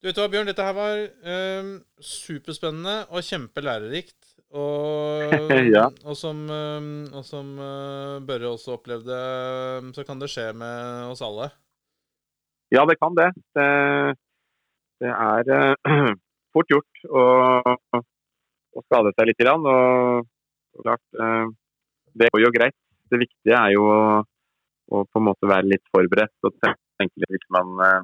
Du 0.00 0.08
vet 0.08 0.16
hva, 0.16 0.28
Bjørn, 0.30 0.46
dette 0.46 0.62
her 0.64 0.72
var 0.76 0.96
eh, 1.24 1.68
superspennende 2.00 3.08
og 3.10 3.20
kjempelærerikt. 3.26 4.35
Og, 4.54 5.32
Ja. 5.74 5.88
og 6.06 6.16
som, 6.18 6.44
eh, 6.52 6.90
og 7.16 7.24
som 7.26 7.56
eh, 7.58 8.18
Børre 8.26 8.52
også 8.52 8.76
opplevde, 8.76 9.16
eh, 9.16 9.90
så 9.96 10.04
kan 10.06 10.22
det 10.22 10.30
skje 10.32 10.52
med 10.56 11.10
oss 11.10 11.24
alle. 11.26 11.50
Ja, 12.74 12.86
det 12.86 12.98
kan 12.98 13.14
det. 13.14 13.30
Det, 13.54 13.66
det 15.02 15.12
er 15.12 15.50
uh, 15.86 16.14
fort 16.54 16.72
gjort 16.72 17.04
å, 17.06 17.22
å 18.74 18.82
skade 18.88 19.12
seg 19.14 19.30
litt. 19.30 19.38
Grann, 19.38 19.66
og, 19.70 20.26
og 20.74 20.88
klart, 20.88 21.04
uh, 21.20 21.46
det 22.18 22.32
går 22.34 22.42
jo 22.42 22.52
greit. 22.54 22.76
Det 23.12 23.20
viktige 23.22 23.54
er 23.54 23.76
jo 23.76 23.86
å, 23.86 24.00
å, 24.90 25.04
på 25.06 25.20
en 25.20 25.28
måte 25.28 25.50
være 25.50 25.70
litt 25.70 25.84
forberedt 25.94 26.48
og 26.48 26.58
tenke 26.64 27.22
litt 27.22 27.36
hvis 27.36 27.46
man 27.54 27.82
eh, 27.84 28.00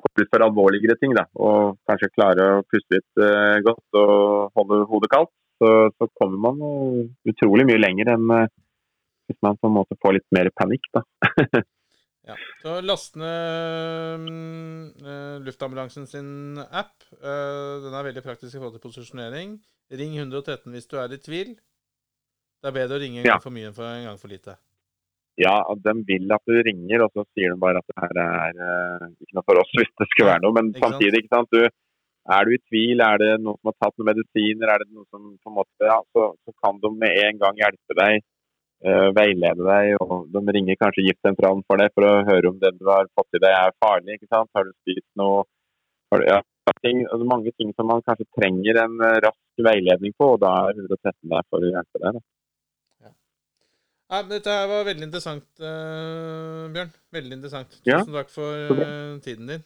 kommer 0.00 0.24
ut 0.24 0.32
for 0.32 0.44
alvorligere 0.46 0.96
ting. 1.00 1.14
Da, 1.16 1.26
og 1.40 1.78
kanskje 1.88 2.12
klare 2.14 2.50
å 2.58 2.64
puste 2.68 2.98
litt 2.98 3.22
eh, 3.22 3.58
godt 3.66 4.00
og 4.02 4.52
holde 4.58 4.82
hodet 4.90 5.12
kaldt. 5.12 5.32
Så, 5.56 5.70
så 5.96 6.08
kommer 6.20 6.50
man 6.50 6.58
utrolig 7.24 7.64
mye 7.68 7.80
lenger 7.80 8.12
enn 8.16 8.28
eh, 8.34 8.50
hvis 9.26 9.40
man 9.42 9.56
på 9.58 9.70
en 9.70 9.78
måte 9.78 9.96
får 10.02 10.18
litt 10.18 10.28
mer 10.36 10.52
panikk. 10.58 10.86
da. 10.94 11.06
Ja. 12.26 12.34
Så 12.58 12.80
last 12.82 13.14
ned 13.14 14.24
eh, 15.06 15.36
luftambulansen 15.46 16.08
sin 16.10 16.58
app. 16.58 17.04
Uh, 17.22 17.78
den 17.84 17.94
er 17.94 18.08
veldig 18.08 18.24
praktisk 18.24 18.56
i 18.56 18.58
forhold 18.58 18.74
til 18.74 18.82
posisjonering. 18.82 19.52
Ring 19.94 20.16
113 20.18 20.74
hvis 20.74 20.90
du 20.90 20.96
er 20.98 21.14
i 21.14 21.20
tvil. 21.22 21.52
Det 21.54 22.72
er 22.72 22.74
bedre 22.74 22.98
å 22.98 23.02
ringe 23.04 23.20
en 23.22 23.28
Ja. 23.28 23.36
gang 23.36 23.44
for 23.44 23.54
mye 23.54 23.68
enn 23.70 23.76
for 23.76 23.86
en 23.86 24.08
gang 24.08 24.18
for 24.18 24.32
lite. 24.32 24.56
Ja, 25.36 25.56
de 25.84 25.92
vil 26.08 26.30
at 26.32 26.48
du 26.48 26.54
ringer, 26.64 27.02
og 27.04 27.10
så 27.12 27.26
sier 27.36 27.52
de 27.52 27.60
bare 27.60 27.82
at 27.82 27.90
det 27.90 27.96
her 28.00 28.20
er 28.22 28.60
uh, 28.60 29.08
ikke 29.20 29.36
noe 29.36 29.44
for 29.44 29.60
oss 29.60 29.74
hvis 29.78 29.92
det 30.00 30.08
skulle 30.10 30.30
være 30.30 30.44
noe. 30.44 30.56
Men 30.56 30.70
Ikke 30.72 30.84
samtidig, 30.86 31.24
ikke 31.24 31.34
sant. 31.34 31.52
Du, 31.52 31.66
er 32.36 32.46
du 32.46 32.54
i 32.56 32.62
tvil, 32.70 33.02
er 33.04 33.20
det 33.22 33.32
noen 33.42 33.58
som 33.60 33.70
har 33.70 33.76
tatt 33.84 33.94
noen 34.00 34.10
medisiner, 34.10 34.72
er 34.72 34.82
det 34.82 34.88
noen 34.88 35.06
som 35.12 35.28
på 35.36 35.52
en 35.52 35.58
måte, 35.60 35.82
ja, 35.86 35.98
så, 36.16 36.30
så 36.42 36.56
kan 36.64 36.80
de 36.82 36.90
med 37.02 37.20
en 37.22 37.38
gang 37.44 37.60
hjelpe 37.60 37.98
deg, 38.00 38.24
uh, 38.88 39.10
veilede 39.18 39.68
deg. 39.68 39.92
og 40.00 40.32
De 40.32 40.42
ringer 40.56 40.80
kanskje 40.80 41.06
giftsentralen 41.10 41.62
for 41.68 41.82
deg 41.82 41.92
for 41.94 42.08
å 42.08 42.16
høre 42.30 42.50
om 42.50 42.58
det 42.62 42.72
du 42.80 42.88
har 42.90 43.12
fått 43.18 43.38
i 43.38 43.44
deg 43.44 43.60
er 43.60 43.76
farlig. 43.84 44.16
ikke 44.16 44.32
sant? 44.32 44.50
Har 44.56 44.66
du 44.66 44.72
spist 44.80 45.08
noe? 45.20 45.44
Har 46.10 46.22
du, 46.22 46.26
ja, 46.32 46.40
ting, 46.82 47.04
altså 47.12 47.26
mange 47.28 47.52
ting 47.58 47.72
som 47.76 47.88
man 47.90 48.02
kanskje 48.06 48.26
trenger 48.38 48.80
en 48.84 48.96
eh, 49.04 49.18
rask 49.26 49.66
veiledning 49.68 50.14
på, 50.18 50.32
og 50.34 50.42
da 50.42 50.52
er 50.68 50.80
113 50.80 51.14
der 51.32 51.46
for 51.50 51.62
å 51.62 51.70
hjelpe 51.72 52.02
deg. 52.02 52.18
Da. 52.18 52.35
Ja, 54.06 54.20
dette 54.22 54.52
her 54.54 54.68
var 54.70 54.84
veldig 54.86 55.02
interessant, 55.08 55.46
uh, 55.58 56.66
Bjørn. 56.74 56.92
Veldig 57.16 57.38
interessant. 57.40 57.72
Ja. 57.88 57.98
Tusen 58.04 58.14
takk 58.14 58.30
for 58.30 58.70
uh, 58.70 59.16
tiden 59.24 59.50
din. 59.50 59.64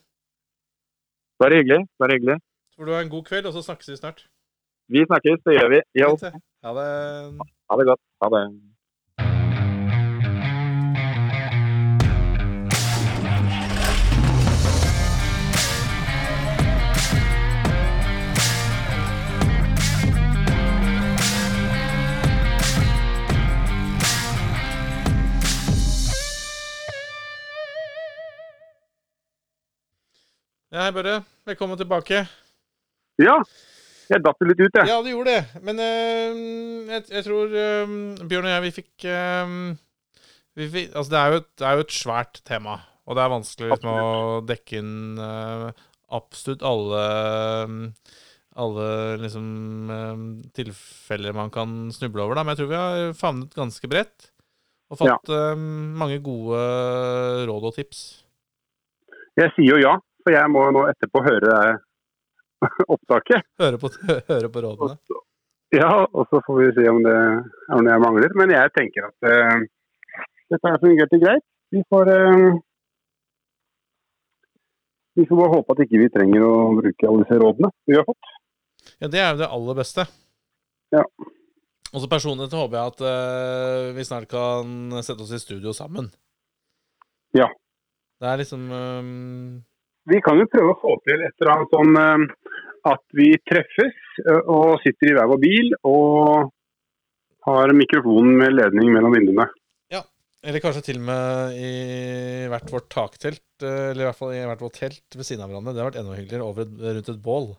Bare 1.40 1.60
hyggelig. 1.60 1.84
bare 2.00 2.16
hyggelig. 2.16 2.38
Tror 2.72 2.84
får 2.84 2.88
du 2.88 2.94
ha 2.96 3.00
en 3.04 3.12
god 3.12 3.24
kveld, 3.28 3.48
og 3.50 3.52
så 3.56 3.62
snakkes 3.68 3.92
vi 3.92 3.96
snart. 4.00 4.24
Vi 4.90 5.04
snakkes, 5.04 5.42
det 5.44 5.58
gjør 5.58 5.68
vi. 5.74 5.80
Jo, 6.00 6.08
Ha 6.64 6.72
det. 6.76 7.48
ha 7.70 7.76
det 7.80 7.86
godt. 7.88 8.02
Ha 8.24 8.28
det. 8.34 8.42
Ja, 30.70 30.84
hei, 30.84 30.92
Børre. 30.94 31.16
Velkommen 31.50 31.74
tilbake. 31.74 32.20
Ja, 33.18 33.32
jeg 34.06 34.22
datt 34.22 34.44
litt 34.46 34.60
ut, 34.60 34.76
jeg. 34.78 34.86
Ja, 34.86 35.00
du 35.02 35.08
gjorde 35.10 35.32
det. 35.34 35.62
Men 35.66 35.80
eh, 35.82 36.36
jeg, 36.92 37.06
jeg 37.10 37.24
tror 37.26 37.56
eh, 37.58 37.94
Bjørn 38.30 38.44
og 38.46 38.52
jeg, 38.52 38.62
vi 38.62 38.70
fikk, 38.76 39.06
eh, 39.10 39.54
vi 40.54 40.68
fikk 40.70 40.92
Altså, 40.92 41.10
det 41.10 41.18
er, 41.18 41.34
et, 41.40 41.48
det 41.58 41.66
er 41.66 41.74
jo 41.74 41.82
et 41.82 41.96
svært 41.96 42.38
tema. 42.46 42.76
Og 43.02 43.18
det 43.18 43.24
er 43.24 43.32
vanskelig 43.32 43.70
liksom, 43.72 43.90
å 43.90 44.36
dekke 44.46 44.78
inn 44.78 44.92
eh, 45.24 45.64
absolutt 46.20 46.62
alle 46.70 47.00
alle 48.60 48.86
liksom, 49.24 49.48
tilfeller 50.54 51.34
man 51.34 51.50
kan 51.50 51.72
snuble 51.96 52.22
over. 52.28 52.38
Da. 52.38 52.44
Men 52.46 52.54
jeg 52.54 52.60
tror 52.60 52.70
vi 52.70 52.78
har 52.78 53.16
favnet 53.18 53.58
ganske 53.58 53.90
bredt. 53.90 54.30
Og 54.94 55.02
fått 55.02 55.34
ja. 55.34 55.50
mange 55.58 56.20
gode 56.22 56.62
råd 57.50 57.66
og 57.72 57.74
tips. 57.74 58.04
Jeg 59.38 59.50
sier 59.56 59.74
jo 59.74 59.82
ja, 59.82 59.96
for 60.24 60.34
jeg 60.34 60.52
må 60.52 60.64
nå 60.74 60.86
etterpå 60.90 61.22
høre 61.24 61.56
opptaket. 62.94 63.46
Høre 63.60 63.80
på, 63.80 63.90
høre 64.32 64.52
på 64.52 64.64
rådene. 64.64 64.96
Ja, 65.74 65.90
og 66.02 66.26
så 66.30 66.40
får 66.46 66.58
vi 66.58 66.70
se 66.80 66.88
om 66.90 66.98
det 67.04 67.14
er 67.14 67.76
noe 67.76 67.92
jeg 67.92 68.02
mangler. 68.02 68.34
Men 68.38 68.54
jeg 68.54 68.72
tenker 68.74 69.06
at 69.06 69.28
uh, 69.30 69.60
dette 70.50 70.72
har 70.72 70.82
fungert 70.82 71.14
greit. 71.22 71.46
Vi 71.70 71.82
får 71.92 72.10
uh, 72.10 72.58
Vi 75.18 75.26
får 75.28 75.38
bare 75.38 75.54
håpe 75.54 75.74
at 75.74 75.82
ikke 75.84 76.00
vi 76.00 76.08
trenger 76.14 76.46
å 76.46 76.54
bruke 76.78 77.06
alle 77.06 77.24
disse 77.24 77.38
rådene 77.42 77.70
vi 77.90 77.98
har 77.98 78.06
fått. 78.06 78.34
Ja, 79.02 79.10
det 79.10 79.20
er 79.20 79.30
jo 79.34 79.40
det 79.42 79.50
aller 79.52 79.78
beste. 79.78 80.06
Ja. 80.94 81.02
Og 81.90 82.02
så 82.02 82.08
personlig 82.10 82.46
så 82.50 82.62
håper 82.62 82.78
jeg 82.78 82.92
at 82.94 83.02
uh, 83.04 83.86
vi 83.96 84.06
snart 84.06 84.30
kan 84.30 85.00
sette 85.02 85.26
oss 85.26 85.34
i 85.34 85.42
studio 85.42 85.74
sammen. 85.76 86.08
Ja. 87.36 87.46
Det 88.20 88.28
er 88.28 88.40
liksom 88.42 88.64
eh, 88.74 89.10
Vi 90.08 90.20
kan 90.24 90.40
jo 90.40 90.48
prøve 90.48 90.72
å 90.72 90.80
få 90.80 90.96
til 91.04 91.20
et 91.26 91.34
eller 91.42 91.52
annet 91.54 91.74
sånn 91.74 92.30
at 92.88 93.02
vi 93.16 93.32
treffes 93.48 93.96
eh, 94.24 94.42
og 94.48 94.80
sitter 94.84 95.10
i 95.10 95.16
hver 95.16 95.28
vår 95.30 95.40
bil 95.42 95.72
og 95.88 96.50
har 97.48 97.72
mikrofonen 97.76 98.36
med 98.40 98.54
ledning 98.56 98.92
mellom 98.94 99.14
vinduene. 99.16 99.46
Ja, 99.92 100.02
Eller 100.44 100.62
kanskje 100.64 100.84
til 100.88 101.00
og 101.00 101.06
med 101.08 101.58
i 101.60 101.72
hvert 102.52 102.72
vårt 102.72 102.90
taktelt, 102.92 103.44
eh, 103.64 103.90
eller 103.90 104.04
i 104.04 104.08
hvert 104.08 104.20
fall 104.20 104.34
i 104.36 104.44
hvert 104.48 104.64
vårt 104.64 104.78
telt 104.80 105.16
ved 105.16 105.28
siden 105.28 105.44
av 105.44 105.52
hverandre. 105.52 105.74
Det 105.74 105.82
har 105.82 105.90
vært 105.90 106.00
enda 106.02 106.18
hyggeligere 106.18 106.48
over 106.48 106.70
rundt 106.98 107.12
et 107.12 107.24
bål. 107.24 107.50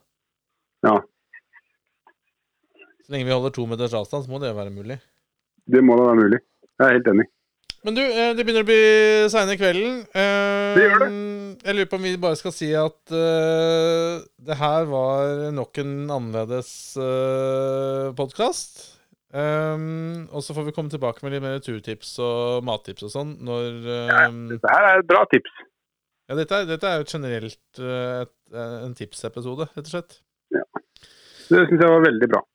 Ja. 0.88 0.96
Så 3.02 3.14
lenge 3.14 3.28
vi 3.28 3.36
holder 3.36 3.54
to 3.54 3.68
meters 3.70 3.98
avstand, 3.98 4.26
så 4.26 4.34
må 4.34 4.42
det 4.42 4.56
være 4.58 4.74
mulig. 4.74 4.98
Det 5.70 5.84
må 5.86 5.98
da 6.00 6.10
være 6.10 6.24
mulig. 6.24 6.42
Jeg 6.80 6.88
er 6.88 6.98
helt 6.98 7.14
enig. 7.14 7.30
Men 7.82 7.98
du, 7.98 8.02
eh, 8.06 8.32
det 8.38 8.44
begynner 8.46 8.62
å 8.62 8.68
bli 8.68 8.82
seine 9.34 9.56
kvelden. 9.58 10.02
Eh, 10.14 10.74
Det 10.78 10.84
gjør 10.86 11.02
det. 11.02 11.10
Jeg 11.66 11.76
lurer 11.78 11.90
på 11.90 11.98
om 11.98 12.06
vi 12.06 12.14
bare 12.22 12.38
skal 12.40 12.54
si 12.54 12.70
at 12.78 13.14
uh, 13.14 14.22
det 14.42 14.56
her 14.58 14.86
var 14.90 15.52
nok 15.54 15.78
en 15.82 15.92
annerledes 16.10 16.72
uh, 16.98 18.14
podkast. 18.18 18.88
og 19.32 20.42
så 20.44 20.56
får 20.56 20.66
vi 20.68 20.74
komme 20.76 20.90
tilbake 20.90 21.22
med 21.24 21.36
litt 21.36 21.44
mer 21.44 21.60
turtips 21.64 22.16
og 22.20 22.66
mattips 22.68 23.06
og 23.08 23.14
sånn 23.14 23.36
når 23.46 23.68
Ja, 23.86 24.24
eh, 24.26 24.40
Dette 24.56 24.74
her 24.74 24.88
er 24.90 25.04
et 25.04 25.10
bra 25.12 25.22
tips. 25.32 25.54
Ja, 26.30 26.38
dette 26.40 26.62
er, 26.62 26.66
dette 26.70 26.90
er 26.90 27.02
jo 27.02 27.10
generelt 27.12 27.82
uh, 27.84 28.24
et, 28.24 28.36
en 28.88 28.98
tipsepisode, 28.98 29.68
rett 29.76 29.86
og 29.86 29.94
slett. 29.94 30.20
Det 30.52 31.66
syns 31.68 31.82
jeg 31.82 31.94
var 31.94 32.06
veldig 32.08 32.30
bra. 32.32 32.46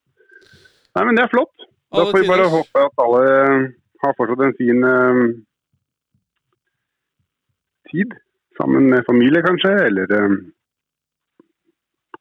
Nei, 0.97 1.05
men 1.05 1.19
det 1.19 1.27
er 1.27 1.35
flott. 1.35 1.67
Da 1.95 2.09
får 2.11 2.23
vi 2.25 2.31
bare 2.31 2.49
håpe 2.53 2.87
at 2.89 3.05
alle 3.05 3.27
har 4.07 4.17
fortsatt 4.19 4.45
en 4.47 4.59
fin 4.59 4.87
eh, 4.91 5.23
tid. 7.93 8.17
Sammen 8.57 8.89
med 8.91 9.05
familie, 9.09 9.43
kanskje, 9.45 9.73
eller 9.89 10.15
eh, 10.17 10.37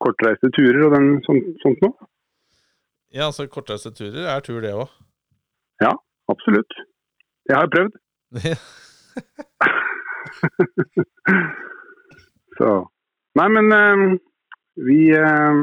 kortreiste 0.04 0.52
turer 0.58 0.82
og 0.88 0.98
den, 0.98 1.08
sånt, 1.28 1.54
sånt 1.64 1.86
noe. 1.86 2.10
Ja, 3.16 3.30
altså 3.30 3.48
kortreiste 3.48 3.94
turer 3.96 4.28
er 4.34 4.44
tur, 4.44 4.60
det 4.64 4.76
òg. 4.76 4.90
Absolutt. 6.32 6.74
Jeg 7.50 7.62
har 7.62 7.72
prøvd. 7.72 7.94
Så 12.58 12.70
Nei, 13.36 13.50
men 13.52 13.68
eh, 13.76 14.16
vi 14.88 15.12
eh, 15.12 15.56